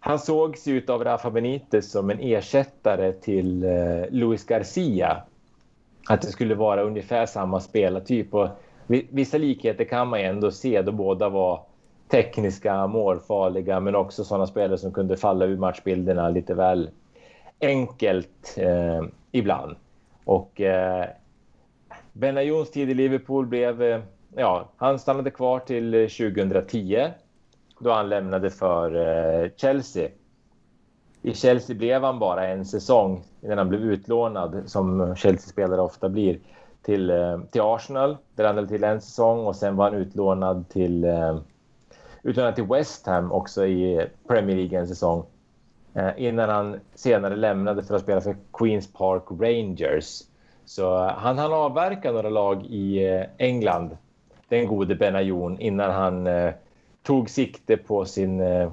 han 0.03 0.19
sågs 0.19 0.67
ju 0.67 0.83
av 0.87 1.03
Rafa 1.03 1.29
Benitez 1.29 1.91
som 1.91 2.09
en 2.09 2.19
ersättare 2.19 3.11
till 3.11 3.63
eh, 3.63 4.09
Luis 4.09 4.45
Garcia. 4.45 5.23
Att 6.07 6.21
det 6.21 6.27
skulle 6.27 6.55
vara 6.55 6.81
ungefär 6.81 7.25
samma 7.25 7.59
spelartyp. 7.59 8.33
Och 8.33 8.49
vissa 8.87 9.37
likheter 9.37 9.83
kan 9.83 10.07
man 10.07 10.19
ändå 10.19 10.51
se 10.51 10.81
då 10.81 10.91
båda 10.91 11.29
var 11.29 11.63
tekniska, 12.07 12.87
målfarliga 12.87 13.79
men 13.79 13.95
också 13.95 14.23
sådana 14.23 14.47
spelare 14.47 14.77
som 14.77 14.91
kunde 14.91 15.17
falla 15.17 15.45
ur 15.45 15.57
matchbilderna 15.57 16.29
lite 16.29 16.53
väl 16.53 16.89
enkelt 17.59 18.57
eh, 18.57 19.03
ibland. 19.31 19.75
Och 20.23 20.61
eh, 20.61 21.05
Benajons 22.13 22.71
tid 22.71 22.89
i 22.89 22.93
Liverpool 22.93 23.45
blev... 23.45 23.81
Eh, 23.81 24.01
ja, 24.35 24.69
han 24.77 24.99
stannade 24.99 25.31
kvar 25.31 25.59
till 25.59 25.93
eh, 25.93 26.07
2010 26.07 27.07
då 27.83 27.91
han 27.91 28.09
lämnade 28.09 28.49
för 28.49 28.95
eh, 28.95 29.49
Chelsea. 29.55 30.09
I 31.21 31.33
Chelsea 31.33 31.75
blev 31.75 32.03
han 32.03 32.19
bara 32.19 32.47
en 32.47 32.65
säsong 32.65 33.23
innan 33.41 33.57
han 33.57 33.69
blev 33.69 33.81
utlånad, 33.81 34.63
som 34.65 35.15
Chelsea-spelare 35.15 35.81
ofta 35.81 36.09
blir, 36.09 36.39
till, 36.81 37.09
eh, 37.09 37.39
till 37.51 37.61
Arsenal. 37.61 38.17
Där 38.35 38.45
han 38.45 38.55
höll 38.55 38.67
till 38.67 38.83
en 38.83 39.01
säsong 39.01 39.45
och 39.45 39.55
sen 39.55 39.75
var 39.75 39.91
han 39.91 39.99
utlånad 39.99 40.69
till 40.69 41.03
eh, 41.03 41.39
utlånad 42.23 42.55
till 42.55 42.63
West 42.63 43.07
Ham 43.07 43.31
också 43.31 43.65
i 43.65 44.07
Premier 44.27 44.55
League 44.55 44.79
en 44.79 44.87
säsong. 44.87 45.23
Innan 46.17 46.49
han 46.49 46.79
senare 46.95 47.35
lämnade 47.35 47.83
för 47.83 47.95
att 47.95 48.01
spela 48.01 48.21
för 48.21 48.35
Queens 48.53 48.93
Park 48.93 49.23
Rangers. 49.29 50.21
Så 50.65 50.97
han 50.97 51.37
hann 51.37 51.53
avverka 51.53 52.11
några 52.11 52.29
lag 52.29 52.65
i 52.65 53.25
England, 53.37 53.97
den 54.49 54.67
gode 54.67 54.95
Benayoun, 54.95 55.59
innan 55.59 55.91
han 55.91 56.27
tog 57.03 57.29
sikte 57.29 57.77
på, 57.77 58.05
sin, 58.05 58.41
eh, 58.41 58.71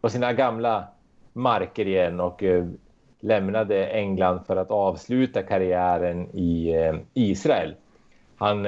på 0.00 0.08
sina 0.08 0.32
gamla 0.32 0.84
marker 1.32 1.86
igen 1.86 2.20
och 2.20 2.42
eh, 2.42 2.66
lämnade 3.20 3.86
England 3.86 4.40
för 4.46 4.56
att 4.56 4.70
avsluta 4.70 5.42
karriären 5.42 6.28
i 6.36 6.74
eh, 6.74 6.94
Israel. 7.14 7.74
Han, 8.36 8.66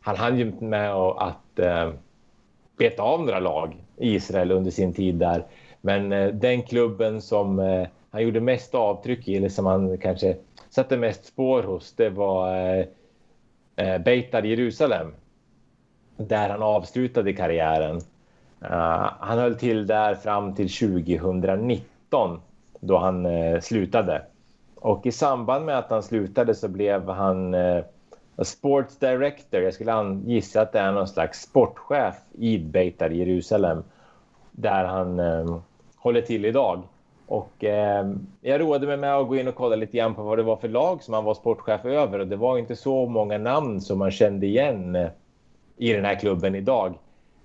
han 0.00 0.16
hann 0.16 0.38
ju 0.38 0.52
med 0.60 0.92
att 0.94 1.60
beta 2.76 3.02
av 3.02 3.20
några 3.20 3.40
lag 3.40 3.76
i 3.96 4.14
Israel 4.14 4.50
under 4.50 4.70
sin 4.70 4.92
tid 4.92 5.14
där. 5.14 5.44
Men 5.80 6.08
den 6.40 6.62
klubben 6.62 7.20
som 7.20 7.58
han 8.10 8.22
gjorde 8.22 8.40
mest 8.40 8.74
avtryck 8.74 9.28
i, 9.28 9.36
eller 9.36 9.48
som 9.48 9.66
han 9.66 9.98
kanske 9.98 10.36
satte 10.70 10.96
mest 10.96 11.24
spår 11.26 11.62
hos, 11.62 11.92
det 11.92 12.10
var 12.10 12.86
Beitar 13.98 14.42
Jerusalem. 14.42 15.14
Där 16.16 16.48
han 16.48 16.62
avslutade 16.62 17.32
karriären. 17.32 17.96
Uh, 18.62 19.10
han 19.20 19.38
höll 19.38 19.54
till 19.54 19.86
där 19.86 20.14
fram 20.14 20.54
till 20.54 20.68
2019 20.68 22.40
då 22.80 22.98
han 22.98 23.26
uh, 23.26 23.60
slutade. 23.60 24.22
Och 24.74 25.06
i 25.06 25.12
samband 25.12 25.64
med 25.64 25.78
att 25.78 25.90
han 25.90 26.02
slutade 26.02 26.54
så 26.54 26.68
blev 26.68 27.08
han 27.08 27.54
uh, 27.54 27.84
Sports 28.42 28.98
Director, 28.98 29.60
jag 29.60 29.74
skulle 29.74 30.20
gissa 30.24 30.60
att 30.60 30.72
det 30.72 30.78
är 30.78 30.92
någon 30.92 31.08
slags 31.08 31.40
sportchef 31.40 32.14
i 32.38 32.58
Beitar 32.58 33.10
Jerusalem 33.10 33.82
där 34.50 34.84
han 34.84 35.20
håller 35.96 36.20
till 36.20 36.44
idag. 36.44 36.82
Och 37.26 37.64
eh, 37.64 38.12
jag 38.40 38.60
roade 38.60 38.86
mig 38.86 38.96
med 38.96 39.16
att 39.16 39.28
gå 39.28 39.36
in 39.36 39.48
och 39.48 39.54
kolla 39.54 39.76
lite 39.76 39.96
grann 39.96 40.14
på 40.14 40.22
vad 40.22 40.38
det 40.38 40.42
var 40.42 40.56
för 40.56 40.68
lag 40.68 41.02
som 41.02 41.14
han 41.14 41.24
var 41.24 41.34
sportchef 41.34 41.84
över 41.84 42.18
och 42.18 42.26
det 42.26 42.36
var 42.36 42.58
inte 42.58 42.76
så 42.76 43.06
många 43.06 43.38
namn 43.38 43.80
som 43.80 43.98
man 43.98 44.10
kände 44.10 44.46
igen 44.46 45.08
i 45.76 45.92
den 45.92 46.04
här 46.04 46.14
klubben 46.14 46.54
idag. 46.54 46.98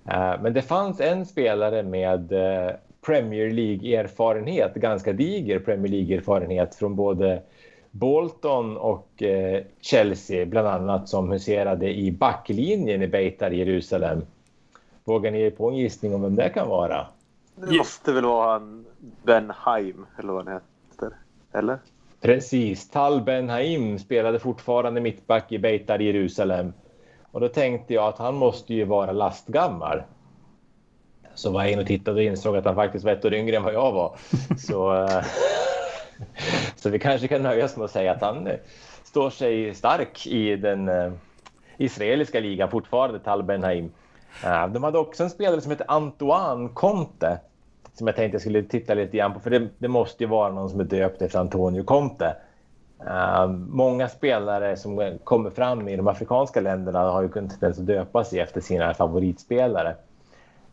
Eh, 0.04 0.34
men 0.42 0.52
det 0.52 0.62
fanns 0.62 1.00
en 1.00 1.26
spelare 1.26 1.82
med 1.82 2.32
eh, 2.32 2.72
Premier 3.06 3.50
League-erfarenhet, 3.50 4.74
ganska 4.74 5.12
diger 5.12 5.58
Premier 5.58 5.92
League-erfarenhet 5.92 6.74
från 6.74 6.96
både 6.96 7.42
Bolton 7.90 8.76
och 8.76 9.22
eh, 9.22 9.62
Chelsea 9.80 10.46
bland 10.46 10.68
annat 10.68 11.08
som 11.08 11.30
huserade 11.30 11.94
i 11.94 12.12
backlinjen 12.12 13.02
i 13.02 13.08
Beitar 13.08 13.50
Jerusalem. 13.50 14.22
Vågar 15.04 15.30
ni 15.30 15.40
ge 15.40 15.50
på 15.50 15.70
en 15.70 15.76
gissning 15.76 16.14
om 16.14 16.22
vem 16.22 16.36
det 16.36 16.48
kan 16.48 16.68
vara? 16.68 17.06
Det 17.54 17.76
måste 17.78 18.12
väl 18.12 18.24
vara 18.24 18.52
han 18.52 18.84
Ben 19.22 19.52
Haim 19.56 20.06
eller 20.18 20.32
vad 20.32 20.44
han 20.48 20.54
heter? 20.54 21.16
Eller? 21.52 21.78
Precis. 22.20 22.90
Tal 22.90 23.20
Ben 23.20 23.48
Haim 23.48 23.98
spelade 23.98 24.38
fortfarande 24.38 25.00
mittback 25.00 25.52
i 25.52 25.58
Beitar 25.58 25.98
Jerusalem. 25.98 26.72
Och 27.30 27.40
då 27.40 27.48
tänkte 27.48 27.94
jag 27.94 28.04
att 28.04 28.18
han 28.18 28.34
måste 28.34 28.74
ju 28.74 28.84
vara 28.84 29.12
lastgammal. 29.12 30.02
Så 31.34 31.50
var 31.50 31.62
jag 31.62 31.72
inne 31.72 31.82
och 31.82 31.86
tittade 31.86 32.16
och 32.16 32.22
insåg 32.22 32.56
att 32.56 32.64
han 32.64 32.74
faktiskt 32.74 33.04
var 33.04 33.12
ett 33.12 33.24
år 33.24 33.34
yngre 33.34 33.56
än 33.56 33.62
vad 33.62 33.74
jag 33.74 33.92
var. 33.92 34.16
Så... 34.58 35.04
Eh, 35.04 35.24
så 36.76 36.90
vi 36.90 36.98
kanske 36.98 37.28
kan 37.28 37.42
nöja 37.42 37.64
oss 37.64 37.76
med 37.76 37.84
att 37.84 37.90
säga 37.90 38.12
att 38.12 38.20
han 38.20 38.48
står 39.04 39.30
sig 39.30 39.74
stark 39.74 40.26
i 40.26 40.56
den 40.56 40.88
eh, 40.88 41.12
israeliska 41.76 42.40
ligan 42.40 42.70
fortfarande, 42.70 43.18
Tal 43.18 43.42
Benhaim. 43.42 43.92
Eh, 44.44 44.68
de 44.68 44.82
hade 44.82 44.98
också 44.98 45.22
en 45.22 45.30
spelare 45.30 45.60
som 45.60 45.70
hette 45.70 45.84
Antoine 45.88 46.68
Conte 46.68 47.38
som 47.98 48.06
jag 48.06 48.16
tänkte 48.16 48.34
jag 48.34 48.40
skulle 48.40 48.62
titta 48.62 48.94
lite 48.94 49.16
grann 49.16 49.34
på, 49.34 49.40
för 49.40 49.50
det, 49.50 49.68
det 49.78 49.88
måste 49.88 50.24
ju 50.24 50.30
vara 50.30 50.52
någon 50.52 50.70
som 50.70 50.80
är 50.80 50.84
döpt 50.84 51.22
efter 51.22 51.38
Antonio 51.38 51.84
Conte. 51.84 52.36
Uh, 53.06 53.46
många 53.68 54.08
spelare 54.08 54.76
som 54.76 55.18
kommer 55.24 55.50
fram 55.50 55.88
i 55.88 55.96
de 55.96 56.08
afrikanska 56.08 56.60
länderna 56.60 56.98
har 56.98 57.22
ju 57.22 57.28
kunnat 57.28 57.50
tendens 57.50 57.78
att 57.78 57.86
döpa 57.86 58.24
sig 58.24 58.40
efter 58.40 58.60
sina 58.60 58.94
favoritspelare. 58.94 59.96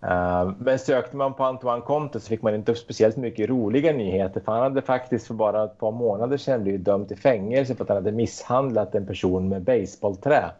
Uh, 0.03 0.51
men 0.59 0.79
sökte 0.79 1.17
man 1.17 1.33
på 1.33 1.43
Antoine 1.43 1.81
Comte 1.81 2.19
så 2.19 2.27
fick 2.27 2.41
man 2.41 2.55
inte 2.55 2.75
speciellt 2.75 3.17
mycket 3.17 3.49
roliga 3.49 3.93
nyheter 3.93 4.41
för 4.41 4.51
han 4.51 4.61
hade 4.61 4.81
faktiskt 4.81 5.27
för 5.27 5.33
bara 5.33 5.63
ett 5.63 5.77
par 5.77 5.91
månader 5.91 6.37
sedan 6.37 6.63
blivit 6.63 6.83
dömd 6.83 7.07
till 7.07 7.17
fängelse 7.17 7.75
för 7.75 7.83
att 7.83 7.89
han 7.89 7.97
hade 7.97 8.11
misshandlat 8.11 8.95
en 8.95 9.05
person 9.05 9.49
med 9.49 9.61
baseballträ. 9.61 10.51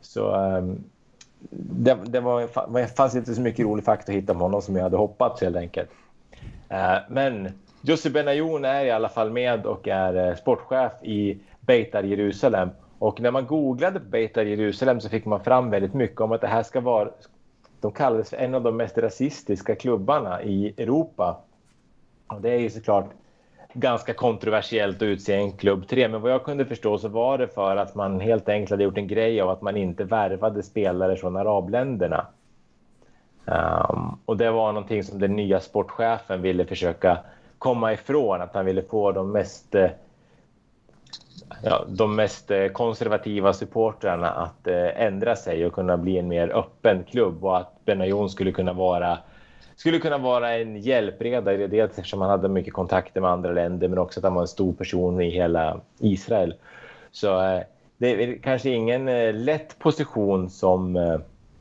Så 0.00 0.36
um, 0.36 0.84
det, 1.50 1.98
det, 2.04 2.20
var, 2.20 2.74
det 2.80 2.86
fanns 2.86 3.14
inte 3.14 3.34
så 3.34 3.40
mycket 3.40 3.66
rolig 3.66 3.84
fakta 3.84 4.12
att 4.12 4.18
hitta 4.18 4.32
om 4.32 4.40
honom 4.40 4.62
som 4.62 4.76
jag 4.76 4.82
hade 4.82 4.96
hoppats 4.96 5.40
helt 5.40 5.56
enkelt. 5.56 5.90
Uh, 6.70 6.98
men 7.08 7.48
Jussi 7.82 8.10
Benayoun 8.10 8.64
är 8.64 8.84
i 8.84 8.90
alla 8.90 9.08
fall 9.08 9.30
med 9.30 9.66
och 9.66 9.88
är 9.88 10.28
eh, 10.28 10.34
sportchef 10.34 10.92
i 11.02 11.38
Beitar 11.60 12.02
Jerusalem. 12.02 12.68
Och 12.98 13.20
när 13.20 13.30
man 13.30 13.46
googlade 13.46 14.00
på 14.00 14.06
Beitar 14.06 14.42
Jerusalem 14.42 15.00
så 15.00 15.08
fick 15.08 15.24
man 15.24 15.44
fram 15.44 15.70
väldigt 15.70 15.94
mycket 15.94 16.20
om 16.20 16.32
att 16.32 16.40
det 16.40 16.46
här 16.46 16.62
ska 16.62 16.80
vara 16.80 17.08
de 17.80 17.92
kallades 17.92 18.30
för 18.30 18.36
en 18.36 18.54
av 18.54 18.62
de 18.62 18.76
mest 18.76 18.98
rasistiska 18.98 19.74
klubbarna 19.74 20.42
i 20.42 20.74
Europa. 20.76 21.40
Och 22.26 22.40
det 22.40 22.50
är 22.50 22.58
ju 22.58 22.70
såklart 22.70 23.10
ganska 23.72 24.14
kontroversiellt 24.14 24.96
att 24.96 25.02
utse 25.02 25.34
en 25.34 25.52
klubb 25.52 25.88
tre. 25.88 26.08
Men 26.08 26.20
vad 26.20 26.32
jag 26.32 26.44
kunde 26.44 26.64
förstå 26.64 26.98
så 26.98 27.08
var 27.08 27.38
det 27.38 27.48
för 27.48 27.76
att 27.76 27.94
man 27.94 28.20
helt 28.20 28.48
enkelt 28.48 28.70
hade 28.70 28.84
gjort 28.84 28.98
en 28.98 29.08
grej 29.08 29.40
av 29.40 29.50
att 29.50 29.62
man 29.62 29.76
inte 29.76 30.04
värvade 30.04 30.62
spelare 30.62 31.16
från 31.16 31.36
arabländerna. 31.36 32.26
Um, 33.44 34.18
och 34.24 34.36
det 34.36 34.50
var 34.50 34.72
någonting 34.72 35.04
som 35.04 35.18
den 35.18 35.36
nya 35.36 35.60
sportchefen 35.60 36.42
ville 36.42 36.64
försöka 36.64 37.18
komma 37.60 37.92
ifrån. 37.92 38.40
Att 38.40 38.54
han 38.54 38.66
ville 38.66 38.82
få 38.82 39.12
de 39.12 39.32
mest, 39.32 39.74
eh, 39.74 39.90
ja, 41.62 41.84
de 41.88 42.16
mest 42.16 42.50
eh, 42.50 42.66
konservativa 42.66 43.52
supportrarna 43.52 44.30
att 44.30 44.66
eh, 44.66 45.02
ändra 45.02 45.36
sig 45.36 45.66
och 45.66 45.72
kunna 45.72 45.96
bli 45.96 46.18
en 46.18 46.28
mer 46.28 46.48
öppen 46.48 47.04
klubb 47.04 47.44
och 47.44 47.56
att 47.56 47.84
Benayoun 47.84 48.30
skulle 48.30 48.52
kunna 48.52 48.72
vara 48.72 49.18
skulle 49.76 49.98
kunna 49.98 50.18
vara 50.18 50.54
en 50.54 50.76
hjälpreda 50.76 51.52
dels 51.52 51.98
eftersom 51.98 52.20
han 52.20 52.30
hade 52.30 52.48
mycket 52.48 52.72
kontakter 52.72 53.20
med 53.20 53.30
andra 53.30 53.52
länder 53.52 53.88
men 53.88 53.98
också 53.98 54.20
att 54.20 54.24
han 54.24 54.34
var 54.34 54.42
en 54.42 54.48
stor 54.48 54.72
person 54.72 55.20
i 55.20 55.30
hela 55.30 55.80
Israel. 55.98 56.54
Så 57.10 57.62
det 57.98 58.24
är 58.24 58.38
kanske 58.42 58.70
ingen 58.70 59.04
lätt 59.44 59.78
position 59.78 60.50
som 60.50 60.92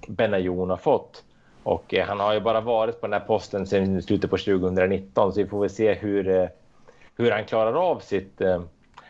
Benayoun 0.07 0.69
har 0.69 0.77
fått. 0.77 1.23
Och 1.63 1.93
eh, 1.93 2.07
han 2.07 2.19
har 2.19 2.33
ju 2.33 2.39
bara 2.39 2.61
varit 2.61 3.01
på 3.01 3.07
den 3.07 3.13
här 3.13 3.27
posten 3.27 3.67
sedan 3.67 4.01
slutet 4.01 4.29
på 4.29 4.37
2019 4.37 5.33
så 5.33 5.39
vi 5.39 5.47
får 5.47 5.61
väl 5.61 5.69
se 5.69 5.93
hur, 5.93 6.29
eh, 6.29 6.47
hur 7.17 7.31
han 7.31 7.45
klarar 7.45 7.73
av 7.91 7.99
sitt, 7.99 8.41
eh, 8.41 8.61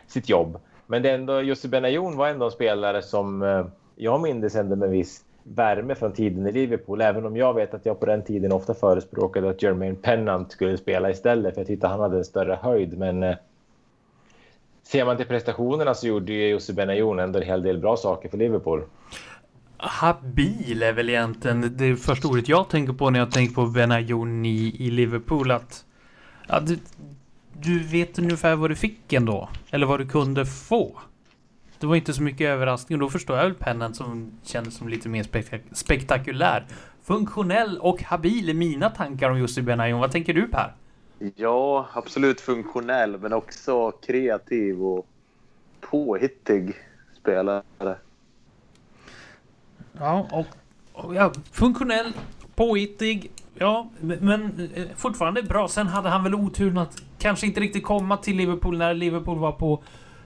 sitt 0.06 0.28
jobb. 0.28 0.58
Men 0.86 1.02
det 1.02 1.10
ändå, 1.10 1.40
Jussi 1.42 1.68
Benayoun 1.68 2.16
var 2.16 2.28
ändå 2.28 2.44
en 2.44 2.50
spelare 2.50 3.02
som 3.02 3.42
eh, 3.42 3.66
jag 3.96 4.20
minns 4.20 4.54
ändå 4.54 4.76
med 4.76 4.90
viss 4.90 5.24
värme 5.42 5.94
från 5.94 6.12
tiden 6.12 6.46
i 6.46 6.52
Liverpool. 6.52 7.00
Även 7.00 7.26
om 7.26 7.36
jag 7.36 7.54
vet 7.54 7.74
att 7.74 7.86
jag 7.86 8.00
på 8.00 8.06
den 8.06 8.24
tiden 8.24 8.52
ofta 8.52 8.74
förespråkade 8.74 9.50
att 9.50 9.62
Jermaine 9.62 9.96
Pennant 9.96 10.52
skulle 10.52 10.78
spela 10.78 11.10
istället. 11.10 11.54
För 11.54 11.60
jag 11.60 11.66
tyckte 11.66 11.86
han 11.86 12.00
hade 12.00 12.18
en 12.18 12.24
större 12.24 12.58
höjd. 12.62 12.98
Men 12.98 13.22
eh, 13.22 13.36
ser 14.82 15.04
man 15.04 15.16
till 15.16 15.26
prestationerna 15.26 15.94
så 15.94 16.06
gjorde 16.06 16.32
ju 16.32 16.48
Jussi 16.48 16.72
Benayoun 16.72 17.18
ändå 17.18 17.38
en 17.38 17.46
hel 17.46 17.62
del 17.62 17.78
bra 17.78 17.96
saker 17.96 18.28
för 18.28 18.38
Liverpool. 18.38 18.82
Habil 19.82 20.82
är 20.82 20.92
väl 20.92 21.08
egentligen 21.08 21.76
det 21.76 21.96
första 21.96 22.28
ordet 22.28 22.48
jag 22.48 22.68
tänker 22.68 22.92
på 22.92 23.10
när 23.10 23.18
jag 23.18 23.30
tänker 23.30 23.54
på 23.54 23.66
Benayouni 23.66 24.48
i, 24.48 24.86
i 24.86 24.90
Liverpool. 24.90 25.50
Att, 25.50 25.84
ja, 26.46 26.60
du, 26.60 26.78
du 27.52 27.78
vet 27.78 28.18
ungefär 28.18 28.56
vad 28.56 28.70
du 28.70 28.76
fick 28.76 29.12
ändå. 29.12 29.48
Eller 29.70 29.86
vad 29.86 30.00
du 30.00 30.06
kunde 30.08 30.46
få. 30.46 30.98
Det 31.78 31.86
var 31.86 31.96
inte 31.96 32.12
så 32.12 32.22
mycket 32.22 32.46
överraskning 32.48 32.96
och 32.96 33.00
då 33.00 33.10
förstår 33.10 33.36
jag 33.36 33.44
väl 33.44 33.54
pennan 33.54 33.94
som 33.94 34.30
kändes 34.42 34.74
som 34.74 34.88
lite 34.88 35.08
mer 35.08 35.22
spektak 35.22 35.60
spektakulär. 35.72 36.66
Funktionell 37.02 37.78
och 37.78 38.02
habil 38.02 38.48
är 38.48 38.54
mina 38.54 38.90
tankar 38.90 39.30
om 39.30 39.38
Jussi 39.38 39.62
Benayoun. 39.62 40.00
Vad 40.00 40.12
tänker 40.12 40.34
du 40.34 40.48
Per? 40.48 40.74
Ja, 41.34 41.88
absolut 41.92 42.40
funktionell 42.40 43.18
men 43.18 43.32
också 43.32 43.90
kreativ 43.90 44.82
och 44.82 45.06
påhittig 45.80 46.74
spelare. 47.20 47.96
Ja, 50.00 50.26
och, 50.30 50.46
och 50.92 51.14
ja, 51.14 51.32
funktionell, 51.52 52.12
påhittig, 52.54 53.30
ja, 53.54 53.90
men 54.00 54.70
eh, 54.74 54.84
fortfarande 54.96 55.42
bra. 55.42 55.68
Sen 55.68 55.86
hade 55.86 56.08
han 56.08 56.24
väl 56.24 56.34
oturen 56.34 56.78
att 56.78 57.02
kanske 57.18 57.46
inte 57.46 57.60
riktigt 57.60 57.84
komma 57.84 58.16
till 58.16 58.36
Liverpool 58.36 58.78
när 58.78 58.94
Liverpool 58.94 59.38
var 59.38 59.52
på 59.52 59.82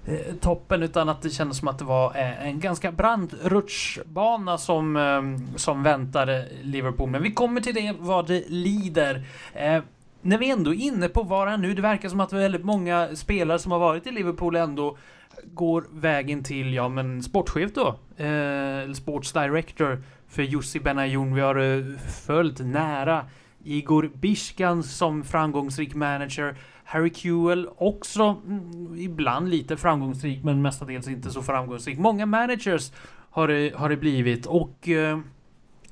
eh, 0.06 0.34
toppen 0.40 0.82
utan 0.82 1.08
att 1.08 1.22
det 1.22 1.30
kändes 1.30 1.58
som 1.58 1.68
att 1.68 1.78
det 1.78 1.84
var 1.84 2.16
eh, 2.16 2.46
en 2.46 2.60
ganska 2.60 2.92
brant 2.92 3.34
rutschbana 3.42 4.58
som, 4.58 4.96
eh, 4.96 5.56
som 5.56 5.82
väntade 5.82 6.48
Liverpool. 6.62 7.10
Men 7.10 7.22
vi 7.22 7.32
kommer 7.32 7.60
till 7.60 7.74
det 7.74 7.94
vad 7.98 8.26
det 8.26 8.44
lider. 8.48 9.22
Eh, 9.54 9.82
när 10.22 10.38
vi 10.38 10.50
ändå 10.50 10.74
är 10.74 10.80
inne 10.80 11.08
på 11.08 11.22
var 11.22 11.46
han 11.46 11.62
nu, 11.62 11.74
det 11.74 11.82
verkar 11.82 12.08
som 12.08 12.20
att 12.20 12.32
väldigt 12.32 12.64
många 12.64 13.08
spelare 13.16 13.58
som 13.58 13.72
har 13.72 13.78
varit 13.78 14.06
i 14.06 14.10
Liverpool 14.10 14.56
ändå 14.56 14.96
går 15.42 15.86
vägen 15.92 16.42
till, 16.42 16.74
ja 16.74 16.88
men 16.88 17.22
sportchef 17.22 17.72
då, 17.74 17.88
eh, 18.24 18.92
sports 18.92 19.32
director 19.32 20.02
för 20.28 20.42
Jussi 20.42 20.80
Benayoun. 20.80 21.34
Vi 21.34 21.40
har 21.40 21.56
eh, 21.56 21.84
följt 22.26 22.58
nära 22.58 23.24
Igor 23.64 24.10
Bishkan 24.14 24.82
som 24.82 25.24
framgångsrik 25.24 25.94
manager. 25.94 26.56
Harry 26.84 27.14
Kewell 27.14 27.68
också 27.76 28.36
mm, 28.46 28.98
ibland 28.98 29.48
lite 29.48 29.76
framgångsrik 29.76 30.44
men 30.44 30.62
mestadels 30.62 31.08
inte 31.08 31.30
så 31.30 31.42
framgångsrik. 31.42 31.98
Många 31.98 32.26
managers 32.26 32.92
har 33.30 33.48
det, 33.48 33.74
har 33.74 33.88
det 33.88 33.96
blivit 33.96 34.46
och 34.46 34.88
eh, 34.88 35.18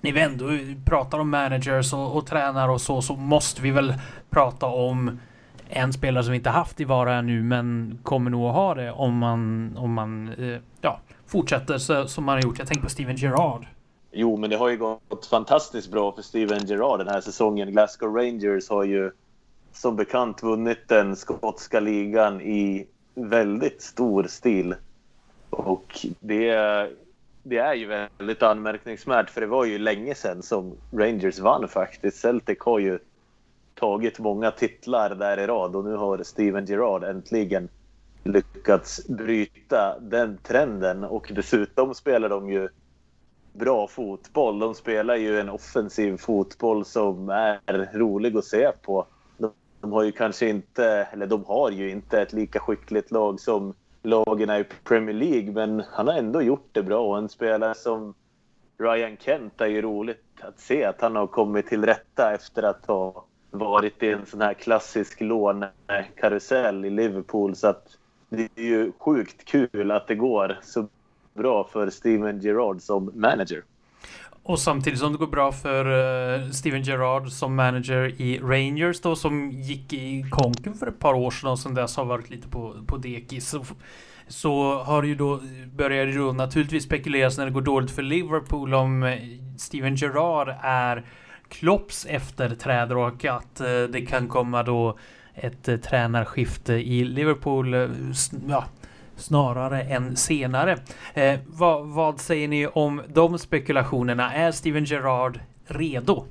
när 0.00 0.12
vi 0.12 0.20
ändå 0.20 0.46
pratar 0.84 1.18
om 1.18 1.30
managers 1.30 1.92
och, 1.92 2.16
och 2.16 2.26
tränare 2.26 2.70
och 2.70 2.80
så 2.80 3.02
så 3.02 3.16
måste 3.16 3.62
vi 3.62 3.70
väl 3.70 3.94
prata 4.30 4.66
om 4.66 5.18
en 5.72 5.92
spelare 5.92 6.24
som 6.24 6.32
vi 6.32 6.36
inte 6.36 6.50
haft 6.50 6.80
i 6.80 6.84
Vara 6.84 7.22
nu 7.22 7.42
men 7.42 7.98
kommer 8.02 8.30
nog 8.30 8.48
att 8.48 8.54
ha 8.54 8.74
det 8.74 8.92
om 8.92 9.18
man, 9.18 9.72
om 9.76 9.92
man 9.92 10.28
eh, 10.28 10.60
ja, 10.80 11.00
fortsätter 11.26 11.78
så, 11.78 12.08
som 12.08 12.24
man 12.24 12.34
har 12.34 12.42
gjort. 12.42 12.58
Jag 12.58 12.68
tänker 12.68 12.82
på 12.82 12.90
Steven 12.90 13.16
Gerrard. 13.16 13.66
Jo, 14.12 14.36
men 14.36 14.50
det 14.50 14.56
har 14.56 14.68
ju 14.68 14.76
gått 14.76 15.26
fantastiskt 15.26 15.90
bra 15.90 16.12
för 16.12 16.22
Steven 16.22 16.66
Gerrard 16.66 16.98
den 16.98 17.08
här 17.08 17.20
säsongen. 17.20 17.72
Glasgow 17.72 18.16
Rangers 18.16 18.70
har 18.70 18.84
ju 18.84 19.10
som 19.72 19.96
bekant 19.96 20.42
vunnit 20.42 20.88
den 20.88 21.16
skotska 21.16 21.80
ligan 21.80 22.40
i 22.40 22.86
väldigt 23.14 23.82
stor 23.82 24.24
stil. 24.24 24.74
Och 25.50 26.06
det, 26.20 26.54
det 27.42 27.56
är 27.56 27.74
ju 27.74 27.86
väldigt 27.86 28.42
anmärkningsvärt 28.42 29.30
för 29.30 29.40
det 29.40 29.46
var 29.46 29.64
ju 29.64 29.78
länge 29.78 30.14
sedan 30.14 30.42
som 30.42 30.76
Rangers 30.92 31.38
vann 31.38 31.68
faktiskt. 31.68 32.16
Celtic 32.16 32.58
har 32.60 32.78
ju 32.78 32.98
tagit 33.82 34.18
många 34.18 34.50
titlar 34.50 35.14
där 35.14 35.40
i 35.40 35.46
rad 35.46 35.76
och 35.76 35.84
nu 35.84 35.94
har 35.96 36.22
Steven 36.22 36.66
Gerrard 36.66 37.04
äntligen 37.04 37.68
lyckats 38.24 39.08
bryta 39.08 39.98
den 40.00 40.38
trenden 40.42 41.04
och 41.04 41.32
dessutom 41.34 41.94
spelar 41.94 42.28
de 42.28 42.50
ju 42.50 42.68
bra 43.52 43.86
fotboll. 43.86 44.58
De 44.58 44.74
spelar 44.74 45.16
ju 45.16 45.40
en 45.40 45.48
offensiv 45.48 46.16
fotboll 46.16 46.84
som 46.84 47.28
är 47.28 47.98
rolig 47.98 48.36
att 48.36 48.44
se 48.44 48.72
på. 48.82 49.06
De 49.80 49.92
har 49.92 50.02
ju 50.02 50.12
kanske 50.12 50.48
inte, 50.48 51.08
eller 51.12 51.26
de 51.26 51.44
har 51.44 51.70
ju 51.70 51.90
inte 51.90 52.20
ett 52.20 52.32
lika 52.32 52.60
skickligt 52.60 53.10
lag 53.10 53.40
som 53.40 53.74
lagen 54.02 54.50
i 54.50 54.64
Premier 54.84 55.14
League, 55.14 55.52
men 55.52 55.82
han 55.92 56.08
har 56.08 56.14
ändå 56.14 56.42
gjort 56.42 56.68
det 56.72 56.82
bra. 56.82 57.00
Och 57.00 57.18
en 57.18 57.28
spelare 57.28 57.74
som 57.74 58.14
Ryan 58.78 59.16
Kent 59.16 59.60
är 59.60 59.66
ju 59.66 59.82
roligt 59.82 60.24
att 60.40 60.60
se 60.60 60.84
att 60.84 61.00
han 61.00 61.16
har 61.16 61.26
kommit 61.26 61.66
till 61.66 61.84
rätta 61.84 62.34
efter 62.34 62.62
att 62.62 62.86
ha 62.86 63.24
varit 63.52 64.02
i 64.02 64.08
en 64.08 64.26
sån 64.26 64.40
här 64.40 64.54
klassisk 64.54 65.20
lånekarusell 65.20 66.84
i 66.84 66.90
Liverpool. 66.90 67.56
Så 67.56 67.66
att 67.66 67.96
det 68.28 68.48
är 68.56 68.64
ju 68.64 68.92
sjukt 68.98 69.44
kul 69.44 69.90
att 69.90 70.06
det 70.06 70.14
går 70.14 70.58
så 70.62 70.88
bra 71.34 71.68
för 71.72 71.90
Steven 71.90 72.40
Gerrard 72.40 72.80
som 72.80 73.10
manager. 73.14 73.62
Och 74.44 74.58
samtidigt 74.58 74.98
som 74.98 75.12
det 75.12 75.18
går 75.18 75.26
bra 75.26 75.52
för 75.52 75.84
eh, 76.34 76.50
Steven 76.50 76.82
Gerrard 76.82 77.28
som 77.28 77.54
manager 77.54 78.20
i 78.20 78.38
Rangers 78.38 79.00
då 79.00 79.16
som 79.16 79.50
gick 79.50 79.92
i 79.92 80.24
konken 80.30 80.74
för 80.74 80.86
ett 80.86 80.98
par 80.98 81.14
år 81.14 81.30
sedan 81.30 81.50
och 81.50 81.58
sen 81.58 81.74
dess 81.74 81.96
har 81.96 82.04
varit 82.04 82.30
lite 82.30 82.48
på, 82.48 82.74
på 82.86 82.96
dekis. 82.96 83.48
Så, 83.48 83.64
så 84.28 84.74
har 84.82 85.02
det 85.02 85.08
ju 85.08 85.14
då 85.14 85.40
börjar 85.76 86.06
det 86.06 86.12
då 86.12 86.32
naturligtvis 86.32 86.84
spekuleras 86.84 87.38
när 87.38 87.44
det 87.44 87.52
går 87.52 87.60
dåligt 87.60 87.90
för 87.90 88.02
Liverpool 88.02 88.74
om 88.74 89.02
eh, 89.02 89.18
Steven 89.58 89.96
Gerrard 89.96 90.54
är 90.62 91.04
Klopps 91.52 92.06
efterträdare 92.06 92.98
och 92.98 93.24
att 93.24 93.60
eh, 93.60 93.82
det 93.82 94.06
kan 94.06 94.28
komma 94.28 94.62
då 94.62 94.98
ett 95.34 95.68
eh, 95.68 95.76
tränarskifte 95.76 96.74
eh, 96.74 96.80
i 96.80 97.04
Liverpool. 97.04 97.74
ja, 98.48 98.64
snarare 99.16 99.82
än 99.82 100.16
senare. 100.16 100.78
Eh, 101.14 101.38
vad, 101.46 101.86
vad, 101.86 102.20
säger 102.20 102.48
ni 102.48 102.66
om 102.66 103.02
de 103.08 103.38
spekulationerna? 103.38 104.32
Är 104.32 104.52
Steven 104.52 104.84
Gerrard 104.84 105.40
redo? 105.66 106.24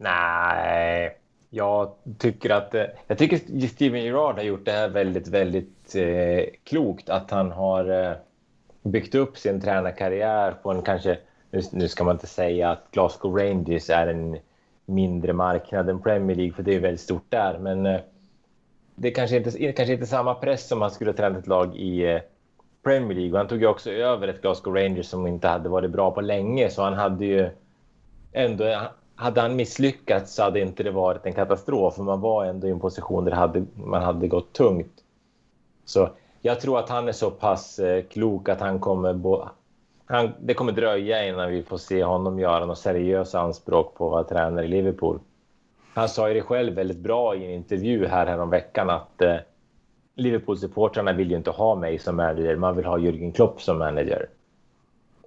Nej, 0.00 1.16
jag 1.50 1.92
tycker 2.18 2.50
att 2.50 2.74
jag 3.06 3.18
tycker 3.18 3.66
Steven 3.66 4.04
Gerrard 4.04 4.34
har 4.34 4.42
gjort 4.42 4.64
det 4.64 4.72
här 4.72 4.88
väldigt, 4.88 5.28
väldigt 5.28 5.94
eh, 5.94 6.44
klokt. 6.64 7.08
Att 7.08 7.30
han 7.30 7.52
har 7.52 8.04
eh, 8.04 8.16
byggt 8.82 9.14
upp 9.14 9.38
sin 9.38 9.60
tränarkarriär 9.60 10.52
på 10.52 10.70
en 10.70 10.82
kanske, 10.82 11.18
nu, 11.50 11.62
nu 11.72 11.88
ska 11.88 12.04
man 12.04 12.14
inte 12.14 12.26
säga 12.26 12.70
att 12.70 12.90
Glasgow 12.90 13.38
Rangers 13.38 13.90
är 13.90 14.06
en 14.06 14.38
mindre 14.86 15.32
marknad 15.32 15.90
än 15.90 16.02
Premier 16.02 16.36
League, 16.36 16.52
för 16.52 16.62
det 16.62 16.74
är 16.74 16.80
väldigt 16.80 17.00
stort 17.00 17.26
där. 17.28 17.58
Men 17.58 17.86
eh, 17.86 18.00
det 18.94 19.10
kanske 19.10 19.36
inte, 19.36 19.72
kanske 19.72 19.92
inte 19.92 20.06
samma 20.06 20.34
press 20.34 20.68
som 20.68 20.82
han 20.82 20.90
skulle 20.90 21.10
ha 21.10 21.16
tränat 21.16 21.38
ett 21.38 21.46
lag 21.46 21.76
i 21.76 22.12
eh, 22.12 22.20
Premier 22.82 23.14
League. 23.14 23.32
Och 23.32 23.38
han 23.38 23.48
tog 23.48 23.60
ju 23.60 23.66
också 23.66 23.90
över 23.90 24.28
ett 24.28 24.42
Glasgow 24.42 24.74
Rangers 24.74 25.06
som 25.06 25.26
inte 25.26 25.48
hade 25.48 25.68
varit 25.68 25.90
bra 25.90 26.10
på 26.10 26.20
länge. 26.20 26.70
Så 26.70 26.82
han 26.82 26.94
hade 26.94 27.26
ju 27.26 27.50
ändå... 28.32 28.64
Eh, 28.64 28.82
hade 29.18 29.40
han 29.40 29.56
misslyckats 29.56 30.34
så 30.34 30.42
hade 30.42 30.60
inte 30.60 30.82
det 30.82 30.90
varit 30.90 31.26
en 31.26 31.32
katastrof. 31.32 31.94
För 31.94 32.02
man 32.02 32.20
var 32.20 32.44
ändå 32.44 32.66
i 32.66 32.70
en 32.70 32.80
position 32.80 33.24
där 33.24 33.32
hade, 33.32 33.64
man 33.74 34.02
hade 34.02 34.28
gått 34.28 34.52
tungt. 34.52 34.92
Så 35.84 36.08
jag 36.40 36.60
tror 36.60 36.78
att 36.78 36.88
han 36.88 37.08
är 37.08 37.12
så 37.12 37.30
pass 37.30 37.80
klok 38.10 38.48
att 38.48 38.60
han 38.60 38.80
kommer... 38.80 39.12
Bo, 39.12 39.44
han, 40.06 40.32
det 40.40 40.54
kommer 40.54 40.72
dröja 40.72 41.28
innan 41.28 41.50
vi 41.50 41.62
får 41.62 41.78
se 41.78 42.04
honom 42.04 42.38
göra 42.38 42.60
några 42.60 42.74
seriösa 42.74 43.40
anspråk 43.40 43.94
på 43.94 44.06
att 44.06 44.12
vara 44.12 44.24
tränare 44.24 44.64
i 44.64 44.68
Liverpool. 44.68 45.18
Han 45.94 46.08
sa 46.08 46.28
ju 46.28 46.34
det 46.34 46.42
själv 46.42 46.74
väldigt 46.74 46.98
bra 46.98 47.34
i 47.36 47.44
en 47.44 47.50
intervju 47.50 48.06
här, 48.06 48.46
veckan 48.46 48.90
att 48.90 49.22
eh, 49.22 49.36
Liverpool-supportrarna 50.14 51.12
vill 51.12 51.30
ju 51.30 51.36
inte 51.36 51.50
ha 51.50 51.74
mig 51.74 51.98
som 51.98 52.16
manager, 52.16 52.56
man 52.56 52.76
vill 52.76 52.84
ha 52.84 52.98
Jürgen 52.98 53.32
Klopp 53.32 53.62
som 53.62 53.78
manager. 53.78 54.26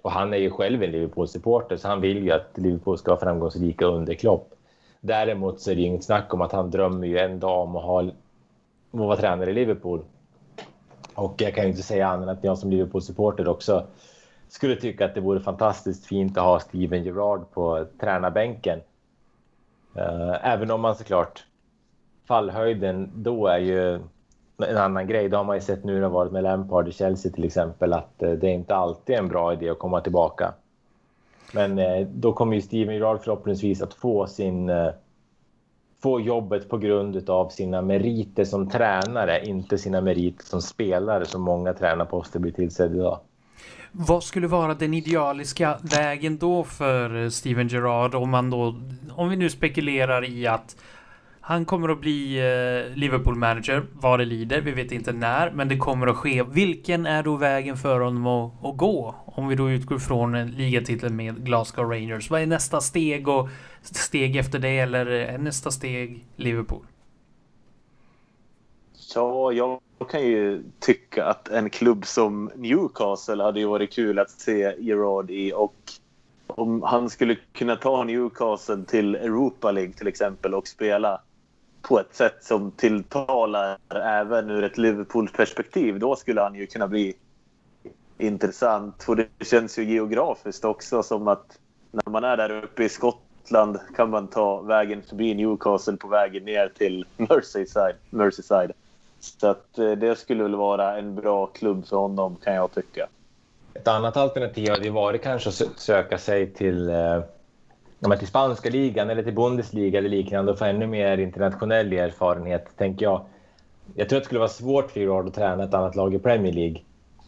Och 0.02 0.10
han 0.10 0.34
är 0.34 0.38
ju 0.38 0.50
själv 0.50 0.82
en 0.82 0.90
Liverpool-supporter 0.90 1.76
så 1.76 1.88
han 1.88 2.00
vill 2.00 2.24
ju 2.24 2.30
att 2.30 2.50
Liverpool 2.54 2.98
ska 2.98 3.10
vara 3.10 3.20
framgångsrika 3.20 3.86
under 3.86 4.14
Klopp. 4.14 4.54
Däremot 5.00 5.60
så 5.60 5.70
är 5.70 5.74
det 5.74 5.80
ju 5.80 5.86
inget 5.86 6.04
snack 6.04 6.34
om 6.34 6.40
att 6.40 6.52
han 6.52 6.70
drömmer 6.70 7.06
ju 7.06 7.18
en 7.18 7.40
dag 7.40 7.62
om 7.62 7.76
att, 7.76 7.82
ha, 7.82 7.98
om 8.90 9.00
att 9.00 9.06
vara 9.06 9.16
tränare 9.16 9.50
i 9.50 9.54
Liverpool. 9.54 10.00
Och 11.14 11.34
jag 11.38 11.54
kan 11.54 11.64
ju 11.64 11.70
inte 11.70 11.82
säga 11.82 12.08
annat 12.08 12.22
än 12.22 12.28
att 12.28 12.44
jag 12.44 12.58
som 12.58 12.70
Liverpool-supporter 12.70 13.48
också 13.48 13.86
skulle 14.50 14.76
tycka 14.76 15.04
att 15.04 15.14
det 15.14 15.20
vore 15.20 15.40
fantastiskt 15.40 16.06
fint 16.06 16.38
att 16.38 16.44
ha 16.44 16.60
Steven 16.60 17.04
Gerrard 17.04 17.50
på 17.50 17.86
tränarbänken. 18.00 18.80
Eh, 19.94 20.52
även 20.52 20.70
om 20.70 20.80
man 20.80 20.96
såklart 20.96 21.44
fallhöjden 22.28 23.10
då 23.14 23.46
är 23.46 23.58
ju 23.58 23.94
en 24.58 24.76
annan 24.76 25.06
grej. 25.06 25.28
Det 25.28 25.36
har 25.36 25.44
man 25.44 25.56
ju 25.56 25.60
sett 25.60 25.84
nu 25.84 25.92
när 25.92 26.00
det 26.00 26.06
har 26.06 26.12
varit 26.12 26.32
med 26.32 26.42
Lampard 26.42 26.88
i 26.88 26.92
Chelsea 26.92 27.32
till 27.32 27.44
exempel 27.44 27.92
att 27.92 28.22
eh, 28.22 28.32
det 28.32 28.46
är 28.46 28.54
inte 28.54 28.74
alltid 28.74 29.16
en 29.16 29.28
bra 29.28 29.52
idé 29.52 29.70
att 29.70 29.78
komma 29.78 30.00
tillbaka. 30.00 30.54
Men 31.54 31.78
eh, 31.78 32.06
då 32.06 32.32
kommer 32.32 32.54
ju 32.54 32.62
Steven 32.62 32.94
Gerrard 32.94 33.20
förhoppningsvis 33.20 33.82
att 33.82 33.94
få 33.94 34.26
sin 34.26 34.70
få 36.02 36.20
jobbet 36.20 36.68
på 36.68 36.78
grund 36.78 37.30
av 37.30 37.48
sina 37.48 37.82
meriter 37.82 38.44
som 38.44 38.70
tränare, 38.70 39.46
inte 39.46 39.78
sina 39.78 40.00
meriter 40.00 40.44
som 40.44 40.62
spelare 40.62 41.24
som 41.24 41.42
många 41.42 41.72
tränarposter 41.72 42.38
blir 42.38 42.52
tillsedda 42.52 42.94
idag. 42.94 43.20
Vad 43.92 44.24
skulle 44.24 44.46
vara 44.46 44.74
den 44.74 44.94
idealiska 44.94 45.78
vägen 45.82 46.38
då 46.38 46.64
för 46.64 47.22
eh, 47.22 47.28
Steven 47.28 47.68
Gerrard 47.68 48.14
om 48.14 48.30
man 48.30 48.50
då, 48.50 48.80
om 49.10 49.28
vi 49.28 49.36
nu 49.36 49.50
spekulerar 49.50 50.24
i 50.24 50.46
att 50.46 50.76
han 51.40 51.64
kommer 51.64 51.88
att 51.88 52.00
bli 52.00 52.38
eh, 52.38 52.96
Liverpool-manager 52.96 53.82
vad 53.92 54.18
det 54.18 54.24
lider. 54.24 54.60
Vi 54.60 54.72
vet 54.72 54.92
inte 54.92 55.12
när, 55.12 55.50
men 55.50 55.68
det 55.68 55.76
kommer 55.76 56.06
att 56.06 56.16
ske. 56.16 56.42
Vilken 56.42 57.06
är 57.06 57.22
då 57.22 57.36
vägen 57.36 57.76
för 57.76 58.00
honom 58.00 58.26
att, 58.26 58.64
att 58.64 58.76
gå? 58.76 59.14
Om 59.24 59.48
vi 59.48 59.54
då 59.54 59.70
utgår 59.70 59.98
från 59.98 60.50
ligatiteln 60.50 61.16
med 61.16 61.44
Glasgow 61.44 61.90
Rangers. 61.90 62.30
Vad 62.30 62.40
är 62.42 62.46
nästa 62.46 62.80
steg 62.80 63.28
och 63.28 63.48
steg 63.82 64.36
efter 64.36 64.58
det 64.58 64.78
eller 64.78 65.06
är 65.06 65.38
nästa 65.38 65.70
steg 65.70 66.24
Liverpool? 66.36 66.84
Ja, 69.14 69.52
jag 69.52 69.80
kan 70.10 70.22
ju 70.22 70.62
tycka 70.78 71.24
att 71.24 71.48
en 71.48 71.70
klubb 71.70 72.06
som 72.06 72.50
Newcastle 72.54 73.42
hade 73.42 73.60
ju 73.60 73.66
varit 73.66 73.92
kul 73.92 74.18
att 74.18 74.30
se 74.30 74.74
Gerard 74.78 75.30
i 75.30 75.52
och 75.52 75.74
om 76.46 76.82
han 76.82 77.10
skulle 77.10 77.36
kunna 77.52 77.76
ta 77.76 78.04
Newcastle 78.04 78.84
till 78.84 79.14
Europa 79.14 79.70
League 79.70 79.92
till 79.92 80.06
exempel 80.06 80.54
och 80.54 80.68
spela 80.68 81.20
på 81.82 82.00
ett 82.00 82.14
sätt 82.14 82.44
som 82.44 82.70
tilltalar 82.70 83.78
även 84.04 84.50
ur 84.50 84.64
ett 84.64 84.78
Liverpool-perspektiv, 84.78 85.98
då 85.98 86.16
skulle 86.16 86.40
han 86.40 86.54
ju 86.54 86.66
kunna 86.66 86.88
bli 86.88 87.14
intressant. 88.18 89.04
Och 89.08 89.16
det 89.16 89.28
känns 89.40 89.78
ju 89.78 89.84
geografiskt 89.84 90.64
också 90.64 91.02
som 91.02 91.28
att 91.28 91.58
när 91.90 92.10
man 92.10 92.24
är 92.24 92.36
där 92.36 92.64
uppe 92.64 92.84
i 92.84 92.88
Skottland 92.88 93.78
kan 93.96 94.10
man 94.10 94.28
ta 94.28 94.60
vägen 94.60 95.02
förbi 95.02 95.34
Newcastle 95.34 95.96
på 95.96 96.08
vägen 96.08 96.44
ner 96.44 96.68
till 96.68 97.06
Merseyside. 97.16 97.96
Merseyside. 98.10 98.72
Så 99.20 99.46
att 99.46 99.78
eh, 99.78 99.90
det 99.90 100.18
skulle 100.18 100.42
väl 100.42 100.54
vara 100.54 100.98
en 100.98 101.14
bra 101.14 101.46
klubb 101.46 101.86
för 101.86 101.96
honom 101.96 102.36
kan 102.44 102.54
jag 102.54 102.74
tycka. 102.74 103.08
Ett 103.74 103.88
annat 103.88 104.16
alternativ 104.16 104.70
hade 104.70 104.84
ju 104.84 104.90
varit 104.90 105.22
kanske 105.22 105.48
att 105.48 105.80
söka 105.80 106.18
sig 106.18 106.52
till, 106.52 106.88
eh, 106.88 108.16
till 108.18 108.28
spanska 108.28 108.70
ligan 108.70 109.10
eller 109.10 109.22
till 109.22 109.34
Bundesliga 109.34 109.98
eller 109.98 110.08
liknande 110.08 110.52
och 110.52 110.58
få 110.58 110.64
ännu 110.64 110.86
mer 110.86 111.18
internationell 111.18 111.92
erfarenhet, 111.92 112.66
tänker 112.76 113.06
jag. 113.06 113.24
Jag 113.94 114.08
tror 114.08 114.16
att 114.16 114.22
det 114.22 114.26
skulle 114.26 114.38
vara 114.38 114.48
svårt 114.48 114.90
för 114.90 115.00
Gerard 115.00 115.26
att 115.26 115.34
träna 115.34 115.64
ett 115.64 115.74
annat 115.74 115.96
lag 115.96 116.14
i 116.14 116.18
Premier 116.18 116.52
League. 116.52 116.80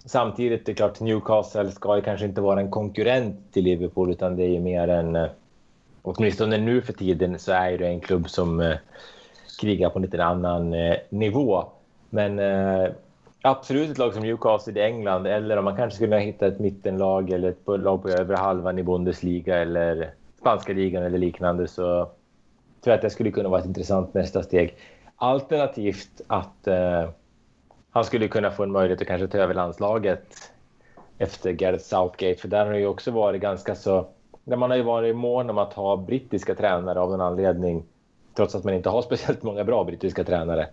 Samtidigt 0.04 0.66
det 0.66 0.72
är 0.72 0.76
klart, 0.76 1.00
Newcastle 1.00 1.70
ska 1.70 1.96
ju 1.96 2.02
kanske 2.02 2.26
inte 2.26 2.40
vara 2.40 2.60
en 2.60 2.70
konkurrent 2.70 3.52
till 3.52 3.64
Liverpool 3.64 4.10
utan 4.10 4.36
det 4.36 4.42
är 4.42 4.48
ju 4.48 4.60
mer 4.60 4.88
en... 4.88 5.16
Eh, 5.16 5.30
åtminstone 6.02 6.58
nu 6.58 6.82
för 6.82 6.92
tiden 6.92 7.38
så 7.38 7.52
är 7.52 7.78
det 7.78 7.86
en 7.86 8.00
klubb 8.00 8.30
som 8.30 8.60
eh, 8.60 8.76
krigar 9.60 9.90
på 9.90 9.98
en 9.98 10.02
lite 10.02 10.24
annan 10.24 10.74
eh, 10.74 10.96
nivå. 11.10 11.64
Men 12.14 12.38
eh, 12.38 12.90
absolut 13.42 13.90
ett 13.90 13.98
lag 13.98 14.14
som 14.14 14.22
Newcastle 14.22 14.80
i 14.80 14.82
England 14.82 15.26
eller 15.26 15.56
om 15.56 15.64
man 15.64 15.76
kanske 15.76 15.96
skulle 15.96 16.18
hitta 16.18 16.46
ett 16.46 16.58
mittenlag 16.58 17.30
eller 17.30 17.48
ett 17.48 17.66
lag 17.66 18.02
på 18.02 18.08
övre 18.08 18.36
halvan 18.36 18.78
i 18.78 18.82
Bundesliga 18.82 19.58
eller 19.58 20.10
spanska 20.38 20.72
ligan 20.72 21.02
eller 21.02 21.18
liknande 21.18 21.68
så 21.68 21.82
tror 22.84 22.92
jag 22.92 22.94
att 22.94 23.02
det 23.02 23.10
skulle 23.10 23.30
kunna 23.30 23.48
vara 23.48 23.60
ett 23.60 23.66
intressant 23.66 24.14
nästa 24.14 24.42
steg. 24.42 24.76
Alternativt 25.16 26.20
att 26.26 26.66
eh, 26.66 27.08
han 27.90 28.04
skulle 28.04 28.28
kunna 28.28 28.50
få 28.50 28.62
en 28.62 28.72
möjlighet 28.72 29.00
att 29.00 29.08
kanske 29.08 29.28
ta 29.28 29.38
över 29.38 29.54
landslaget 29.54 30.52
efter 31.18 31.52
Gareth 31.52 31.84
Southgate, 31.84 32.40
för 32.40 32.48
där 32.48 32.66
har 32.66 32.72
det 32.72 32.78
ju 32.78 32.86
också 32.86 33.10
varit 33.10 33.42
ganska 33.42 33.74
så... 33.74 34.06
Där 34.44 34.56
man 34.56 34.70
har 34.70 34.76
ju 34.76 34.82
varit 34.82 35.16
mån 35.16 35.50
om 35.50 35.58
att 35.58 35.72
ha 35.72 35.96
brittiska 35.96 36.54
tränare 36.54 37.00
av 37.00 37.14
en 37.14 37.20
anledning, 37.20 37.84
trots 38.34 38.54
att 38.54 38.64
man 38.64 38.74
inte 38.74 38.88
har 38.88 39.02
speciellt 39.12 39.42
många 39.42 39.64
bra 39.64 39.84
brittiska 39.84 40.24
tränare. 40.24 40.68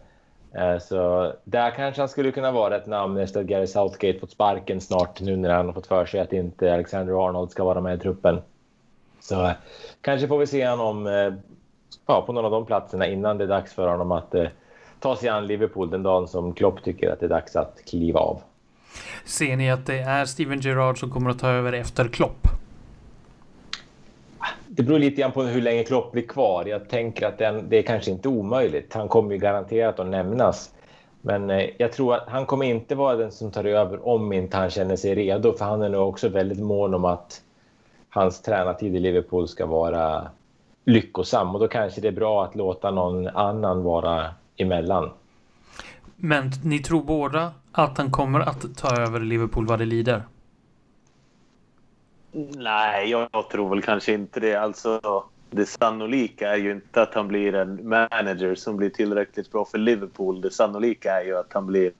Eh, 0.53 0.79
så 0.79 1.33
där 1.43 1.71
kanske 1.71 2.01
han 2.01 2.09
skulle 2.09 2.31
kunna 2.31 2.51
vara 2.51 2.75
ett 2.75 2.87
namn 2.87 3.17
efter 3.17 3.39
att 3.39 3.45
Gary 3.45 3.67
Southgate 3.67 4.19
fått 4.19 4.31
sparken 4.31 4.81
snart 4.81 5.21
nu 5.21 5.35
när 5.35 5.49
han 5.49 5.65
har 5.65 5.73
fått 5.73 5.87
för 5.87 6.05
sig 6.05 6.19
att 6.19 6.33
inte 6.33 6.73
Alexander 6.73 7.27
Arnold 7.27 7.51
ska 7.51 7.63
vara 7.63 7.81
med 7.81 7.97
i 7.97 7.99
truppen. 7.99 8.41
Så 9.19 9.45
eh, 9.45 9.51
kanske 10.01 10.27
får 10.27 10.37
vi 10.37 10.47
se 10.47 10.67
honom 10.67 11.07
eh, 11.07 11.33
ja, 12.05 12.21
på 12.21 12.33
någon 12.33 12.45
av 12.45 12.51
de 12.51 12.65
platserna 12.65 13.07
innan 13.07 13.37
det 13.37 13.43
är 13.43 13.47
dags 13.47 13.73
för 13.73 13.87
honom 13.87 14.11
att 14.11 14.35
ta 14.99 15.15
sig 15.15 15.29
an 15.29 15.47
Liverpool 15.47 15.89
den 15.89 16.03
dagen 16.03 16.27
som 16.27 16.53
Klopp 16.53 16.83
tycker 16.83 17.11
att 17.11 17.19
det 17.19 17.25
är 17.25 17.29
dags 17.29 17.55
att 17.55 17.85
kliva 17.85 18.19
av. 18.19 18.41
Ser 19.25 19.57
ni 19.57 19.71
att 19.71 19.85
det 19.85 19.99
är 19.99 20.25
Steven 20.25 20.59
Gerrard 20.59 20.99
som 20.99 21.11
kommer 21.11 21.29
att 21.29 21.39
ta 21.39 21.49
över 21.49 21.73
efter 21.73 22.07
Klopp? 22.07 22.58
Det 24.67 24.83
beror 24.83 24.99
lite 24.99 25.21
grann 25.21 25.31
på 25.31 25.43
hur 25.43 25.61
länge 25.61 25.83
Klopp 25.83 26.11
blir 26.11 26.27
kvar. 26.27 26.65
Jag 26.65 26.89
tänker 26.89 27.27
att 27.27 27.37
den, 27.37 27.69
det 27.69 27.77
är 27.77 27.81
kanske 27.81 28.11
inte 28.11 28.29
omöjligt. 28.29 28.93
Han 28.93 29.07
kommer 29.07 29.31
ju 29.31 29.37
garanterat 29.37 29.99
att 29.99 30.07
nämnas. 30.07 30.71
Men 31.21 31.49
eh, 31.49 31.69
jag 31.77 31.91
tror 31.91 32.15
att 32.15 32.27
han 32.27 32.45
kommer 32.45 32.65
inte 32.65 32.95
vara 32.95 33.15
den 33.15 33.31
som 33.31 33.51
tar 33.51 33.63
över 33.63 34.07
om 34.07 34.33
inte 34.33 34.57
han 34.57 34.69
känner 34.69 34.95
sig 34.95 35.15
redo. 35.15 35.53
För 35.53 35.65
han 35.65 35.81
är 35.81 35.89
nog 35.89 36.09
också 36.09 36.29
väldigt 36.29 36.59
mån 36.59 36.93
om 36.93 37.05
att 37.05 37.41
hans 38.09 38.41
tränartid 38.41 38.95
i 38.95 38.99
Liverpool 38.99 39.47
ska 39.47 39.65
vara 39.65 40.27
lyckosam. 40.85 41.55
Och 41.55 41.59
då 41.59 41.67
kanske 41.67 42.01
det 42.01 42.07
är 42.07 42.11
bra 42.11 42.43
att 42.43 42.55
låta 42.55 42.91
någon 42.91 43.27
annan 43.27 43.83
vara 43.83 44.25
emellan. 44.57 45.09
Men 46.15 46.51
ni 46.63 46.79
tror 46.79 47.03
båda 47.03 47.51
att 47.71 47.97
han 47.97 48.11
kommer 48.11 48.39
att 48.39 48.77
ta 48.77 49.01
över 49.01 49.19
Liverpool 49.19 49.65
vad 49.65 49.79
det 49.79 49.85
lider? 49.85 50.23
Nej, 52.31 53.09
jag 53.09 53.49
tror 53.49 53.69
väl 53.69 53.81
kanske 53.81 54.13
inte 54.13 54.39
det. 54.39 54.55
Alltså, 54.55 55.23
det 55.49 55.65
sannolika 55.65 56.49
är 56.49 56.57
ju 56.57 56.71
inte 56.71 57.01
att 57.01 57.13
han 57.13 57.27
blir 57.27 57.55
en 57.55 57.89
manager 57.89 58.55
som 58.55 58.77
blir 58.77 58.89
tillräckligt 58.89 59.51
bra 59.51 59.65
för 59.65 59.77
Liverpool. 59.77 60.41
Det 60.41 60.51
sannolika 60.51 61.21
är 61.21 61.25
ju 61.25 61.37
att 61.37 61.53
han 61.53 61.65
blir 61.65 61.91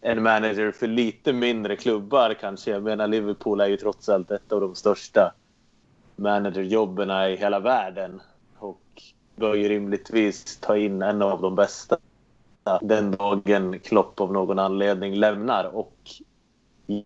en 0.00 0.22
manager 0.22 0.72
för 0.72 0.86
lite 0.86 1.32
mindre 1.32 1.76
klubbar 1.76 2.34
kanske. 2.40 2.70
Jag 2.70 2.82
menar 2.82 3.06
Liverpool 3.08 3.60
är 3.60 3.66
ju 3.66 3.76
trots 3.76 4.08
allt 4.08 4.30
ett 4.30 4.52
av 4.52 4.60
de 4.60 4.74
största 4.74 5.32
managerjobben 6.16 7.10
i 7.10 7.36
hela 7.36 7.60
världen. 7.60 8.20
Och 8.58 9.02
bör 9.36 9.54
ju 9.54 9.68
rimligtvis 9.68 10.56
ta 10.60 10.76
in 10.76 11.02
en 11.02 11.22
av 11.22 11.42
de 11.42 11.54
bästa 11.54 11.96
den 12.80 13.10
dagen 13.10 13.78
Klopp 13.78 14.20
av 14.20 14.32
någon 14.32 14.58
anledning 14.58 15.14
lämnar. 15.14 15.64
Och 15.64 15.94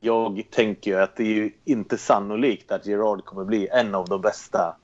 jag 0.01 0.43
tänker 0.51 0.91
ju 0.91 0.97
att 0.97 1.17
det 1.17 1.23
är 1.23 1.35
ju 1.35 1.51
inte 1.65 1.99
sannolikt 1.99 2.73
att 2.73 2.87
Gerard 2.87 3.25
kommer 3.25 3.45
bli 3.45 3.69
en 3.69 3.95
av 3.95 4.09
de 4.09 4.21
bästa 4.21 4.77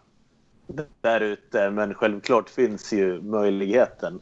där 1.01 1.21
ute. 1.21 1.71
Men 1.71 1.95
självklart 1.95 2.51
finns 2.51 2.93
ju 2.93 3.23
möjligheten. 3.23 4.21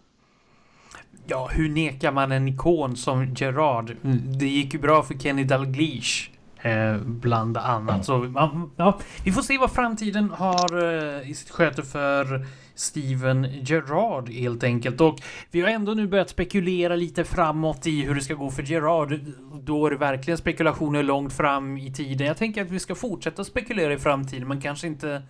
Ja, 1.26 1.48
hur 1.52 1.68
nekar 1.68 2.12
man 2.12 2.32
en 2.32 2.48
ikon 2.48 2.96
som 2.96 3.34
Gerard? 3.34 3.96
Det 4.38 4.46
gick 4.46 4.74
ju 4.74 4.80
bra 4.80 5.02
för 5.02 5.14
Kenny 5.14 5.44
Dalglish. 5.44 6.30
Eh, 6.62 6.96
bland 6.98 7.56
annat. 7.56 8.04
Så, 8.04 8.32
ja, 8.76 8.98
vi 9.24 9.32
får 9.32 9.42
se 9.42 9.58
vad 9.58 9.72
framtiden 9.72 10.30
har 10.30 10.84
eh, 10.84 11.30
i 11.30 11.34
sitt 11.34 11.50
sköte 11.50 11.82
för 11.82 12.46
Steven 12.78 13.46
Gerrard 13.62 14.30
helt 14.30 14.64
enkelt. 14.64 15.00
Och 15.00 15.20
vi 15.50 15.60
har 15.60 15.68
ändå 15.68 15.94
nu 15.94 16.06
börjat 16.06 16.28
spekulera 16.28 16.96
lite 16.96 17.24
framåt 17.24 17.86
i 17.86 18.02
hur 18.02 18.14
det 18.14 18.20
ska 18.20 18.34
gå 18.34 18.50
för 18.50 18.62
Gerrard. 18.62 19.20
Då 19.62 19.86
är 19.86 19.90
det 19.90 19.96
verkligen 19.96 20.38
spekulationer 20.38 21.02
långt 21.02 21.32
fram 21.32 21.76
i 21.76 21.92
tiden. 21.92 22.26
Jag 22.26 22.36
tänker 22.36 22.62
att 22.62 22.70
vi 22.70 22.78
ska 22.78 22.94
fortsätta 22.94 23.44
spekulera 23.44 23.92
i 23.92 23.98
framtiden, 23.98 24.48
men 24.48 24.60
kanske 24.60 24.86
inte 24.86 25.22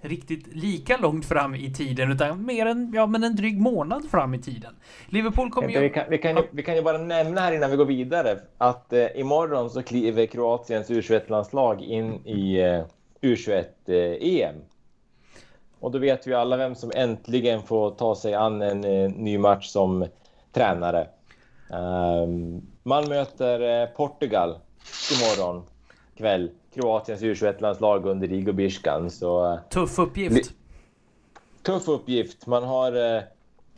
riktigt 0.00 0.46
lika 0.46 0.96
långt 0.96 1.26
fram 1.26 1.54
i 1.54 1.74
tiden 1.74 2.12
utan 2.12 2.46
mer 2.46 2.66
än 2.66 2.92
ja, 2.94 3.06
men 3.06 3.24
en 3.24 3.36
dryg 3.36 3.60
månad 3.60 4.10
fram 4.10 4.34
i 4.34 4.38
tiden. 4.38 4.74
Liverpool 5.06 5.50
kommer 5.50 5.68
ju... 5.68 5.80
Vi 5.80 5.90
kan, 5.90 6.04
vi, 6.10 6.18
kan 6.18 6.36
ju, 6.36 6.42
vi 6.50 6.62
kan 6.62 6.76
ju 6.76 6.82
bara 6.82 6.98
nämna 6.98 7.40
här 7.40 7.52
innan 7.52 7.70
vi 7.70 7.76
går 7.76 7.84
vidare 7.84 8.38
att 8.58 8.92
eh, 8.92 9.06
imorgon 9.14 9.70
så 9.70 9.82
kliver 9.82 10.26
Kroatiens 10.26 10.90
U21-landslag 10.90 11.82
in 11.82 12.26
i 12.26 12.60
eh, 12.60 12.82
U21-EM. 13.20 14.54
Och 15.80 15.90
då 15.90 15.98
vet 15.98 16.26
vi 16.26 16.34
alla 16.34 16.56
vem 16.56 16.74
som 16.74 16.90
äntligen 16.94 17.62
får 17.62 17.90
ta 17.90 18.14
sig 18.14 18.34
an 18.34 18.62
en 18.62 18.84
eh, 18.84 19.10
ny 19.10 19.38
match 19.38 19.66
som 19.66 20.06
tränare. 20.52 21.08
Um, 21.70 22.66
man 22.82 23.08
möter 23.08 23.82
eh, 23.82 23.88
Portugal 23.88 24.58
imorgon 25.12 25.62
kväll. 26.16 26.50
Kroatiens 26.74 27.22
U21-landslag 27.22 28.06
under 28.06 28.32
Igor 28.32 28.52
Biskan. 28.52 29.10
Så, 29.10 29.52
eh, 29.52 29.58
tuff 29.70 29.98
uppgift. 29.98 30.52
Tuff 31.62 31.88
uppgift. 31.88 32.46
Man 32.46 32.64
har 32.64 33.22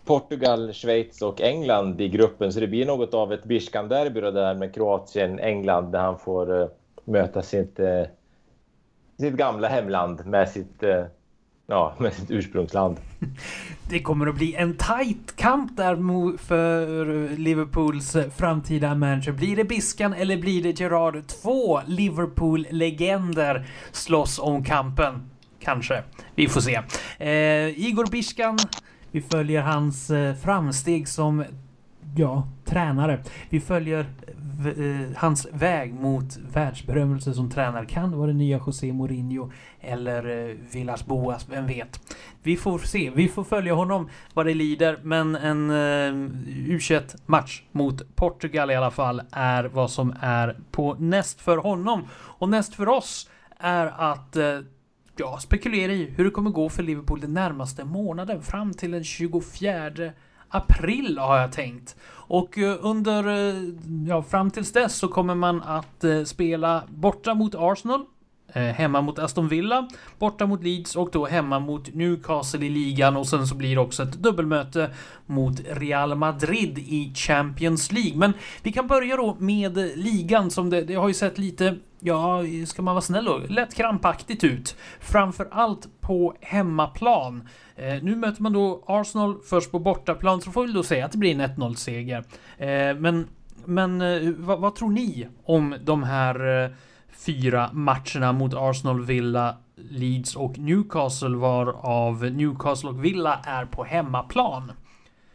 Portugal, 0.04 0.72
Schweiz 0.72 1.22
och 1.22 1.40
England 1.40 2.00
i 2.00 2.08
gruppen. 2.08 2.52
Så 2.52 2.60
det 2.60 2.66
blir 2.66 2.86
något 2.86 3.14
av 3.14 3.32
ett 3.32 3.44
Biskan-derby 3.44 4.20
där 4.20 4.54
med 4.54 4.74
Kroatien, 4.74 5.38
England 5.38 5.92
där 5.92 5.98
han 5.98 6.18
får 6.18 6.70
möta 7.04 7.42
sitt, 7.42 7.80
sitt 9.20 9.34
gamla 9.34 9.68
hemland 9.68 10.26
med 10.26 10.48
sitt 10.48 10.82
ja, 11.70 11.94
med 11.98 12.12
sitt 12.12 12.30
ursprungsland. 12.30 12.96
Det 13.88 14.02
kommer 14.02 14.26
att 14.26 14.34
bli 14.34 14.54
en 14.54 14.76
tight 14.76 15.36
kamp 15.36 15.76
där 15.76 16.36
för 16.36 17.36
Liverpools 17.36 18.16
framtida 18.36 18.94
manager. 18.94 19.32
Blir 19.32 19.56
det 19.56 19.64
Biskan 19.64 20.12
eller 20.12 20.36
blir 20.36 20.62
det 20.62 20.80
Gerard? 20.80 21.26
Två 21.26 21.80
Liverpool-legender 21.86 23.66
slåss 23.92 24.38
om 24.38 24.64
kampen. 24.64 25.30
Kanske. 25.60 26.02
Vi 26.34 26.48
får 26.48 26.60
se. 26.60 26.80
Eh, 27.18 27.86
Igor 27.86 28.10
Biskan. 28.10 28.58
Vi 29.10 29.20
följer 29.20 29.62
hans 29.62 30.10
eh, 30.10 30.34
framsteg 30.34 31.08
som 31.08 31.44
ja, 32.16 32.48
tränare. 32.64 33.24
Vi 33.48 33.60
följer 33.60 34.06
Eh, 34.66 35.16
hans 35.16 35.46
väg 35.52 35.94
mot 35.94 36.36
världsberömmelse 36.36 37.34
som 37.34 37.50
tränare. 37.50 37.86
Kan 37.86 38.18
vara 38.18 38.26
den 38.26 38.38
nya 38.38 38.60
José 38.66 38.92
Mourinho 38.92 39.50
eller 39.80 40.48
eh, 40.48 40.56
Villas 40.72 41.06
Boas, 41.06 41.46
vem 41.48 41.66
vet? 41.66 42.00
Vi 42.42 42.56
får 42.56 42.78
se, 42.78 43.10
vi 43.14 43.28
får 43.28 43.44
följa 43.44 43.74
honom 43.74 44.08
vad 44.34 44.46
det 44.46 44.54
lider, 44.54 44.98
men 45.02 45.36
en 45.36 45.70
eh, 45.70 46.74
U21-match 46.74 47.62
mot 47.72 48.16
Portugal 48.16 48.70
i 48.70 48.74
alla 48.74 48.90
fall 48.90 49.22
är 49.32 49.64
vad 49.64 49.90
som 49.90 50.14
är 50.20 50.56
på 50.70 50.94
näst 50.94 51.40
för 51.40 51.56
honom. 51.56 52.06
Och 52.12 52.48
näst 52.48 52.74
för 52.74 52.88
oss 52.88 53.30
är 53.58 53.86
att 53.86 54.36
eh, 54.36 54.58
ja, 55.16 55.38
spekulera 55.38 55.92
i 55.92 56.04
hur 56.16 56.24
det 56.24 56.30
kommer 56.30 56.50
gå 56.50 56.68
för 56.68 56.82
Liverpool 56.82 57.20
den 57.20 57.34
närmaste 57.34 57.84
månaden 57.84 58.42
fram 58.42 58.74
till 58.74 58.90
den 58.90 59.04
24 59.04 60.12
april 60.50 61.18
har 61.18 61.38
jag 61.38 61.52
tänkt. 61.52 61.96
Och 62.12 62.58
eh, 62.58 62.76
under, 62.80 63.28
eh, 63.28 63.62
ja, 64.08 64.22
fram 64.22 64.50
tills 64.50 64.72
dess 64.72 64.94
så 64.94 65.08
kommer 65.08 65.34
man 65.34 65.62
att 65.62 66.04
eh, 66.04 66.24
spela 66.24 66.82
borta 66.88 67.34
mot 67.34 67.54
Arsenal. 67.54 68.04
Hemma 68.52 69.00
mot 69.00 69.18
Aston 69.18 69.48
Villa, 69.48 69.88
borta 70.18 70.46
mot 70.46 70.62
Leeds 70.62 70.96
och 70.96 71.08
då 71.12 71.26
hemma 71.26 71.58
mot 71.58 71.94
Newcastle 71.94 72.66
i 72.66 72.68
ligan 72.68 73.16
och 73.16 73.26
sen 73.26 73.46
så 73.46 73.54
blir 73.54 73.74
det 73.74 73.80
också 73.80 74.02
ett 74.02 74.12
dubbelmöte 74.12 74.90
mot 75.26 75.60
Real 75.70 76.14
Madrid 76.14 76.78
i 76.78 77.12
Champions 77.14 77.92
League. 77.92 78.16
Men 78.18 78.32
vi 78.62 78.72
kan 78.72 78.86
börja 78.86 79.16
då 79.16 79.36
med 79.38 79.76
ligan 79.96 80.50
som 80.50 80.70
det, 80.70 80.82
det 80.82 80.94
har 80.94 81.08
ju 81.08 81.14
sett 81.14 81.38
lite 81.38 81.76
ja, 82.00 82.42
ska 82.66 82.82
man 82.82 82.94
vara 82.94 83.02
snäll 83.02 83.24
då, 83.24 83.38
lätt 83.48 83.74
krampaktigt 83.74 84.44
ut. 84.44 84.76
Framför 85.00 85.48
allt 85.50 85.88
på 86.00 86.34
hemmaplan. 86.40 87.48
Eh, 87.76 88.02
nu 88.02 88.16
möter 88.16 88.42
man 88.42 88.52
då 88.52 88.84
Arsenal 88.86 89.38
först 89.50 89.70
på 89.70 89.78
bortaplan, 89.78 90.40
så 90.40 90.50
får 90.50 90.66
vi 90.66 90.72
då 90.72 90.82
säga 90.82 91.04
att 91.04 91.12
det 91.12 91.18
blir 91.18 91.40
en 91.40 91.40
1-0 91.40 91.74
seger. 91.74 92.24
Eh, 92.58 92.94
men 92.96 93.28
men 93.64 94.00
eh, 94.00 94.32
vad, 94.38 94.60
vad, 94.60 94.74
tror 94.74 94.90
ni 94.90 95.28
om 95.44 95.74
de 95.84 96.02
här 96.02 96.64
eh, 96.64 96.70
fyra 97.12 97.70
matcherna 97.72 98.32
mot 98.32 98.54
Arsenal, 98.54 99.04
Villa, 99.04 99.56
Leeds 99.76 100.36
och 100.36 100.58
Newcastle 100.58 101.36
varav 101.36 102.24
Newcastle 102.24 102.88
och 102.88 103.04
Villa 103.04 103.40
är 103.44 103.64
på 103.64 103.84
hemmaplan? 103.84 104.72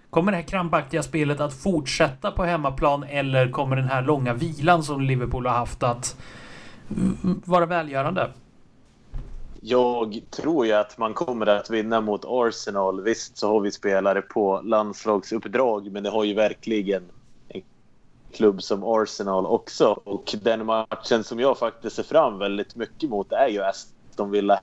Kommer 0.10 0.32
det 0.32 0.38
här 0.38 0.44
krampaktiga 0.44 1.04
spelet 1.04 1.40
att 1.40 1.54
fortsätta 1.54 2.32
på 2.32 2.44
hemmaplan 2.44 3.04
eller 3.04 3.52
kommer 3.52 3.76
den 3.76 3.90
här 3.90 4.02
långa 4.02 4.34
vilan 4.34 4.84
som 4.84 5.02
Liverpool 5.02 5.46
har 5.46 5.54
haft 5.54 5.84
att 5.84 6.18
vara 7.46 7.66
välgörande? 7.66 8.32
Jag 9.62 10.22
tror 10.30 10.66
ju 10.66 10.72
att 10.72 10.98
man 10.98 11.14
kommer 11.14 11.48
att 11.48 11.70
vinna 11.70 12.02
mot 12.02 12.26
Arsenal. 12.26 13.02
Visst 13.02 13.38
så 13.38 13.48
har 13.48 13.60
vi 13.60 13.72
spelare 13.72 14.22
på 14.22 14.62
landslagsuppdrag, 14.64 15.92
men 15.92 16.04
det 16.04 16.10
har 16.10 16.24
ju 16.24 16.34
verkligen 16.34 17.04
en 17.48 17.62
klubb 18.34 18.64
som 18.64 18.84
Arsenal 18.84 19.46
också. 19.46 20.00
Och 20.04 20.36
den 20.44 20.66
matchen 20.66 21.24
som 21.24 21.40
jag 21.40 21.58
faktiskt 21.58 21.96
ser 21.96 22.04
fram 22.04 22.38
väldigt 22.38 22.76
mycket 22.76 23.10
mot 23.10 23.32
är 23.32 23.48
ju 23.48 23.62
Aston 23.62 24.32
Villa 24.32 24.60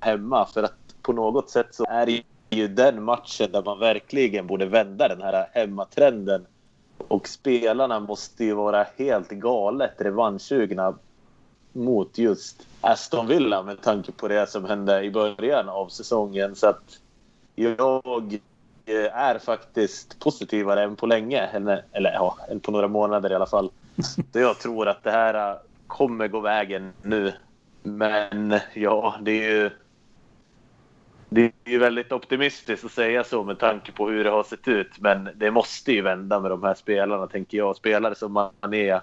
hemma. 0.00 0.46
För 0.46 0.62
att 0.62 1.02
på 1.02 1.12
något 1.12 1.50
sätt 1.50 1.74
så 1.74 1.84
är 1.88 2.06
det 2.06 2.22
ju 2.50 2.68
den 2.68 3.02
matchen 3.02 3.52
där 3.52 3.62
man 3.62 3.78
verkligen 3.78 4.46
borde 4.46 4.66
vända 4.66 5.08
den 5.08 5.22
här 5.22 5.46
hemmatrenden. 5.52 6.46
Och 7.08 7.28
spelarna 7.28 8.00
måste 8.00 8.44
ju 8.44 8.54
vara 8.54 8.86
helt 8.96 9.30
galet 9.30 9.94
revanschsugna 9.98 10.94
mot 11.72 12.18
just 12.18 12.66
Aston 12.80 13.26
Villa 13.26 13.62
med 13.62 13.82
tanke 13.82 14.12
på 14.12 14.28
det 14.28 14.50
som 14.50 14.64
hände 14.64 15.02
i 15.02 15.10
början 15.10 15.68
av 15.68 15.88
säsongen. 15.88 16.54
Så 16.54 16.66
att 16.66 16.98
jag 17.54 18.38
eh, 18.86 19.16
är 19.16 19.38
faktiskt 19.38 20.18
positivare 20.20 20.82
än 20.82 20.96
på 20.96 21.06
länge. 21.06 21.40
Eller, 21.40 21.84
eller 21.92 22.12
ja, 22.12 22.38
än 22.50 22.60
på 22.60 22.70
några 22.70 22.88
månader 22.88 23.32
i 23.32 23.34
alla 23.34 23.46
fall. 23.46 23.70
Så 24.32 24.38
jag 24.38 24.58
tror 24.58 24.88
att 24.88 25.02
det 25.02 25.10
här 25.10 25.50
eh, 25.50 25.58
kommer 25.86 26.28
gå 26.28 26.40
vägen 26.40 26.92
nu. 27.02 27.32
Men 27.82 28.58
ja, 28.74 29.16
det 29.20 29.44
är 29.44 29.50
ju... 29.50 29.70
Det 31.32 31.40
är 31.44 31.70
ju 31.70 31.78
väldigt 31.78 32.12
optimistiskt 32.12 32.84
att 32.84 32.92
säga 32.92 33.24
så 33.24 33.44
med 33.44 33.58
tanke 33.58 33.92
på 33.92 34.08
hur 34.08 34.24
det 34.24 34.30
har 34.30 34.42
sett 34.42 34.68
ut. 34.68 34.98
Men 34.98 35.28
det 35.34 35.50
måste 35.50 35.92
ju 35.92 36.02
vända 36.02 36.40
med 36.40 36.50
de 36.50 36.62
här 36.62 36.74
spelarna, 36.74 37.26
tänker 37.26 37.58
jag. 37.58 37.76
Spelare 37.76 38.14
som 38.14 38.32
Mané, 38.32 39.00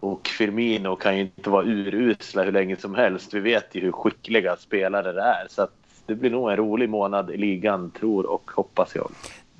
och 0.00 0.28
Firmino 0.28 0.96
kan 0.96 1.16
ju 1.16 1.22
inte 1.22 1.50
vara 1.50 1.64
urusla 1.64 2.42
hur 2.42 2.52
länge 2.52 2.76
som 2.76 2.94
helst. 2.94 3.34
Vi 3.34 3.40
vet 3.40 3.74
ju 3.74 3.80
hur 3.80 3.92
skickliga 3.92 4.56
spelare 4.56 5.12
det 5.12 5.22
är. 5.22 5.46
Så 5.50 5.68
det 6.06 6.14
blir 6.14 6.30
nog 6.30 6.50
en 6.50 6.56
rolig 6.56 6.88
månad 6.88 7.30
i 7.30 7.36
ligan, 7.36 7.90
tror 7.90 8.26
och 8.26 8.50
hoppas 8.54 8.94
jag. 8.94 9.10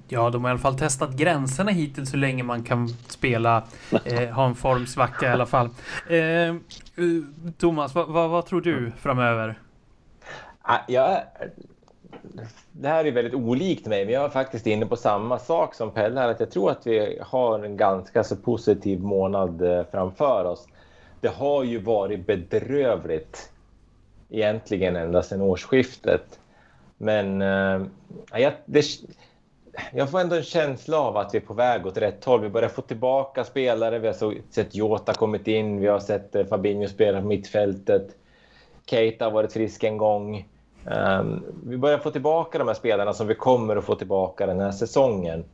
Ja, 0.08 0.30
de 0.30 0.44
har 0.44 0.50
i 0.50 0.52
alla 0.52 0.60
fall 0.60 0.78
testat 0.78 1.16
gränserna 1.16 1.70
hittills 1.70 2.14
hur 2.14 2.18
länge 2.18 2.42
man 2.42 2.62
kan 2.62 2.88
spela, 2.88 3.64
eh, 4.04 4.28
ha 4.28 4.46
en 4.46 4.54
formsvacka 4.54 5.26
i 5.26 5.32
alla 5.32 5.46
fall. 5.46 5.68
Eh, 6.08 6.54
Thomas, 7.58 7.94
vad, 7.94 8.08
vad, 8.08 8.30
vad, 8.30 8.46
tror 8.46 8.60
du 8.60 8.92
framöver? 9.00 9.58
Jag 10.88 11.20
det 12.72 12.88
här 12.88 13.04
är 13.04 13.12
väldigt 13.12 13.34
olikt 13.34 13.86
mig, 13.86 14.04
men 14.04 14.14
jag 14.14 14.24
är 14.24 14.28
faktiskt 14.28 14.66
inne 14.66 14.86
på 14.86 14.96
samma 14.96 15.38
sak 15.38 15.74
som 15.74 15.90
Pelle 15.90 16.20
här, 16.20 16.28
att 16.28 16.40
jag 16.40 16.50
tror 16.50 16.70
att 16.70 16.86
vi 16.86 17.18
har 17.22 17.64
en 17.64 17.76
ganska 17.76 18.24
så 18.24 18.36
positiv 18.36 19.00
månad 19.00 19.62
eh, 19.62 19.84
framför 19.90 20.44
oss. 20.44 20.68
Det 21.20 21.28
har 21.28 21.64
ju 21.64 21.78
varit 21.78 22.26
bedrövligt 22.26 23.50
egentligen 24.30 24.96
ända 24.96 25.22
sedan 25.22 25.40
årsskiftet. 25.40 26.38
Men 26.98 27.42
äh, 27.42 27.86
jag, 28.32 28.52
det, 28.64 28.84
jag 29.92 30.10
får 30.10 30.20
ändå 30.20 30.36
en 30.36 30.42
känsla 30.42 30.98
av 30.98 31.16
att 31.16 31.34
vi 31.34 31.38
är 31.38 31.42
på 31.42 31.54
väg 31.54 31.86
åt 31.86 31.96
rätt 31.96 32.24
håll. 32.24 32.40
Vi 32.40 32.48
börjar 32.48 32.68
få 32.68 32.82
tillbaka 32.82 33.44
spelare. 33.44 33.98
Vi 33.98 34.06
har 34.06 34.14
så, 34.14 34.34
sett 34.50 34.74
Jota 34.74 35.12
kommit 35.12 35.48
in. 35.48 35.80
Vi 35.80 35.86
har 35.86 36.00
sett 36.00 36.34
eh, 36.34 36.46
Fabinho 36.46 36.88
spela 36.88 37.20
på 37.20 37.26
mittfältet. 37.26 38.16
Keita 38.86 39.24
har 39.24 39.32
varit 39.32 39.52
frisk 39.52 39.84
en 39.84 39.96
gång. 39.96 40.48
Um, 40.90 41.44
vi 41.66 41.76
börjar 41.76 41.98
få 41.98 42.10
tillbaka 42.10 42.58
de 42.58 42.68
här 42.68 42.74
spelarna 42.74 43.12
som 43.12 43.26
vi 43.26 43.34
kommer 43.34 43.76
att 43.76 43.84
få 43.84 43.94
tillbaka 43.94 44.46
den 44.46 44.60
här 44.60 44.70
säsongen. 44.70 45.44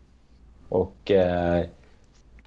Och 0.69 1.11
uh, 1.11 1.67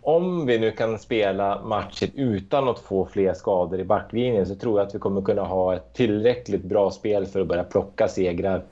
om 0.02 0.46
vi 0.46 0.60
nu 0.60 0.72
kan 0.72 1.00
spela 1.00 1.62
matcher 1.64 2.10
utan 2.16 2.70
att 2.70 2.80
få 2.80 3.06
fler 3.06 3.34
skador 3.34 3.80
i 3.80 3.84
backlinjen 3.84 4.46
så 4.46 4.56
tror 4.56 4.80
jag 4.80 4.88
att 4.88 4.96
vi 4.96 5.00
kommer 5.00 5.22
kunna 5.22 5.42
ha 5.42 5.76
ett 5.76 5.94
tillräckligt 5.94 6.64
bra 6.64 6.92
spel 6.92 7.26
för 7.26 7.42
att 7.42 7.48
börja 7.48 7.64
plocka 7.64 8.08
segrar. 8.08 8.64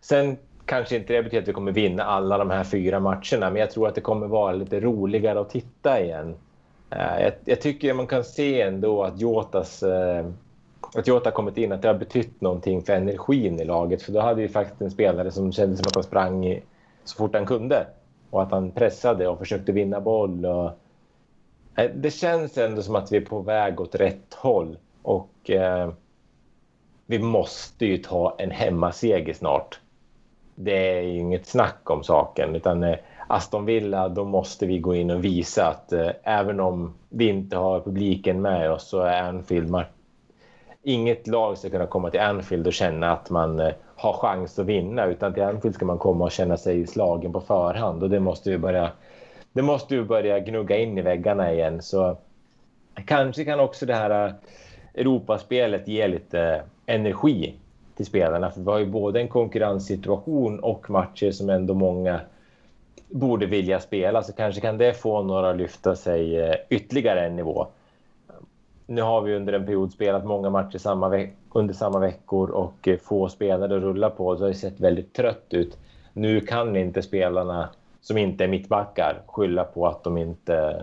Sen 0.00 0.36
kanske 0.64 0.96
inte 0.96 1.12
det 1.12 1.22
betyder 1.22 1.42
att 1.42 1.48
vi 1.48 1.52
kommer 1.52 1.72
vinna 1.72 2.02
alla 2.02 2.38
de 2.38 2.50
här 2.50 2.64
fyra 2.64 3.00
matcherna, 3.00 3.50
men 3.50 3.56
jag 3.56 3.70
tror 3.70 3.88
att 3.88 3.94
det 3.94 4.00
kommer 4.00 4.26
vara 4.26 4.52
lite 4.52 4.80
roligare 4.80 5.40
att 5.40 5.50
titta 5.50 6.00
igen. 6.00 6.34
Uh, 6.94 7.22
jag, 7.22 7.32
jag, 7.44 7.60
tycker 7.60 7.94
man 7.94 8.06
kan 8.06 8.24
se 8.24 8.60
ändå 8.60 9.02
att 9.02 9.20
Jotas 9.20 9.82
uh, 9.82 10.30
att 10.94 11.06
Jota 11.06 11.30
kommit 11.30 11.56
in, 11.56 11.72
att 11.72 11.82
det 11.82 11.88
har 11.88 11.94
betytt 11.94 12.40
någonting 12.40 12.82
för 12.82 12.92
energin 12.92 13.60
i 13.60 13.64
laget. 13.64 14.02
För 14.02 14.12
då 14.12 14.20
hade 14.20 14.42
vi 14.42 14.48
faktiskt 14.48 14.80
en 14.80 14.90
spelare 14.90 15.30
som 15.30 15.52
kände 15.52 15.76
som 15.76 15.86
att 15.86 15.94
han 15.94 16.04
sprang 16.04 16.46
i, 16.46 16.62
så 17.04 17.16
fort 17.16 17.34
han 17.34 17.46
kunde. 17.46 17.86
Och 18.30 18.42
att 18.42 18.50
han 18.50 18.70
pressade 18.70 19.28
och 19.28 19.38
försökte 19.38 19.72
vinna 19.72 20.00
boll. 20.00 20.46
Och... 20.46 20.70
Eh, 21.76 21.90
det 21.94 22.10
känns 22.10 22.58
ändå 22.58 22.82
som 22.82 22.96
att 22.96 23.12
vi 23.12 23.16
är 23.16 23.20
på 23.20 23.40
väg 23.40 23.80
åt 23.80 23.94
rätt 23.94 24.34
håll. 24.34 24.78
Och 25.02 25.50
eh, 25.50 25.92
vi 27.06 27.18
måste 27.18 27.86
ju 27.86 27.98
ta 27.98 28.34
en 28.38 28.50
hemmaseger 28.50 29.34
snart. 29.34 29.80
Det 30.54 30.98
är 30.98 31.02
inget 31.02 31.46
snack 31.46 31.90
om 31.90 32.02
saken. 32.02 32.56
Utan 32.56 32.82
eh, 32.82 32.96
Aston 33.26 33.64
Villa, 33.64 34.08
då 34.08 34.24
måste 34.24 34.66
vi 34.66 34.78
gå 34.78 34.94
in 34.94 35.10
och 35.10 35.24
visa 35.24 35.68
att 35.68 35.92
eh, 35.92 36.10
även 36.22 36.60
om 36.60 36.94
vi 37.08 37.28
inte 37.28 37.56
har 37.56 37.80
publiken 37.80 38.42
med 38.42 38.70
oss 38.70 38.88
så 38.88 39.00
är 39.00 39.22
Anfield 39.22 39.70
inget 40.82 41.26
lag 41.26 41.58
ska 41.58 41.70
kunna 41.70 41.86
komma 41.86 42.10
till 42.10 42.20
Anfield 42.20 42.66
och 42.66 42.72
känna 42.72 43.12
att 43.12 43.30
man 43.30 43.60
eh, 43.60 43.72
har 43.96 44.12
chans 44.12 44.58
att 44.58 44.66
vinna 44.66 45.06
utan 45.06 45.34
till 45.34 45.42
Anfield 45.42 45.74
ska 45.74 45.84
man 45.84 45.98
komma 45.98 46.24
och 46.24 46.32
känna 46.32 46.56
sig 46.56 46.86
slagen 46.86 47.32
på 47.32 47.40
förhand. 47.40 48.02
Och 48.02 48.10
det 48.10 48.20
måste 48.20 48.50
ju 48.50 48.58
börja 48.58 48.90
det 49.52 49.62
måste 49.62 49.94
ju 49.94 50.04
börja 50.04 50.38
gnugga 50.38 50.76
in 50.76 50.98
i 50.98 51.02
väggarna 51.02 51.52
igen. 51.52 51.82
Så 51.82 52.16
kanske 53.06 53.44
kan 53.44 53.60
också 53.60 53.86
det 53.86 53.94
här 53.94 54.26
eh, 54.26 54.32
Europaspelet 54.94 55.88
ge 55.88 56.08
lite 56.08 56.40
eh, 56.40 56.94
energi 56.94 57.54
till 57.96 58.06
spelarna. 58.06 58.50
För 58.50 58.60
vi 58.60 58.70
har 58.70 58.78
ju 58.78 58.86
både 58.86 59.20
en 59.20 59.28
konkurrenssituation 59.28 60.60
och 60.60 60.90
matcher 60.90 61.30
som 61.30 61.50
ändå 61.50 61.74
många 61.74 62.20
borde 63.08 63.46
vilja 63.46 63.80
spela. 63.80 64.22
Så 64.22 64.32
kanske 64.32 64.60
kan 64.60 64.78
det 64.78 64.94
få 64.94 65.22
några 65.22 65.50
att 65.50 65.56
lyfta 65.56 65.96
sig 65.96 66.56
ytterligare 66.70 67.26
en 67.26 67.36
nivå. 67.36 67.66
Nu 68.92 69.02
har 69.02 69.20
vi 69.20 69.36
under 69.36 69.52
en 69.52 69.66
period 69.66 69.92
spelat 69.92 70.24
många 70.24 70.50
matcher 70.50 70.78
samma 70.78 71.26
under 71.52 71.74
samma 71.74 71.98
veckor 71.98 72.50
och 72.50 72.88
eh, 72.88 72.98
få 72.98 73.28
spelare 73.28 73.76
att 73.76 73.82
rulla 73.82 74.10
på. 74.10 74.34
Det 74.34 74.44
har 74.44 74.52
sett 74.52 74.80
väldigt 74.80 75.12
trött 75.14 75.46
ut. 75.50 75.78
Nu 76.12 76.40
kan 76.40 76.76
inte 76.76 77.02
spelarna 77.02 77.68
som 78.00 78.18
inte 78.18 78.44
är 78.44 78.48
mittbackar 78.48 79.22
skylla 79.26 79.64
på 79.64 79.86
att 79.86 80.04
de 80.04 80.18
inte 80.18 80.82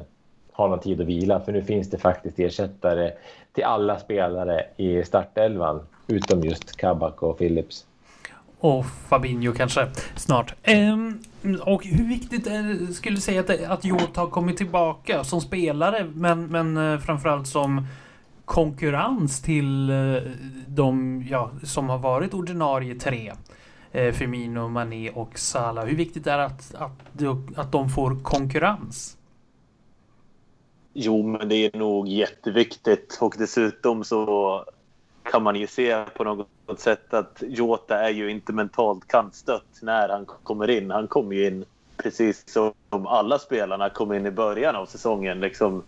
har 0.51 0.67
någon 0.67 0.79
tid 0.79 1.01
att 1.01 1.07
vila. 1.07 1.39
För 1.39 1.51
nu 1.51 1.61
finns 1.61 1.89
det 1.89 1.97
faktiskt 1.97 2.39
ersättare 2.39 3.11
till 3.53 3.63
alla 3.63 3.99
spelare 3.99 4.65
i 4.77 5.03
startelvan 5.03 5.81
utom 6.07 6.43
just 6.43 6.77
Kabak 6.77 7.23
och 7.23 7.37
Phillips. 7.37 7.85
Och 8.59 8.85
Fabinho 9.09 9.53
kanske 9.53 9.87
snart. 10.15 10.53
Um, 10.67 11.21
och 11.61 11.85
hur 11.85 12.07
viktigt 12.07 12.47
är, 12.47 12.93
skulle 12.93 13.15
du 13.15 13.21
säga 13.21 13.39
att, 13.39 13.49
att 13.49 13.85
Jota 13.85 14.21
har 14.21 14.27
kommit 14.27 14.57
tillbaka 14.57 15.23
som 15.23 15.41
spelare 15.41 16.11
men, 16.13 16.45
men 16.45 16.77
eh, 16.77 16.99
framförallt 16.99 17.47
som 17.47 17.87
konkurrens 18.45 19.41
till 19.41 19.89
eh, 19.89 19.95
de 20.67 21.23
ja, 21.29 21.51
som 21.63 21.89
har 21.89 21.97
varit 21.97 22.33
ordinarie 22.33 22.95
tre? 22.95 23.33
Eh, 23.91 24.13
Firmino, 24.13 24.67
Mané 24.67 25.09
och 25.09 25.39
Salah. 25.39 25.85
Hur 25.85 25.95
viktigt 25.95 26.27
är 26.27 26.37
det 26.37 26.45
att, 26.45 26.75
att, 26.75 27.23
att 27.55 27.71
de 27.71 27.89
får 27.89 28.23
konkurrens? 28.23 29.17
Jo, 30.93 31.27
men 31.27 31.49
det 31.49 31.55
är 31.55 31.77
nog 31.77 32.07
jätteviktigt 32.07 33.17
och 33.21 33.35
dessutom 33.37 34.03
så 34.03 34.65
kan 35.31 35.43
man 35.43 35.55
ju 35.55 35.67
se 35.67 36.05
på 36.17 36.23
något 36.23 36.47
sätt 36.75 37.13
att 37.13 37.43
Jota 37.47 37.99
är 37.99 38.09
ju 38.09 38.29
inte 38.31 38.53
mentalt 38.53 39.07
kantstött 39.07 39.79
när 39.81 40.09
han 40.09 40.25
kommer 40.25 40.69
in. 40.69 40.91
Han 40.91 41.07
kommer 41.07 41.35
ju 41.35 41.47
in 41.47 41.65
precis 41.97 42.43
som 42.49 43.07
alla 43.07 43.39
spelarna 43.39 43.89
kom 43.89 44.13
in 44.13 44.25
i 44.25 44.31
början 44.31 44.75
av 44.75 44.85
säsongen. 44.85 45.39
Liksom 45.39 45.83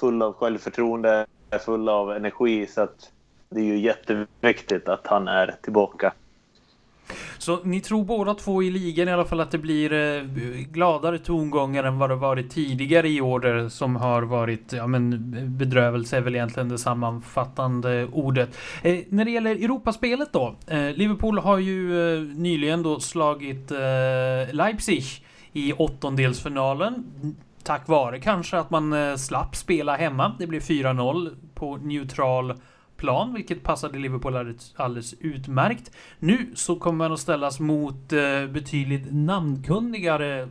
full 0.00 0.22
av 0.22 0.32
självförtroende, 0.32 1.26
full 1.64 1.88
av 1.88 2.12
energi. 2.12 2.66
Så 2.66 2.80
att 2.80 3.12
det 3.48 3.60
är 3.60 3.64
ju 3.64 3.78
jätteviktigt 3.78 4.88
att 4.88 5.06
han 5.06 5.28
är 5.28 5.54
tillbaka. 5.62 6.12
Så 7.38 7.60
ni 7.64 7.80
tror 7.80 8.04
båda 8.04 8.34
två 8.34 8.62
i 8.62 8.70
ligan 8.70 9.08
i 9.08 9.12
alla 9.12 9.24
fall 9.24 9.40
att 9.40 9.50
det 9.50 9.58
blir 9.58 9.92
eh, 9.92 10.22
gladare 10.70 11.18
tongångar 11.18 11.84
än 11.84 11.98
vad 11.98 12.10
det 12.10 12.16
varit 12.16 12.50
tidigare 12.50 13.08
i 13.08 13.20
år 13.20 13.68
som 13.68 13.96
har 13.96 14.22
varit, 14.22 14.72
ja 14.72 14.86
men 14.86 15.18
bedrövelse 15.58 16.16
är 16.16 16.20
väl 16.20 16.34
egentligen 16.34 16.68
det 16.68 16.78
sammanfattande 16.78 18.08
ordet. 18.12 18.58
Eh, 18.82 18.98
när 19.08 19.24
det 19.24 19.30
gäller 19.30 19.50
Europaspelet 19.50 20.32
då. 20.32 20.56
Eh, 20.66 20.92
Liverpool 20.94 21.38
har 21.38 21.58
ju 21.58 22.14
eh, 22.14 22.22
nyligen 22.22 22.82
då 22.82 23.00
slagit 23.00 23.70
eh, 23.70 23.78
Leipzig 24.52 25.04
i 25.52 25.72
åttondelsfinalen. 25.72 27.04
Tack 27.62 27.88
vare 27.88 28.20
kanske 28.20 28.58
att 28.58 28.70
man 28.70 28.92
eh, 28.92 29.16
slapp 29.16 29.56
spela 29.56 29.96
hemma. 29.96 30.36
Det 30.38 30.46
blev 30.46 30.60
4-0 30.60 31.30
på 31.54 31.76
neutral 31.76 32.54
plan, 33.02 33.34
vilket 33.34 33.62
passade 33.62 33.98
Liverpool 33.98 34.56
alldeles 34.76 35.14
utmärkt. 35.20 35.90
Nu 36.18 36.50
så 36.54 36.76
kommer 36.76 36.98
man 36.98 37.12
att 37.12 37.20
ställas 37.20 37.60
mot 37.60 38.12
eh, 38.12 38.46
betydligt 38.46 39.06
namnkunnigare 39.10 40.48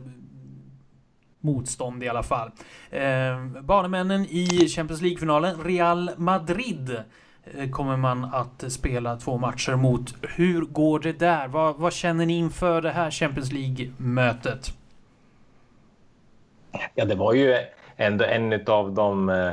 motstånd 1.40 2.02
i 2.02 2.08
alla 2.08 2.22
fall. 2.22 2.50
Eh, 2.90 3.46
banemännen 3.62 4.26
i 4.30 4.68
Champions 4.68 5.02
League-finalen, 5.02 5.64
Real 5.64 6.10
Madrid, 6.16 6.96
eh, 7.44 7.70
kommer 7.70 7.96
man 7.96 8.24
att 8.24 8.64
spela 8.72 9.16
två 9.16 9.38
matcher 9.38 9.76
mot. 9.76 10.14
Hur 10.22 10.60
går 10.60 11.00
det 11.00 11.18
där? 11.18 11.48
Vad, 11.48 11.76
vad 11.76 11.92
känner 11.92 12.26
ni 12.26 12.38
inför 12.38 12.82
det 12.82 12.90
här 12.90 13.10
Champions 13.10 13.52
League-mötet? 13.52 14.72
Ja, 16.94 17.04
det 17.04 17.14
var 17.14 17.34
ju 17.34 17.56
ändå 17.96 18.24
en 18.24 18.66
av 18.66 18.94
de 18.94 19.28
eh, 19.28 19.52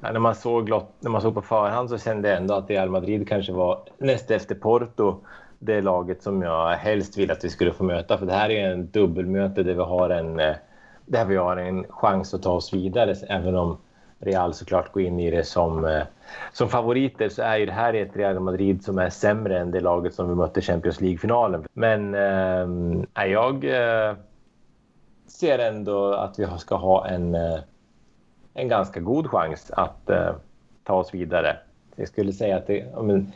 Ja, 0.00 0.12
när, 0.12 0.20
man 0.20 0.34
såg, 0.34 0.68
när 1.00 1.10
man 1.10 1.20
såg 1.20 1.34
på 1.34 1.42
förhand 1.42 1.90
så 1.90 1.98
kände 1.98 2.28
jag 2.28 2.36
ändå 2.36 2.54
att 2.54 2.70
Real 2.70 2.90
Madrid 2.90 3.28
kanske 3.28 3.52
var 3.52 3.80
näst 3.98 4.30
efter 4.30 4.54
Porto 4.54 5.16
det 5.58 5.80
laget 5.80 6.22
som 6.22 6.42
jag 6.42 6.70
helst 6.70 7.16
ville 7.16 7.32
att 7.32 7.44
vi 7.44 7.48
skulle 7.48 7.72
få 7.72 7.84
möta. 7.84 8.18
För 8.18 8.26
det 8.26 8.32
här 8.32 8.50
är 8.50 8.70
en 8.70 8.90
dubbelmöte 8.90 9.62
där 9.62 9.74
vi 9.74 9.82
har 9.82 10.10
en, 10.10 10.40
eh, 10.40 10.54
där 11.06 11.24
vi 11.24 11.36
har 11.36 11.56
en 11.56 11.84
chans 11.88 12.34
att 12.34 12.42
ta 12.42 12.52
oss 12.52 12.74
vidare. 12.74 13.14
Även 13.28 13.56
om 13.56 13.78
Real 14.18 14.54
såklart 14.54 14.92
går 14.92 15.02
in 15.02 15.20
i 15.20 15.30
det 15.30 15.44
som, 15.44 15.84
eh, 15.84 16.02
som 16.52 16.68
favoriter 16.68 17.28
så 17.28 17.42
är 17.42 17.56
ju 17.56 17.66
det 17.66 17.72
här 17.72 17.94
ett 17.94 18.16
Real 18.16 18.40
Madrid 18.40 18.84
som 18.84 18.98
är 18.98 19.10
sämre 19.10 19.58
än 19.58 19.70
det 19.70 19.80
laget 19.80 20.14
som 20.14 20.28
vi 20.28 20.34
mötte 20.34 20.60
i 20.60 20.62
Champions 20.62 21.00
League-finalen. 21.00 21.64
Men 21.72 22.14
äh, 22.14 23.26
jag 23.26 23.64
äh, 23.64 24.14
ser 25.26 25.58
ändå 25.58 26.12
att 26.12 26.38
vi 26.38 26.46
ska 26.58 26.76
ha 26.76 27.06
en 27.06 27.34
äh, 27.34 27.58
en 28.58 28.68
ganska 28.68 29.00
god 29.00 29.26
chans 29.26 29.70
att 29.70 30.10
eh, 30.10 30.34
ta 30.84 30.94
oss 30.94 31.14
vidare. 31.14 31.56
Jag 31.96 32.08
skulle 32.08 32.32
säga 32.32 32.56
att 32.56 32.66
det 32.66 32.80
är 32.80 33.26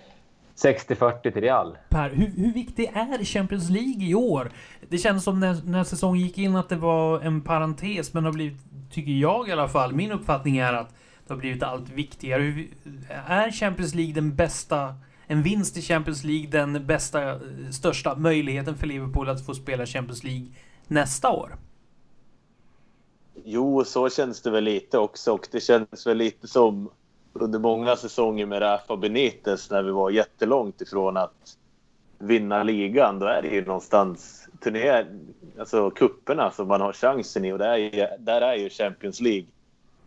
60-40 0.57 1.23
till 1.23 1.43
Real. 1.43 1.79
Per, 1.89 2.11
hur, 2.11 2.33
hur 2.37 2.53
viktig 2.53 2.91
är 2.95 3.25
Champions 3.25 3.71
League 3.71 4.05
i 4.05 4.15
år? 4.15 4.53
Det 4.89 4.99
kändes 4.99 5.25
som 5.25 5.41
när, 5.41 5.57
när 5.65 5.85
säsongen 5.85 6.23
gick 6.23 6.39
in 6.39 6.57
att 6.57 6.69
det 6.69 6.77
var 6.77 7.21
en 7.21 7.41
parentes, 7.41 8.15
men 8.15 8.23
det 8.23 8.29
har 8.29 8.35
blivit, 8.35 8.59
tycker 8.91 9.13
jag 9.13 9.49
i 9.49 9.53
alla 9.53 9.69
fall, 9.69 9.93
min 9.93 10.13
uppfattning 10.13 10.57
är 10.57 10.73
att 10.73 10.95
det 11.27 11.35
har 11.35 11.41
blivit 11.41 11.63
allt 11.63 11.91
viktigare. 11.91 12.43
Hur, 12.43 12.69
är 13.27 13.51
Champions 13.51 13.95
League 13.95 14.15
den 14.15 14.35
bästa 14.35 14.95
en 15.27 15.43
vinst 15.43 15.77
i 15.77 15.83
Champions 15.83 16.25
League 16.25 16.47
den 16.51 16.87
bästa, 16.87 17.31
eh, 17.31 17.39
största 17.71 18.15
möjligheten 18.15 18.77
för 18.77 18.87
Liverpool 18.87 19.29
att 19.29 19.47
få 19.47 19.55
spela 19.55 19.87
Champions 19.87 20.25
League 20.25 20.47
nästa 20.89 21.31
år? 21.31 21.57
Jo, 23.45 23.85
så 23.85 24.09
känns 24.09 24.43
det 24.43 24.51
väl 24.51 24.65
lite 24.65 24.99
också. 24.99 25.33
Och 25.33 25.49
det 25.51 25.61
känns 25.61 26.07
väl 26.07 26.17
lite 26.17 26.49
som 26.49 26.91
under 27.33 27.59
många 27.59 27.97
säsonger 27.97 28.47
med 28.47 28.63
Rafa 28.63 28.97
Benitez 28.97 29.71
när 29.71 29.83
vi 29.83 29.91
var 29.91 30.11
jättelångt 30.11 30.81
ifrån 30.81 31.17
att 31.17 31.57
vinna 32.19 32.63
ligan. 32.63 33.19
Då 33.19 33.27
är 33.27 33.43
det 33.43 33.49
ju 33.49 33.65
någonstans 33.65 34.49
turné, 34.61 35.05
alltså 35.59 35.91
kupperna 35.91 36.51
som 36.51 36.69
man 36.69 36.81
har 36.81 36.93
chansen 36.93 37.45
i. 37.45 37.53
Och 37.53 37.59
där 37.59 37.79
är, 37.79 38.17
där 38.19 38.41
är 38.41 38.55
ju 38.55 38.71
Champions 38.71 39.21
League 39.21 39.47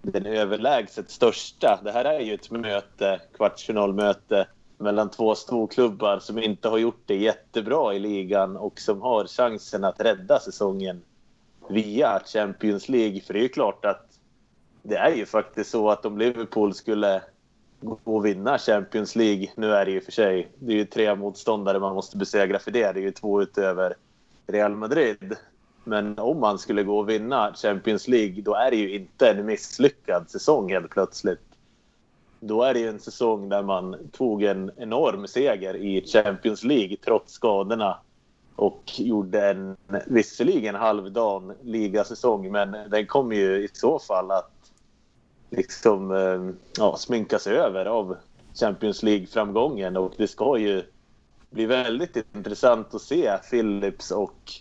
den 0.01 0.25
överlägset 0.25 1.09
största. 1.09 1.79
Det 1.83 1.91
här 1.91 2.05
är 2.05 2.19
ju 2.19 2.33
ett 2.33 2.51
möte, 2.51 3.21
kvartsfinalmöte 3.33 4.47
mellan 4.77 5.09
två 5.09 5.35
storklubbar 5.35 6.19
som 6.19 6.39
inte 6.39 6.69
har 6.69 6.77
gjort 6.77 7.03
det 7.05 7.15
jättebra 7.15 7.93
i 7.93 7.99
ligan 7.99 8.57
och 8.57 8.79
som 8.79 9.01
har 9.01 9.27
chansen 9.27 9.83
att 9.83 10.01
rädda 10.01 10.39
säsongen 10.39 11.01
via 11.69 12.21
Champions 12.25 12.89
League. 12.89 13.21
För 13.21 13.33
det 13.33 13.39
är 13.39 13.43
ju 13.43 13.49
klart 13.49 13.85
att 13.85 14.19
det 14.83 14.95
är 14.95 15.15
ju 15.15 15.25
faktiskt 15.25 15.71
så 15.71 15.89
att 15.89 16.05
om 16.05 16.17
Liverpool 16.17 16.73
skulle 16.73 17.21
gå 17.81 17.99
och 18.03 18.25
vinna 18.25 18.57
Champions 18.57 19.15
League, 19.15 19.47
nu 19.55 19.73
är 19.73 19.85
det 19.85 19.91
ju 19.91 20.01
för 20.01 20.11
sig, 20.11 20.51
det 20.59 20.73
är 20.73 20.77
ju 20.77 20.85
tre 20.85 21.15
motståndare 21.15 21.79
man 21.79 21.95
måste 21.95 22.17
besegra 22.17 22.59
för 22.59 22.71
det, 22.71 22.91
det 22.91 22.99
är 22.99 23.03
ju 23.03 23.11
två 23.11 23.41
utöver 23.41 23.93
Real 24.47 24.75
Madrid. 24.75 25.35
Men 25.83 26.19
om 26.19 26.39
man 26.39 26.59
skulle 26.59 26.83
gå 26.83 26.99
och 26.99 27.09
vinna 27.09 27.53
Champions 27.53 28.07
League, 28.07 28.41
då 28.41 28.55
är 28.55 28.71
det 28.71 28.77
ju 28.77 28.95
inte 28.95 29.29
en 29.29 29.45
misslyckad 29.45 30.29
säsong 30.29 30.71
helt 30.71 30.89
plötsligt. 30.89 31.41
Då 32.39 32.63
är 32.63 32.73
det 32.73 32.79
ju 32.79 32.89
en 32.89 32.99
säsong 32.99 33.49
där 33.49 33.63
man 33.63 34.09
tog 34.11 34.43
en 34.43 34.71
enorm 34.77 35.27
seger 35.27 35.75
i 35.75 36.05
Champions 36.07 36.63
League 36.63 36.97
trots 37.05 37.33
skadorna 37.33 37.97
och 38.55 38.83
gjorde 38.97 39.49
en 39.49 39.77
visserligen 40.07 40.75
halvdan 40.75 41.53
ligasäsong 41.61 42.51
men 42.51 42.71
den 42.89 43.07
kommer 43.07 43.35
ju 43.35 43.63
i 43.63 43.69
så 43.73 43.99
fall 43.99 44.31
att 44.31 44.51
liksom 45.49 46.11
eh, 46.11 46.55
ja, 46.77 46.97
sminkas 46.97 47.47
över 47.47 47.85
av 47.85 48.17
Champions 48.59 49.03
League-framgången 49.03 49.97
och 49.97 50.13
det 50.17 50.27
ska 50.27 50.57
ju 50.57 50.83
bli 51.49 51.65
väldigt 51.65 52.17
intressant 52.35 52.95
att 52.95 53.01
se 53.01 53.37
Philips 53.49 54.11
och 54.11 54.51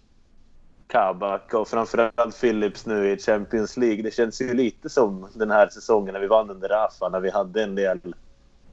Kabak 0.86 1.54
och 1.54 1.68
framförallt 1.68 2.40
Philips 2.40 2.86
nu 2.86 3.10
i 3.10 3.18
Champions 3.18 3.76
League. 3.76 4.02
Det 4.02 4.14
känns 4.14 4.40
ju 4.40 4.54
lite 4.54 4.88
som 4.88 5.28
den 5.34 5.50
här 5.50 5.68
säsongen 5.68 6.12
när 6.12 6.20
vi 6.20 6.26
vann 6.26 6.50
under 6.50 6.68
Rafa 6.68 7.08
när 7.08 7.20
vi 7.20 7.30
hade 7.30 7.62
en 7.62 7.74
del 7.74 8.14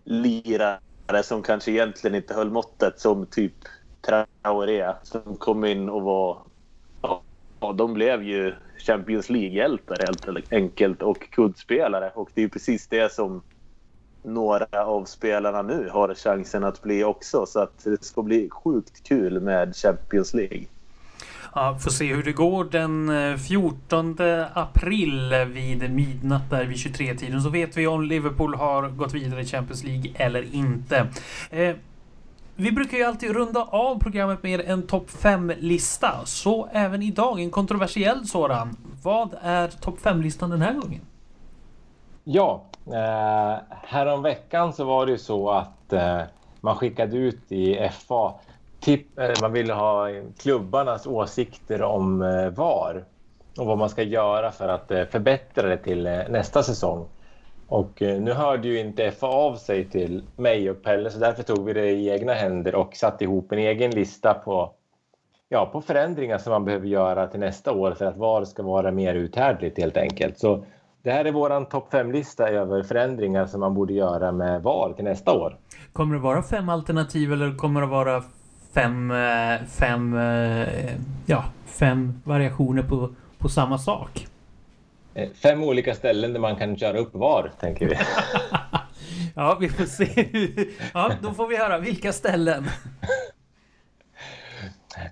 lirare 0.03 1.23
som 1.23 1.41
kanske 1.41 1.71
egentligen 1.71 2.15
inte 2.15 2.33
höll 2.33 2.49
måttet 2.51 2.99
som 2.99 3.25
typ 3.25 3.53
Traoré 4.01 4.93
som 5.03 5.35
kom 5.37 5.65
in 5.65 5.89
och 5.89 6.01
var... 6.01 6.37
Ja, 7.59 7.73
de 7.73 7.93
blev 7.93 8.23
ju 8.23 8.53
Champions 8.77 9.29
League-hjältar 9.29 9.97
helt 10.05 10.53
enkelt 10.53 11.01
och 11.01 11.29
kuddspelare. 11.31 12.11
Och 12.15 12.29
det 12.33 12.43
är 12.43 12.47
precis 12.47 12.87
det 12.87 13.13
som 13.13 13.41
några 14.23 14.85
av 14.85 15.05
spelarna 15.05 15.61
nu 15.61 15.89
har 15.91 16.15
chansen 16.15 16.63
att 16.63 16.81
bli 16.81 17.03
också. 17.03 17.45
Så 17.45 17.59
att 17.59 17.83
det 17.83 18.03
ska 18.03 18.21
bli 18.21 18.49
sjukt 18.49 19.03
kul 19.03 19.39
med 19.39 19.75
Champions 19.75 20.33
League. 20.33 20.65
Ja, 21.55 21.77
får 21.81 21.91
se 21.91 22.13
hur 22.13 22.23
det 22.23 22.31
går 22.31 22.63
den 22.63 23.09
eh, 23.09 23.37
14 23.37 24.17
april 24.53 25.33
vid 25.47 25.93
midnatt 25.93 26.49
där 26.49 26.65
vid 26.65 26.77
23-tiden 26.77 27.41
så 27.41 27.49
vet 27.49 27.77
vi 27.77 27.87
om 27.87 28.03
Liverpool 28.03 28.55
har 28.55 28.89
gått 28.89 29.13
vidare 29.13 29.41
i 29.41 29.45
Champions 29.45 29.83
League 29.83 30.11
eller 30.15 30.55
inte. 30.55 31.07
Eh, 31.49 31.75
vi 32.55 32.71
brukar 32.71 32.97
ju 32.97 33.03
alltid 33.03 33.31
runda 33.31 33.63
av 33.63 33.99
programmet 33.99 34.43
med 34.43 34.61
en 34.61 34.87
topp 34.87 35.09
5-lista. 35.09 36.25
Så 36.25 36.69
även 36.71 37.01
idag 37.01 37.39
en 37.39 37.51
kontroversiell 37.51 38.27
sådan. 38.27 38.77
Vad 39.03 39.35
är 39.41 39.67
topp 39.67 39.99
5-listan 40.03 40.49
den 40.49 40.61
här 40.61 40.73
gången? 40.73 41.01
Ja, 42.23 42.63
eh, 42.87 43.57
häromveckan 43.83 44.73
så 44.73 44.83
var 44.83 45.05
det 45.05 45.11
ju 45.11 45.17
så 45.17 45.49
att 45.49 45.93
eh, 45.93 46.21
man 46.61 46.75
skickade 46.75 47.17
ut 47.17 47.51
i 47.51 47.89
FA 48.07 48.33
tipp, 48.79 49.19
eh, 49.19 49.31
man 49.41 49.51
ville 49.51 49.73
ha 49.73 50.07
klubbarnas 50.37 51.07
åsikter 51.07 51.81
om 51.81 52.21
eh, 52.21 52.49
VAR 52.49 53.03
och 53.57 53.65
vad 53.65 53.77
man 53.77 53.89
ska 53.89 54.03
göra 54.03 54.51
för 54.51 54.67
att 54.67 54.91
eh, 54.91 55.05
förbättra 55.05 55.69
det 55.69 55.77
till 55.77 56.07
eh, 56.07 56.19
nästa 56.29 56.63
säsong. 56.63 57.07
Och 57.71 58.01
eh, 58.01 58.21
nu 58.21 58.33
hörde 58.33 58.67
ju 58.67 58.79
inte 58.79 59.11
FA 59.11 59.27
av 59.27 59.55
sig 59.55 59.85
till 59.85 60.23
mig 60.35 60.69
och 60.71 60.83
Pelle 60.83 61.09
så 61.09 61.19
därför 61.19 61.43
tog 61.43 61.65
vi 61.65 61.73
det 61.73 61.89
i 61.89 62.09
egna 62.09 62.33
händer 62.33 62.75
och 62.75 62.95
satte 62.95 63.23
ihop 63.23 63.51
en 63.51 63.59
egen 63.59 63.91
lista 63.91 64.33
på, 64.33 64.71
ja, 65.49 65.69
på 65.71 65.81
förändringar 65.81 66.37
som 66.37 66.51
man 66.51 66.65
behöver 66.65 66.87
göra 66.87 67.27
till 67.27 67.39
nästa 67.39 67.71
år 67.71 67.91
för 67.91 68.05
att 68.05 68.17
VAR 68.17 68.43
ska 68.43 68.63
vara 68.63 68.91
mer 68.91 69.15
uthärdligt 69.15 69.77
helt 69.77 69.97
enkelt. 69.97 70.39
Så 70.39 70.63
det 71.03 71.11
här 71.11 71.25
är 71.25 71.31
våran 71.31 71.65
topp 71.65 71.93
5-lista 71.93 72.49
över 72.49 72.83
förändringar 72.83 73.45
som 73.45 73.59
man 73.59 73.73
borde 73.73 73.93
göra 73.93 74.31
med 74.31 74.63
VAR 74.63 74.93
till 74.93 75.05
nästa 75.05 75.31
år. 75.31 75.57
Kommer 75.93 76.15
det 76.15 76.21
vara 76.21 76.43
fem 76.43 76.69
alternativ 76.69 77.33
eller 77.33 77.57
kommer 77.57 77.81
det 77.81 77.87
vara 77.87 78.23
fem, 78.73 79.11
eh, 79.11 79.67
fem, 79.67 80.17
eh, 80.17 80.67
ja, 81.25 81.43
fem 81.65 82.21
variationer 82.23 82.83
på, 82.83 83.09
på 83.37 83.49
samma 83.49 83.77
sak? 83.77 84.27
Eh, 85.13 85.29
fem 85.29 85.63
olika 85.63 85.95
ställen 85.95 86.33
där 86.33 86.39
man 86.39 86.55
kan 86.55 86.77
köra 86.77 86.97
upp 86.97 87.15
VAR, 87.15 87.51
tänker 87.59 87.87
vi. 87.87 87.95
ja, 89.35 89.57
vi 89.59 89.69
får 89.69 89.85
se. 89.85 90.27
Ja, 90.93 91.11
då 91.21 91.33
får 91.33 91.47
vi 91.47 91.57
höra 91.57 91.77
vilka 91.77 92.13
ställen. 92.13 92.65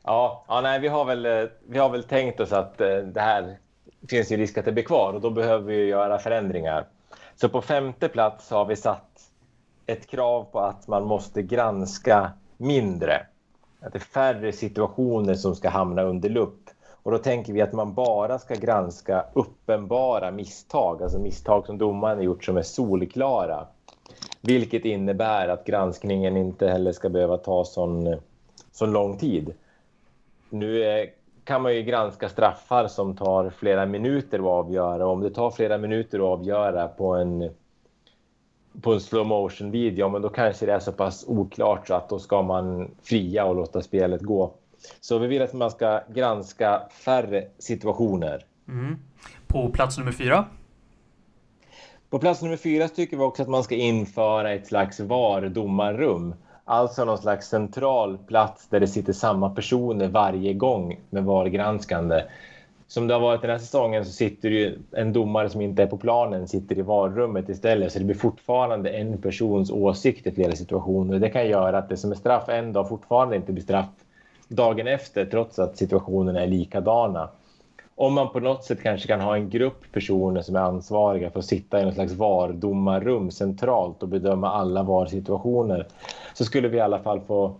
Ja, 0.04 0.46
ja 0.48 0.62
nej, 0.62 0.80
vi, 0.80 0.88
har 0.88 1.06
väl, 1.06 1.26
eh, 1.26 1.44
vi 1.68 1.80
har 1.80 1.90
väl 1.90 2.04
tänkt 2.04 2.40
oss 2.40 2.52
att 2.52 2.82
eh, 2.82 2.98
det 2.98 3.22
här 3.22 3.58
finns 4.10 4.32
ju 4.32 4.38
risk 4.38 4.58
att 4.58 4.66
det 4.66 4.72
blir 4.72 4.84
kvar 4.84 5.14
och 5.14 5.22
då 5.22 5.30
behöver 5.30 5.66
vi 5.66 5.86
göra 5.86 6.20
förändringar. 6.20 6.88
Så 7.36 7.50
på 7.50 7.62
femte 7.62 8.10
plats 8.10 8.50
har 8.52 8.66
vi 8.66 8.76
satt 8.76 9.32
ett 9.86 10.08
krav 10.08 10.44
på 10.44 10.60
att 10.60 10.88
man 10.88 11.04
måste 11.04 11.42
granska 11.42 12.32
mindre. 12.58 13.26
Att 13.82 13.94
det 13.94 13.98
är 13.98 14.00
färre 14.00 14.52
situationer 14.52 15.36
som 15.36 15.56
ska 15.56 15.70
hamna 15.70 16.02
under 16.02 16.30
lupp. 16.30 16.70
Och 17.04 17.12
då 17.12 17.18
tänker 17.18 17.54
vi 17.54 17.62
att 17.62 17.74
man 17.74 17.94
bara 17.94 18.40
ska 18.40 18.56
granska 18.56 19.26
uppenbara 19.34 20.32
misstag, 20.32 21.04
alltså 21.04 21.20
misstag 21.20 21.66
som 21.66 21.78
domaren 21.78 22.22
gjort 22.22 22.44
som 22.44 22.58
är 22.58 22.62
solklara. 22.62 23.68
Vilket 24.42 24.86
innebär 24.86 25.48
att 25.48 25.66
granskningen 25.66 26.38
inte 26.38 26.68
heller 26.68 26.92
ska 26.92 27.10
behöva 27.10 27.38
ta 27.38 27.66
sån, 27.66 28.16
sån 28.72 28.92
lång 28.92 29.18
tid. 29.18 29.54
Nu 30.50 30.84
är, 30.84 31.10
kan 31.44 31.62
man 31.62 31.76
ju 31.76 31.82
granska 31.82 32.30
straffar 32.30 32.88
som 32.88 33.16
tar 33.16 33.50
flera 33.50 33.86
minuter 33.86 34.40
att 34.40 34.46
avgöra. 34.46 35.08
Om 35.08 35.22
det 35.22 35.30
tar 35.30 35.52
flera 35.52 35.78
minuter 35.78 36.20
att 36.20 36.40
avgöra 36.40 36.88
på 36.88 37.16
en, 37.16 37.50
på 38.82 38.94
en 38.94 39.02
slow 39.02 39.26
motion 39.26 39.72
video, 39.72 40.10
men 40.10 40.22
då 40.22 40.30
kanske 40.30 40.66
det 40.66 40.74
är 40.74 40.80
så 40.80 40.92
pass 40.92 41.26
oklart 41.28 41.88
så 41.88 41.94
att 41.94 42.10
då 42.10 42.20
ska 42.20 42.42
man 42.42 42.92
fria 43.04 43.46
och 43.46 43.56
låta 43.56 43.82
spelet 43.82 44.22
gå. 44.22 44.54
Så 45.02 45.18
vi 45.18 45.28
vill 45.28 45.42
att 45.42 45.54
man 45.54 45.72
ska 45.72 46.02
granska 46.14 46.82
färre 46.92 47.48
situationer. 47.58 48.46
Mm. 48.68 48.96
På 49.48 49.70
plats 49.70 49.98
nummer 49.98 50.12
fyra? 50.12 50.46
På 52.10 52.20
plats 52.20 52.42
nummer 52.42 52.58
fyra 52.58 52.88
tycker 52.88 53.18
vi 53.18 53.24
också 53.24 53.44
att 53.44 53.50
man 53.50 53.64
ska 53.64 53.76
införa 53.76 54.54
ett 54.54 54.68
slags 54.68 55.00
VAR-domarrum. 55.00 56.36
Alltså 56.66 57.06
någon 57.06 57.18
slags 57.18 57.48
central 57.48 58.18
plats 58.18 58.68
där 58.68 58.80
det 58.80 58.88
sitter 58.88 59.14
samma 59.14 59.50
personer 59.50 60.08
varje 60.08 60.54
gång 60.54 61.00
med 61.10 61.24
VAR-granskande. 61.24 62.24
Som 62.88 63.08
det 63.08 63.14
har 63.14 63.22
varit 63.22 63.42
den 63.42 63.50
här 63.50 63.58
säsongen 63.58 64.06
så 64.06 64.12
sitter 64.12 64.50
ju 64.50 64.80
en 64.92 65.14
domare 65.14 65.50
som 65.50 65.62
inte 65.62 65.84
är 65.84 65.88
på 65.88 65.98
planen 65.98 66.48
sitter 66.48 66.78
i 66.78 66.82
VAR-rummet 66.82 67.50
istället. 67.50 67.92
Så 67.94 68.00
det 68.00 68.06
blir 68.06 68.16
fortfarande 68.16 68.90
en 68.90 69.22
persons 69.22 69.72
åsikt 69.72 70.28
i 70.28 70.32
flera 70.32 70.52
situationer. 70.52 71.20
Det 71.20 71.30
kan 71.30 71.48
göra 71.48 71.78
att 71.78 71.90
det 71.90 71.98
som 71.98 72.12
är 72.12 72.16
straff 72.16 72.50
en 72.50 72.74
dag 72.74 72.90
fortfarande 72.90 73.36
inte 73.36 73.52
blir 73.52 73.64
straff 73.64 73.90
dagen 74.50 74.88
efter 74.88 75.26
trots 75.26 75.60
att 75.60 75.78
situationerna 75.78 76.42
är 76.42 76.48
likadana. 76.48 77.30
Om 77.96 78.14
man 78.14 78.30
på 78.30 78.40
något 78.40 78.64
sätt 78.64 78.84
kanske 78.84 79.08
kan 79.08 79.22
ha 79.22 79.36
en 79.36 79.50
grupp 79.50 79.92
personer 79.92 80.42
som 80.42 80.56
är 80.56 80.60
ansvariga 80.60 81.32
för 81.32 81.40
att 81.40 81.46
sitta 81.46 81.82
i 81.82 81.86
något 81.86 81.94
slags 81.94 82.14
VAR-domarrum 82.14 83.32
centralt 83.32 84.04
och 84.04 84.10
bedöma 84.10 84.52
alla 84.52 84.84
VAR-situationer 84.84 85.88
så 86.34 86.46
skulle 86.46 86.68
vi 86.68 86.78
i 86.78 86.82
alla 86.82 87.00
fall 87.00 87.20
få, 87.20 87.52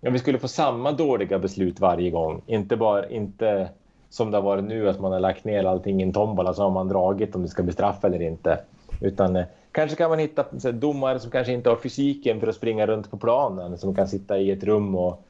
ja, 0.00 0.10
vi 0.10 0.18
skulle 0.18 0.38
få 0.38 0.48
samma 0.48 0.92
dåliga 0.92 1.38
beslut 1.38 1.80
varje 1.80 2.10
gång. 2.10 2.42
Inte, 2.46 2.76
bara, 2.76 3.08
inte 3.08 3.68
som 4.10 4.30
det 4.30 4.36
har 4.36 4.42
varit 4.42 4.64
nu 4.64 4.88
att 4.88 5.00
man 5.00 5.12
har 5.12 5.20
lagt 5.20 5.44
ner 5.44 5.64
allting 5.64 6.00
i 6.00 6.02
en 6.02 6.12
tombola 6.12 6.54
så 6.54 6.62
har 6.62 6.70
man 6.70 6.88
dragit 6.88 7.34
om 7.34 7.42
det 7.42 7.48
ska 7.48 7.62
bli 7.62 7.72
straff 7.72 8.04
eller 8.04 8.22
inte. 8.22 8.60
Utan 9.00 9.36
eh, 9.36 9.44
kanske 9.72 9.96
kan 9.96 10.10
man 10.10 10.18
hitta 10.18 10.44
här, 10.64 10.72
domare 10.72 11.20
som 11.20 11.30
kanske 11.30 11.52
inte 11.52 11.68
har 11.68 11.76
fysiken 11.76 12.40
för 12.40 12.46
att 12.46 12.54
springa 12.54 12.86
runt 12.86 13.10
på 13.10 13.16
planen 13.16 13.78
som 13.78 13.94
kan 13.94 14.08
sitta 14.08 14.38
i 14.38 14.50
ett 14.50 14.64
rum 14.64 14.94
och 14.94 15.24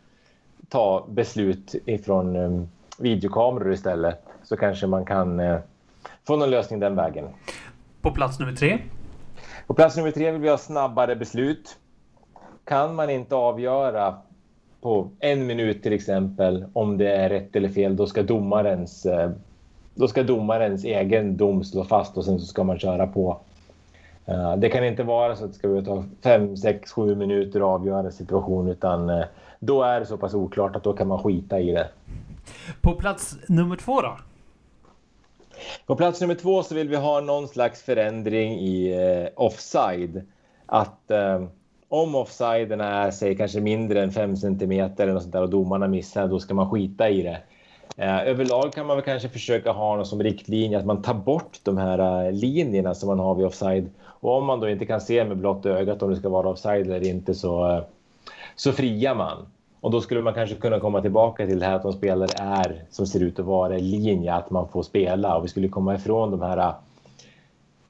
ta 0.72 1.04
beslut 1.08 1.74
ifrån 1.86 2.36
um, 2.36 2.68
videokameror 2.98 3.72
istället 3.72 4.22
så 4.42 4.56
kanske 4.56 4.86
man 4.86 5.04
kan 5.04 5.40
uh, 5.40 5.58
få 6.26 6.36
någon 6.36 6.50
lösning 6.50 6.80
den 6.80 6.96
vägen. 6.96 7.24
På 8.00 8.10
plats 8.10 8.40
nummer 8.40 8.52
tre? 8.52 8.78
På 9.66 9.74
plats 9.74 9.96
nummer 9.96 10.10
tre 10.10 10.30
vill 10.30 10.40
vi 10.40 10.48
ha 10.48 10.58
snabbare 10.58 11.16
beslut. 11.16 11.76
Kan 12.64 12.94
man 12.94 13.10
inte 13.10 13.34
avgöra 13.34 14.14
på 14.80 15.08
en 15.20 15.46
minut 15.46 15.82
till 15.82 15.92
exempel 15.92 16.64
om 16.72 16.98
det 16.98 17.12
är 17.12 17.28
rätt 17.28 17.56
eller 17.56 17.68
fel, 17.68 17.96
då 17.96 18.06
ska 18.06 18.22
domarens, 18.22 19.06
uh, 19.06 19.30
då 19.94 20.08
ska 20.08 20.22
domarens 20.22 20.84
egen 20.84 21.36
dom 21.36 21.64
slå 21.64 21.84
fast 21.84 22.16
och 22.16 22.24
sen 22.24 22.40
så 22.40 22.46
ska 22.46 22.64
man 22.64 22.78
köra 22.78 23.06
på. 23.06 23.40
Uh, 24.28 24.56
det 24.56 24.68
kan 24.68 24.84
inte 24.84 25.02
vara 25.02 25.36
så 25.36 25.44
att 25.44 25.52
det 25.52 25.58
ska 25.58 25.82
ta 25.82 26.04
fem, 26.22 26.56
sex, 26.56 26.92
sju 26.92 27.14
minuter 27.14 27.60
att 27.60 27.80
avgöra 27.80 28.10
situation 28.10 28.68
utan 28.68 29.10
då 29.64 29.82
är 29.82 30.00
det 30.00 30.06
så 30.06 30.16
pass 30.16 30.34
oklart 30.34 30.76
att 30.76 30.84
då 30.84 30.92
kan 30.92 31.08
man 31.08 31.22
skita 31.22 31.60
i 31.60 31.72
det. 31.72 31.88
På 32.80 32.94
plats 32.94 33.36
nummer 33.48 33.76
två 33.76 34.00
då? 34.00 34.16
På 35.86 35.96
plats 35.96 36.20
nummer 36.20 36.34
två 36.34 36.62
så 36.62 36.74
vill 36.74 36.88
vi 36.88 36.96
ha 36.96 37.20
någon 37.20 37.48
slags 37.48 37.82
förändring 37.82 38.52
i 38.52 38.92
eh, 38.92 39.42
offside. 39.44 40.22
Att 40.66 41.10
eh, 41.10 41.42
om 41.88 42.14
offsiden 42.14 42.80
är 42.80 43.10
säg 43.10 43.36
kanske 43.36 43.60
mindre 43.60 44.02
än 44.02 44.12
5 44.12 44.36
centimeter 44.36 45.04
eller 45.04 45.14
något 45.14 45.22
sånt 45.22 45.32
där 45.32 45.42
och 45.42 45.50
domarna 45.50 45.88
missar, 45.88 46.28
då 46.28 46.38
ska 46.38 46.54
man 46.54 46.70
skita 46.70 47.08
i 47.08 47.22
det. 47.22 47.38
Eh, 47.96 48.28
överlag 48.28 48.72
kan 48.72 48.86
man 48.86 48.96
väl 48.96 49.04
kanske 49.04 49.28
försöka 49.28 49.72
ha 49.72 49.96
något 49.96 50.08
som 50.08 50.22
riktlinje 50.22 50.78
att 50.78 50.86
man 50.86 51.02
tar 51.02 51.14
bort 51.14 51.60
de 51.62 51.78
här 51.78 52.26
uh, 52.26 52.32
linjerna 52.32 52.94
som 52.94 53.08
man 53.08 53.18
har 53.18 53.34
vid 53.34 53.46
offside. 53.46 53.90
Och 54.00 54.36
om 54.36 54.44
man 54.44 54.60
då 54.60 54.68
inte 54.68 54.86
kan 54.86 55.00
se 55.00 55.24
med 55.24 55.36
blott 55.36 55.66
ögat 55.66 56.02
om 56.02 56.10
det 56.10 56.16
ska 56.16 56.28
vara 56.28 56.48
offside 56.48 56.86
eller 56.86 57.08
inte 57.08 57.34
så 57.34 57.76
uh, 57.76 57.82
så 58.56 58.72
friar 58.72 59.14
man. 59.14 59.46
Och 59.80 59.90
då 59.90 60.00
skulle 60.00 60.22
man 60.22 60.34
kanske 60.34 60.56
kunna 60.56 60.80
komma 60.80 61.00
tillbaka 61.00 61.46
till 61.46 61.58
det 61.58 61.66
här 61.66 61.74
att 61.74 61.82
de 61.82 61.92
spelare 61.92 62.30
är 62.36 62.84
som 62.90 63.06
ser 63.06 63.22
ut 63.22 63.38
att 63.38 63.46
vara 63.46 63.78
i 63.78 63.80
linje, 63.80 64.34
att 64.34 64.50
man 64.50 64.68
får 64.68 64.82
spela. 64.82 65.36
Och 65.36 65.44
vi 65.44 65.48
skulle 65.48 65.68
komma 65.68 65.94
ifrån 65.94 66.30
de 66.30 66.42
här 66.42 66.56
äh, 66.56 66.74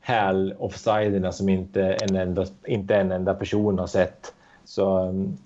häl 0.00 0.54
offsiderna 0.58 1.32
som 1.32 1.48
inte 1.48 1.82
en, 1.82 2.16
enda, 2.16 2.46
inte 2.66 2.96
en 2.96 3.12
enda 3.12 3.34
person 3.34 3.78
har 3.78 3.86
sett. 3.86 4.34
Så 4.64 4.98
um, 4.98 5.38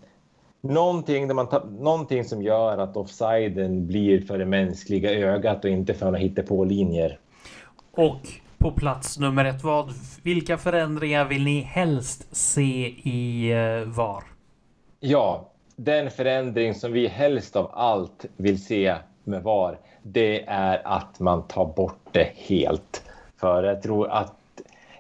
någonting, 0.61 1.29
där 1.29 1.35
man 1.35 1.49
ta, 1.49 1.65
någonting 1.79 2.25
som 2.25 2.43
gör 2.43 2.79
att 2.79 2.97
offsiden 2.97 3.87
blir 3.87 4.21
för 4.21 4.39
det 4.39 4.47
mänskliga 4.47 5.11
ögat 5.11 5.65
och 5.65 5.71
inte 5.71 5.95
för 5.95 6.13
att 6.13 6.49
på 6.49 6.65
linjer. 6.65 7.19
Och 7.91 8.21
på 8.59 8.73
plats 8.73 9.19
nummer 9.19 9.45
ett, 9.45 9.65
vad, 9.65 9.93
vilka 10.23 10.59
förändringar 10.59 11.25
vill 11.25 11.45
ni 11.45 11.61
helst 11.61 12.37
se 12.37 12.87
i 13.03 13.53
uh, 13.55 13.89
VAR? 13.89 14.36
Ja, 15.01 15.49
den 15.77 16.11
förändring 16.11 16.75
som 16.75 16.93
vi 16.93 17.07
helst 17.07 17.57
av 17.57 17.71
allt 17.75 18.25
vill 18.37 18.65
se 18.65 18.97
med 19.25 19.43
VAR, 19.43 19.79
det 20.03 20.45
är 20.47 20.83
att 20.85 21.21
man 21.21 21.43
tar 21.43 21.67
bort 21.67 22.01
det 22.13 22.33
helt. 22.35 23.03
För 23.37 23.63
jag 23.63 23.83
tror 23.83 24.09
att 24.09 24.33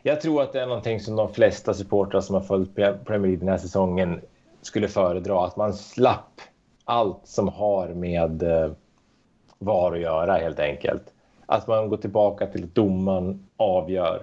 jag 0.02 0.20
tror 0.20 0.42
att 0.42 0.52
det 0.52 0.60
är 0.60 0.66
någonting 0.66 1.00
som 1.00 1.16
de 1.16 1.32
flesta 1.34 1.74
supportrar 1.74 2.20
som 2.20 2.34
har 2.34 2.42
följt 2.42 2.74
Premier 2.74 3.18
League 3.18 3.36
den 3.36 3.48
här 3.48 3.58
säsongen 3.58 4.20
skulle 4.62 4.88
föredra. 4.88 5.44
Att 5.44 5.56
man 5.56 5.74
slapp 5.74 6.40
allt 6.84 7.20
som 7.24 7.48
har 7.48 7.88
med 7.88 8.42
eh, 8.42 8.70
VAR 9.58 9.92
att 9.92 10.00
göra 10.00 10.36
helt 10.36 10.60
enkelt. 10.60 11.02
Att 11.46 11.66
man 11.66 11.88
går 11.88 11.96
tillbaka 11.96 12.46
till 12.46 12.64
att 12.64 12.74
domaren 12.74 13.46
avgör. 13.56 14.22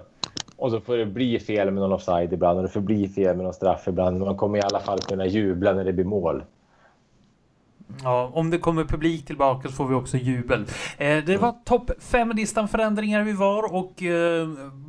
Och 0.56 0.70
så 0.70 0.80
får 0.80 0.96
det 0.96 1.06
bli 1.06 1.38
fel 1.40 1.70
med 1.70 1.82
någon 1.82 1.92
offside 1.92 2.32
ibland 2.32 2.56
och 2.58 2.62
det 2.62 2.68
får 2.68 2.80
bli 2.80 3.08
fel 3.08 3.36
med 3.36 3.44
någon 3.44 3.54
straff 3.54 3.88
ibland. 3.88 4.20
Man 4.20 4.36
kommer 4.36 4.58
i 4.58 4.62
alla 4.62 4.80
fall 4.80 4.98
kunna 4.98 5.26
jubla 5.26 5.72
när 5.72 5.84
det 5.84 5.92
blir 5.92 6.04
mål. 6.04 6.42
Ja, 8.02 8.30
om 8.34 8.50
det 8.50 8.58
kommer 8.58 8.84
publik 8.84 9.26
tillbaka 9.26 9.68
så 9.68 9.74
får 9.74 9.88
vi 9.88 9.94
också 9.94 10.16
jubel. 10.16 10.64
Eh, 10.98 11.24
det 11.24 11.36
var 11.36 11.54
topp 11.64 11.90
5-listan 12.00 12.68
förändringar 12.68 13.22
vi 13.22 13.32
var 13.32 13.74
och 13.74 14.02
eh, 14.02 14.48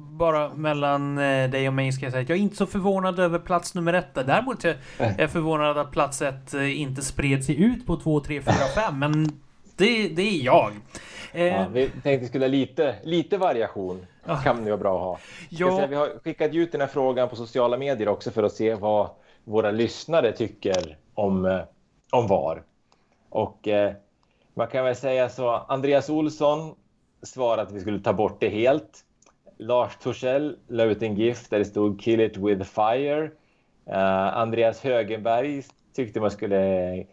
bara 0.09 0.53
mellan 0.53 1.17
eh, 1.17 1.49
dig 1.49 1.67
och 1.67 1.73
mig 1.73 1.91
ska 1.91 2.05
jag 2.05 2.11
säga 2.11 2.23
att 2.23 2.29
jag 2.29 2.37
är 2.37 2.41
inte 2.41 2.55
så 2.55 2.65
förvånad 2.65 3.19
över 3.19 3.39
plats 3.39 3.75
nummer 3.75 3.93
ett. 3.93 4.13
Däremot 4.13 4.65
är 4.65 4.77
jag 5.17 5.31
förvånad 5.31 5.77
att 5.77 5.91
plats 5.91 6.21
ett 6.21 6.53
eh, 6.53 6.81
inte 6.81 7.01
spred 7.01 7.45
sig 7.45 7.63
ut 7.63 7.85
på 7.85 7.95
2, 7.95 8.19
3, 8.19 8.41
4, 8.41 8.53
5. 8.75 8.99
Men 8.99 9.25
det, 9.77 10.07
det 10.07 10.21
är 10.21 10.45
jag. 10.45 10.71
Ja, 11.33 11.39
Eh, 11.39 11.69
vi 11.69 11.89
tänkte 12.03 12.27
skulle 12.27 12.45
ha 12.45 12.49
lite, 12.49 12.95
lite 13.03 13.37
variation. 13.37 14.05
Ja. 14.25 14.35
kan 14.43 14.63
det 14.63 14.71
vara 14.71 14.77
bra 14.77 14.95
att 14.95 15.01
ha. 15.01 15.19
Ja, 15.49 15.75
säga, 15.75 15.87
vi 15.87 15.95
har 15.95 16.19
skickat 16.23 16.53
ut 16.53 16.71
den 16.71 16.81
här 16.81 16.87
frågan 16.87 17.29
på 17.29 17.35
sociala 17.35 17.77
medier 17.77 18.07
också 18.07 18.31
för 18.31 18.43
att 18.43 18.53
se 18.53 18.73
vad 18.75 19.09
våra 19.43 19.71
lyssnare 19.71 20.31
tycker 20.31 20.97
om, 21.13 21.45
eh, 21.45 21.61
om 22.11 22.27
VAR. 22.27 22.63
Och 23.29 23.67
eh, 23.67 23.93
man 24.53 24.67
kan 24.67 24.85
väl 24.85 24.95
säga 24.95 25.29
så, 25.29 25.49
Andreas 25.49 26.09
Olsson 26.09 26.75
svarade 27.23 27.61
att 27.61 27.71
vi 27.71 27.79
skulle 27.79 27.99
ta 27.99 28.13
bort 28.13 28.39
det 28.39 28.49
helt. 28.49 29.05
Lars 29.57 29.97
Torssell 29.97 30.57
la 30.67 30.83
ut 30.83 31.01
en 31.01 31.15
GIF 31.15 31.49
där 31.49 31.59
det 31.59 31.65
stod 31.65 32.01
“Kill 32.01 32.21
it 32.21 32.37
with 32.37 32.63
fire”. 32.63 33.31
Eh, 33.85 34.37
Andreas 34.37 34.83
Högenberg 34.83 35.63
tyckte 35.95 36.19
man 36.19 36.31
skulle 36.31 37.05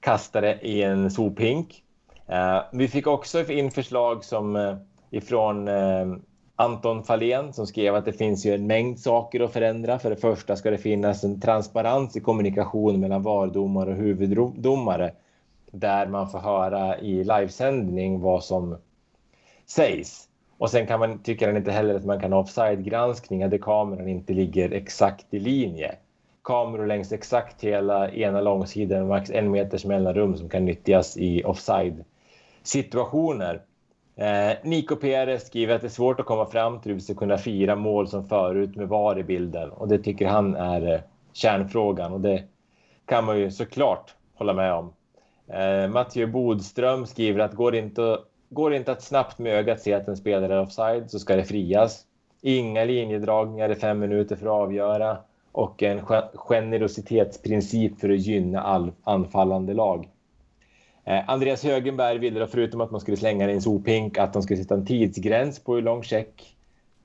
kasta 0.00 0.40
det 0.40 0.58
i 0.62 0.82
en 0.82 1.10
sophink. 1.10 1.82
Eh, 2.26 2.62
vi 2.72 2.88
fick 2.88 3.06
också 3.06 3.52
in 3.52 3.70
förslag 3.70 4.24
som 4.24 4.56
eh, 4.56 4.76
ifrån 5.10 5.68
Anton 6.56 7.04
Fahlén 7.04 7.52
som 7.52 7.66
skrev 7.66 7.94
att 7.94 8.04
det 8.04 8.12
finns 8.12 8.46
ju 8.46 8.54
en 8.54 8.66
mängd 8.66 8.98
saker 8.98 9.40
att 9.40 9.52
förändra. 9.52 9.98
För 9.98 10.10
det 10.10 10.16
första 10.16 10.56
ska 10.56 10.70
det 10.70 10.78
finnas 10.78 11.24
en 11.24 11.40
transparens 11.40 12.16
i 12.16 12.20
kommunikation 12.20 13.00
mellan 13.00 13.22
vardomare 13.22 13.90
och 13.90 13.96
huvuddomare 13.96 15.12
där 15.70 16.06
man 16.06 16.30
får 16.30 16.38
höra 16.38 16.98
i 16.98 17.24
livesändning 17.24 18.20
vad 18.20 18.44
som 18.44 18.76
sägs. 19.66 20.28
Och 20.58 20.70
sen 20.70 20.86
kan 20.86 21.00
man, 21.00 21.18
tycker 21.18 21.46
han 21.46 21.56
inte 21.56 21.70
heller 21.70 21.94
att 21.94 22.04
man 22.04 22.20
kan 22.20 22.32
ha 22.32 22.40
offside-granskningar 22.40 23.48
där 23.48 23.58
kameran 23.58 24.08
inte 24.08 24.32
ligger 24.32 24.70
exakt 24.70 25.34
i 25.34 25.38
linje. 25.38 25.94
Kameror 26.44 26.86
längs 26.86 27.12
exakt 27.12 27.64
hela 27.64 28.10
ena 28.10 28.40
långsidan, 28.40 29.08
max 29.08 29.30
en 29.30 29.50
meters 29.50 29.84
mellanrum 29.84 30.36
som 30.36 30.48
kan 30.48 30.64
nyttjas 30.64 31.16
i 31.16 31.44
offside-situationer. 31.44 33.60
Eh, 34.16 34.56
Nico 34.62 34.96
Perez 34.96 35.46
skriver 35.46 35.74
att 35.74 35.80
det 35.80 35.86
är 35.86 35.90
svårt 35.90 36.20
att 36.20 36.26
komma 36.26 36.46
fram 36.46 36.80
till 36.80 36.90
hur 36.90 36.94
vi 36.94 37.00
ska 37.00 37.14
kunna 37.14 37.38
fira 37.38 37.76
mål 37.76 38.08
som 38.08 38.28
förut 38.28 38.76
med 38.76 38.88
VAR 38.88 39.18
i 39.18 39.24
bilden. 39.24 39.70
Och 39.70 39.88
det 39.88 39.98
tycker 39.98 40.26
han 40.26 40.54
är 40.56 40.92
eh, 40.94 41.00
kärnfrågan 41.32 42.12
och 42.12 42.20
det 42.20 42.42
kan 43.06 43.24
man 43.24 43.38
ju 43.38 43.50
såklart 43.50 44.14
hålla 44.34 44.52
med 44.52 44.72
om. 44.72 44.92
Eh, 45.48 45.88
Mattias 45.88 46.30
Bodström 46.30 47.06
skriver 47.06 47.40
att 47.40 47.52
går 47.54 47.72
det 47.72 47.78
inte, 47.78 48.18
går 48.50 48.70
det 48.70 48.76
inte 48.76 48.92
att 48.92 49.02
snabbt 49.02 49.38
med 49.38 49.52
ögat 49.52 49.80
se 49.80 49.92
att 49.92 50.08
en 50.08 50.16
spelare 50.16 50.54
är 50.54 50.60
offside 50.60 51.10
så 51.10 51.18
ska 51.18 51.36
det 51.36 51.44
frias. 51.44 52.04
Inga 52.42 52.84
linjedragningar 52.84 53.68
i 53.68 53.74
fem 53.74 53.98
minuter 53.98 54.36
för 54.36 54.46
att 54.46 54.52
avgöra 54.52 55.16
och 55.52 55.82
en 55.82 56.00
generositetsprincip 56.34 58.00
för 58.00 58.10
att 58.10 58.18
gynna 58.18 58.60
all 58.60 58.92
anfallande 59.04 59.74
lag. 59.74 60.08
Eh, 61.04 61.30
Andreas 61.30 61.64
Högenberg 61.64 62.18
ville 62.18 62.40
då 62.40 62.46
förutom 62.46 62.80
att 62.80 62.90
man 62.90 63.00
skulle 63.00 63.16
slänga 63.16 63.44
in 63.44 63.50
i 63.50 63.54
en 63.54 63.62
sophink 63.62 64.18
att 64.18 64.32
de 64.32 64.42
skulle 64.42 64.62
sätta 64.62 64.74
en 64.74 64.86
tidsgräns 64.86 65.58
på 65.58 65.74
hur 65.74 65.82
lång 65.82 66.02
check 66.02 66.56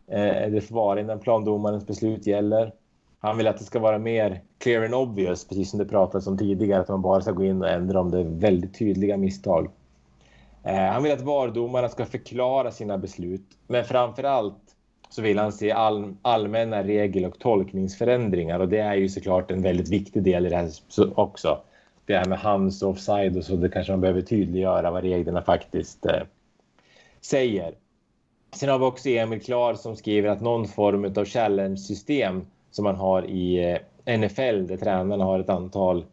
eh, 0.07 0.51
det 0.51 0.61
får 0.61 0.75
vara 0.75 0.99
innan 0.99 1.19
plandomarens 1.19 1.87
beslut 1.87 2.27
gäller. 2.27 2.73
Han 3.19 3.37
vill 3.37 3.47
att 3.47 3.57
det 3.57 3.63
ska 3.63 3.79
vara 3.79 3.97
mer 3.97 4.41
clear 4.57 4.85
and 4.85 4.93
obvious, 4.93 5.47
precis 5.47 5.69
som 5.69 5.79
det 5.79 5.85
pratades 5.85 6.27
om 6.27 6.37
tidigare, 6.37 6.81
att 6.81 6.87
man 6.87 7.01
bara 7.01 7.21
ska 7.21 7.31
gå 7.31 7.43
in 7.43 7.61
och 7.61 7.69
ändra 7.69 7.99
om 7.99 8.11
det 8.11 8.19
är 8.19 8.23
väldigt 8.23 8.79
tydliga 8.79 9.17
misstag. 9.17 9.69
Eh, 10.63 10.75
han 10.75 11.03
vill 11.03 11.11
att 11.11 11.21
vardomarna 11.21 11.89
ska 11.89 12.05
förklara 12.05 12.71
sina 12.71 12.97
beslut, 12.97 13.47
men 13.67 13.85
framför 13.85 14.23
allt 14.23 14.75
så 15.09 15.21
vill 15.21 15.39
han 15.39 15.51
se 15.51 15.71
all, 15.71 16.15
allmänna 16.21 16.83
regel 16.83 17.25
och 17.25 17.39
tolkningsförändringar 17.39 18.59
och 18.59 18.69
det 18.69 18.79
är 18.79 18.95
ju 18.95 19.09
såklart 19.09 19.51
en 19.51 19.61
väldigt 19.61 19.89
viktig 19.89 20.23
del 20.23 20.45
i 20.45 20.49
det 20.49 20.55
här 20.55 20.69
också. 21.15 21.61
Det 22.09 22.17
här 22.17 22.25
med 22.25 22.39
hands 22.39 22.83
och 22.83 22.89
offside 22.89 23.37
och 23.37 23.43
så, 23.43 23.55
det 23.55 23.69
kanske 23.69 23.93
man 23.93 24.01
behöver 24.01 24.21
tydliggöra 24.21 24.91
vad 24.91 25.03
reglerna 25.03 25.41
faktiskt 25.41 26.05
eh, 26.05 26.21
säger. 27.21 27.73
Sen 28.53 28.69
har 28.69 28.79
vi 28.79 28.85
också 28.85 29.09
Emil 29.09 29.41
Klar 29.41 29.73
som 29.73 29.95
skriver 29.95 30.29
att 30.29 30.41
någon 30.41 30.67
form 30.67 31.05
av 31.05 31.25
challenge-system 31.25 32.45
som 32.71 32.83
man 32.83 32.95
har 32.95 33.25
i 33.25 33.73
eh, 34.05 34.17
NFL 34.17 34.67
där 34.67 34.77
tränarna 34.77 35.23
har 35.23 35.39
ett 35.39 35.49
antal 35.49 36.05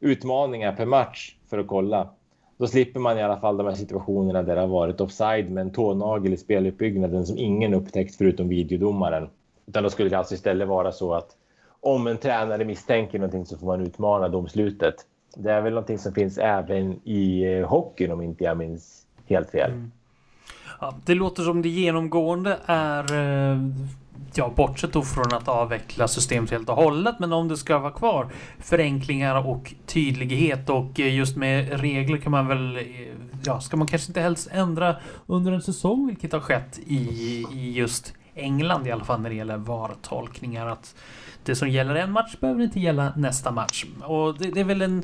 utmaningar 0.00 0.72
per 0.72 0.86
match 0.86 1.36
för 1.50 1.58
att 1.58 1.66
kolla. 1.66 2.08
Då 2.56 2.66
slipper 2.66 3.00
man 3.00 3.18
i 3.18 3.22
alla 3.22 3.40
fall 3.40 3.56
de 3.56 3.66
här 3.66 3.74
situationerna 3.74 4.42
där 4.42 4.54
det 4.54 4.60
har 4.60 4.68
varit 4.68 5.00
offside 5.00 5.50
med 5.50 5.60
en 5.60 5.72
tånagel 5.72 6.32
i 6.32 6.36
speluppbyggnaden 6.36 7.26
som 7.26 7.38
ingen 7.38 7.74
upptäckt 7.74 8.16
förutom 8.16 8.48
videodomaren. 8.48 9.28
Utan 9.66 9.82
då 9.82 9.90
skulle 9.90 10.08
det 10.08 10.18
alltså 10.18 10.34
istället 10.34 10.68
vara 10.68 10.92
så 10.92 11.14
att 11.14 11.36
om 11.80 12.06
en 12.06 12.18
tränare 12.18 12.64
misstänker 12.64 13.18
någonting 13.18 13.46
så 13.46 13.58
får 13.58 13.66
man 13.66 13.80
utmana 13.80 14.28
domslutet. 14.28 15.06
Det 15.36 15.52
är 15.52 15.60
väl 15.60 15.72
någonting 15.72 15.98
som 15.98 16.14
finns 16.14 16.38
även 16.38 17.00
i 17.04 17.42
eh, 17.42 17.68
hockeyn 17.68 18.12
om 18.12 18.22
inte 18.22 18.44
jag 18.44 18.56
minns 18.56 19.06
helt 19.26 19.50
fel. 19.50 19.70
Mm. 19.70 19.92
ja, 20.80 20.94
det 21.04 21.14
låter 21.14 21.42
som 21.42 21.62
det 21.62 21.68
genomgående 21.68 22.58
är 22.66 23.14
eh, 23.14 23.58
Ja, 24.34 24.52
bortsett 24.56 24.92
då 24.92 25.02
från 25.02 25.34
att 25.34 25.48
avveckla 25.48 26.08
systemet 26.08 26.50
helt 26.50 26.68
och 26.68 26.76
hållet. 26.76 27.18
Men 27.18 27.32
om 27.32 27.48
det 27.48 27.56
ska 27.56 27.78
vara 27.78 27.92
kvar 27.92 28.32
förenklingar 28.58 29.46
och 29.46 29.74
tydlighet 29.86 30.70
och 30.70 31.00
eh, 31.00 31.14
just 31.14 31.36
med 31.36 31.80
regler 31.80 32.18
kan 32.18 32.32
man 32.32 32.48
väl... 32.48 32.78
Ja, 33.44 33.60
ska 33.60 33.76
man 33.76 33.86
kanske 33.86 34.10
inte 34.10 34.20
helst 34.20 34.48
ändra 34.52 34.96
under 35.26 35.52
en 35.52 35.62
säsong, 35.62 36.06
vilket 36.06 36.32
har 36.32 36.40
skett 36.40 36.78
i, 36.86 36.96
i 37.52 37.72
just 37.76 38.14
England 38.34 38.86
i 38.86 38.90
alla 38.90 39.04
fall 39.04 39.20
när 39.20 39.30
det 39.30 39.36
gäller 39.36 39.56
VAR-tolkningar. 39.56 40.66
Att 40.66 40.94
det 41.44 41.54
som 41.54 41.68
gäller 41.68 41.94
en 41.94 42.12
match 42.12 42.36
behöver 42.40 42.62
inte 42.62 42.80
gälla 42.80 43.12
nästa 43.16 43.50
match. 43.50 43.86
Och 44.02 44.38
det, 44.38 44.50
det 44.50 44.60
är 44.60 44.64
väl 44.64 44.82
en, 44.82 45.02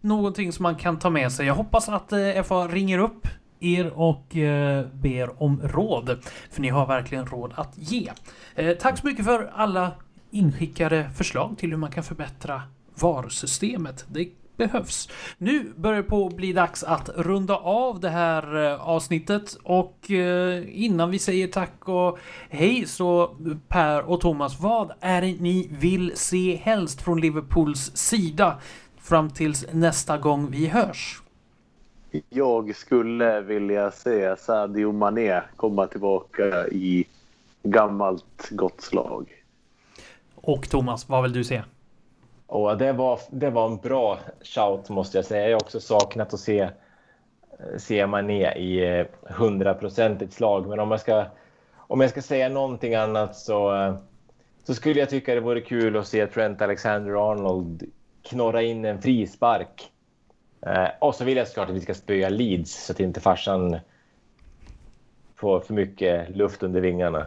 någonting 0.00 0.52
som 0.52 0.62
man 0.62 0.76
kan 0.76 0.98
ta 0.98 1.10
med 1.10 1.32
sig. 1.32 1.46
Jag 1.46 1.54
hoppas 1.54 1.88
att 1.88 2.12
eh, 2.12 2.42
FA 2.42 2.68
ringer 2.68 2.98
upp 2.98 3.28
er 3.60 3.98
och 3.98 4.36
eh, 4.36 4.86
ber 4.92 5.42
om 5.42 5.60
råd. 5.64 6.18
För 6.50 6.60
ni 6.60 6.68
har 6.68 6.86
verkligen 6.86 7.26
råd 7.26 7.52
att 7.56 7.72
ge. 7.74 8.10
Eh, 8.54 8.76
tack 8.76 8.98
så 8.98 9.06
mycket 9.06 9.24
för 9.24 9.50
alla 9.54 9.92
inskickade 10.30 11.10
förslag 11.16 11.58
till 11.58 11.70
hur 11.70 11.76
man 11.76 11.90
kan 11.90 12.04
förbättra 12.04 12.62
VAR-systemet. 12.94 14.04
Det 14.08 14.28
behövs. 14.58 15.08
Nu 15.38 15.72
börjar 15.76 16.02
det 16.02 16.08
på 16.08 16.26
att 16.26 16.36
bli 16.36 16.52
dags 16.52 16.82
att 16.82 17.08
runda 17.16 17.56
av 17.56 18.00
det 18.00 18.08
här 18.08 18.64
eh, 18.64 18.88
avsnittet 18.88 19.58
och 19.62 20.10
eh, 20.10 20.84
innan 20.84 21.10
vi 21.10 21.18
säger 21.18 21.48
tack 21.48 21.88
och 21.88 22.18
hej 22.50 22.86
så 22.86 23.36
Per 23.68 24.10
och 24.10 24.20
Thomas, 24.20 24.60
vad 24.60 24.92
är 25.00 25.20
det 25.20 25.40
ni 25.40 25.68
vill 25.80 26.12
se 26.14 26.56
helst 26.56 27.02
från 27.02 27.20
Liverpools 27.20 27.96
sida 27.96 28.60
fram 29.00 29.30
tills 29.30 29.66
nästa 29.72 30.18
gång 30.18 30.50
vi 30.50 30.66
hörs? 30.66 31.22
Jag 32.28 32.76
skulle 32.76 33.40
vilja 33.40 33.90
se 33.90 34.36
Sadio 34.36 34.92
Mané 34.92 35.40
komma 35.56 35.86
tillbaka 35.86 36.68
i 36.68 37.04
gammalt 37.62 38.48
gott 38.50 38.80
slag. 38.80 39.28
Och 40.34 40.68
Thomas, 40.68 41.08
vad 41.08 41.22
vill 41.22 41.32
du 41.32 41.44
se? 41.44 41.62
Och 42.48 42.78
det, 42.78 42.92
var, 42.92 43.20
det 43.30 43.50
var 43.50 43.66
en 43.66 43.76
bra 43.76 44.18
shout 44.42 44.88
måste 44.88 45.18
jag 45.18 45.24
säga. 45.24 45.48
Jag 45.48 45.56
har 45.56 45.62
också 45.62 45.80
saknat 45.80 46.34
att 46.34 46.40
se, 46.40 46.70
se 47.76 48.06
Mané 48.06 48.52
i 48.52 48.98
eh, 48.98 49.06
hundraprocentigt 49.22 50.32
slag. 50.32 50.66
Men 50.66 50.80
om 50.80 50.90
jag, 50.90 51.00
ska, 51.00 51.24
om 51.76 52.00
jag 52.00 52.10
ska 52.10 52.22
säga 52.22 52.48
någonting 52.48 52.94
annat 52.94 53.36
så, 53.36 53.74
eh, 53.74 53.96
så 54.64 54.74
skulle 54.74 55.00
jag 55.00 55.10
tycka 55.10 55.34
det 55.34 55.40
vore 55.40 55.60
kul 55.60 55.96
att 55.96 56.06
se 56.06 56.26
Trent 56.26 56.62
Alexander-Arnold 56.62 57.82
knorra 58.22 58.62
in 58.62 58.84
en 58.84 59.02
frispark. 59.02 59.92
Eh, 60.66 60.88
och 60.98 61.14
så 61.14 61.24
vill 61.24 61.36
jag 61.36 61.48
såklart 61.48 61.68
att 61.68 61.76
vi 61.76 61.80
ska 61.80 61.94
spöa 61.94 62.28
Leeds 62.28 62.86
så 62.86 62.92
att 62.92 63.00
inte 63.00 63.20
farsan 63.20 63.76
får 65.36 65.60
för 65.60 65.74
mycket 65.74 66.36
luft 66.36 66.62
under 66.62 66.80
vingarna. 66.80 67.26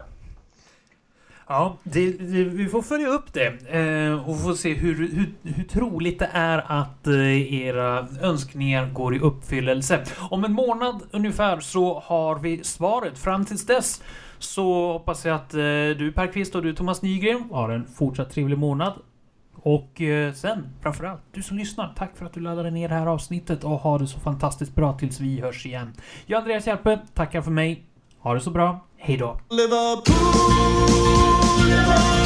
Ja, 1.48 1.76
det, 1.82 2.12
det, 2.12 2.44
vi 2.44 2.68
får 2.68 2.82
följa 2.82 3.08
upp 3.08 3.32
det 3.32 3.46
eh, 3.78 4.28
och 4.28 4.40
få 4.40 4.54
se 4.54 4.74
hur, 4.74 4.94
hur, 4.94 5.32
hur 5.42 5.64
troligt 5.64 6.18
det 6.18 6.30
är 6.32 6.80
att 6.80 7.06
eh, 7.06 7.54
era 7.54 8.06
önskningar 8.20 8.86
går 8.86 9.14
i 9.14 9.18
uppfyllelse. 9.18 10.04
Om 10.30 10.44
en 10.44 10.52
månad 10.52 11.02
ungefär 11.10 11.60
så 11.60 12.02
har 12.04 12.38
vi 12.38 12.64
svaret. 12.64 13.18
Fram 13.18 13.44
tills 13.44 13.66
dess 13.66 14.02
så 14.38 14.92
hoppas 14.92 15.24
jag 15.24 15.34
att 15.34 15.54
eh, 15.54 15.60
du 15.98 16.12
Perkvist 16.14 16.54
och 16.54 16.62
du 16.62 16.74
Thomas 16.74 17.02
Nygren 17.02 17.48
har 17.52 17.70
en 17.70 17.86
fortsatt 17.86 18.30
trevlig 18.30 18.58
månad. 18.58 18.92
Och 19.54 20.00
eh, 20.00 20.32
sen 20.32 20.68
framförallt 20.80 21.20
du 21.32 21.42
som 21.42 21.58
lyssnar. 21.58 21.92
Tack 21.96 22.16
för 22.16 22.26
att 22.26 22.32
du 22.32 22.40
laddade 22.40 22.70
ner 22.70 22.88
det 22.88 22.94
här 22.94 23.06
avsnittet 23.06 23.64
och 23.64 23.70
ha 23.70 23.98
det 23.98 24.06
så 24.06 24.20
fantastiskt 24.20 24.74
bra 24.74 24.98
tills 24.98 25.20
vi 25.20 25.40
hörs 25.40 25.66
igen. 25.66 25.92
Jag 26.26 26.38
Andreas 26.38 26.66
Hjälpe, 26.66 26.98
tackar 27.14 27.42
för 27.42 27.50
mig. 27.50 27.82
Ha 28.18 28.34
det 28.34 28.40
så 28.40 28.50
bra. 28.50 28.80
Hej 29.04 29.16
då! 29.16 29.38
Liverpool, 29.50 30.14
Liverpool. 31.68 32.22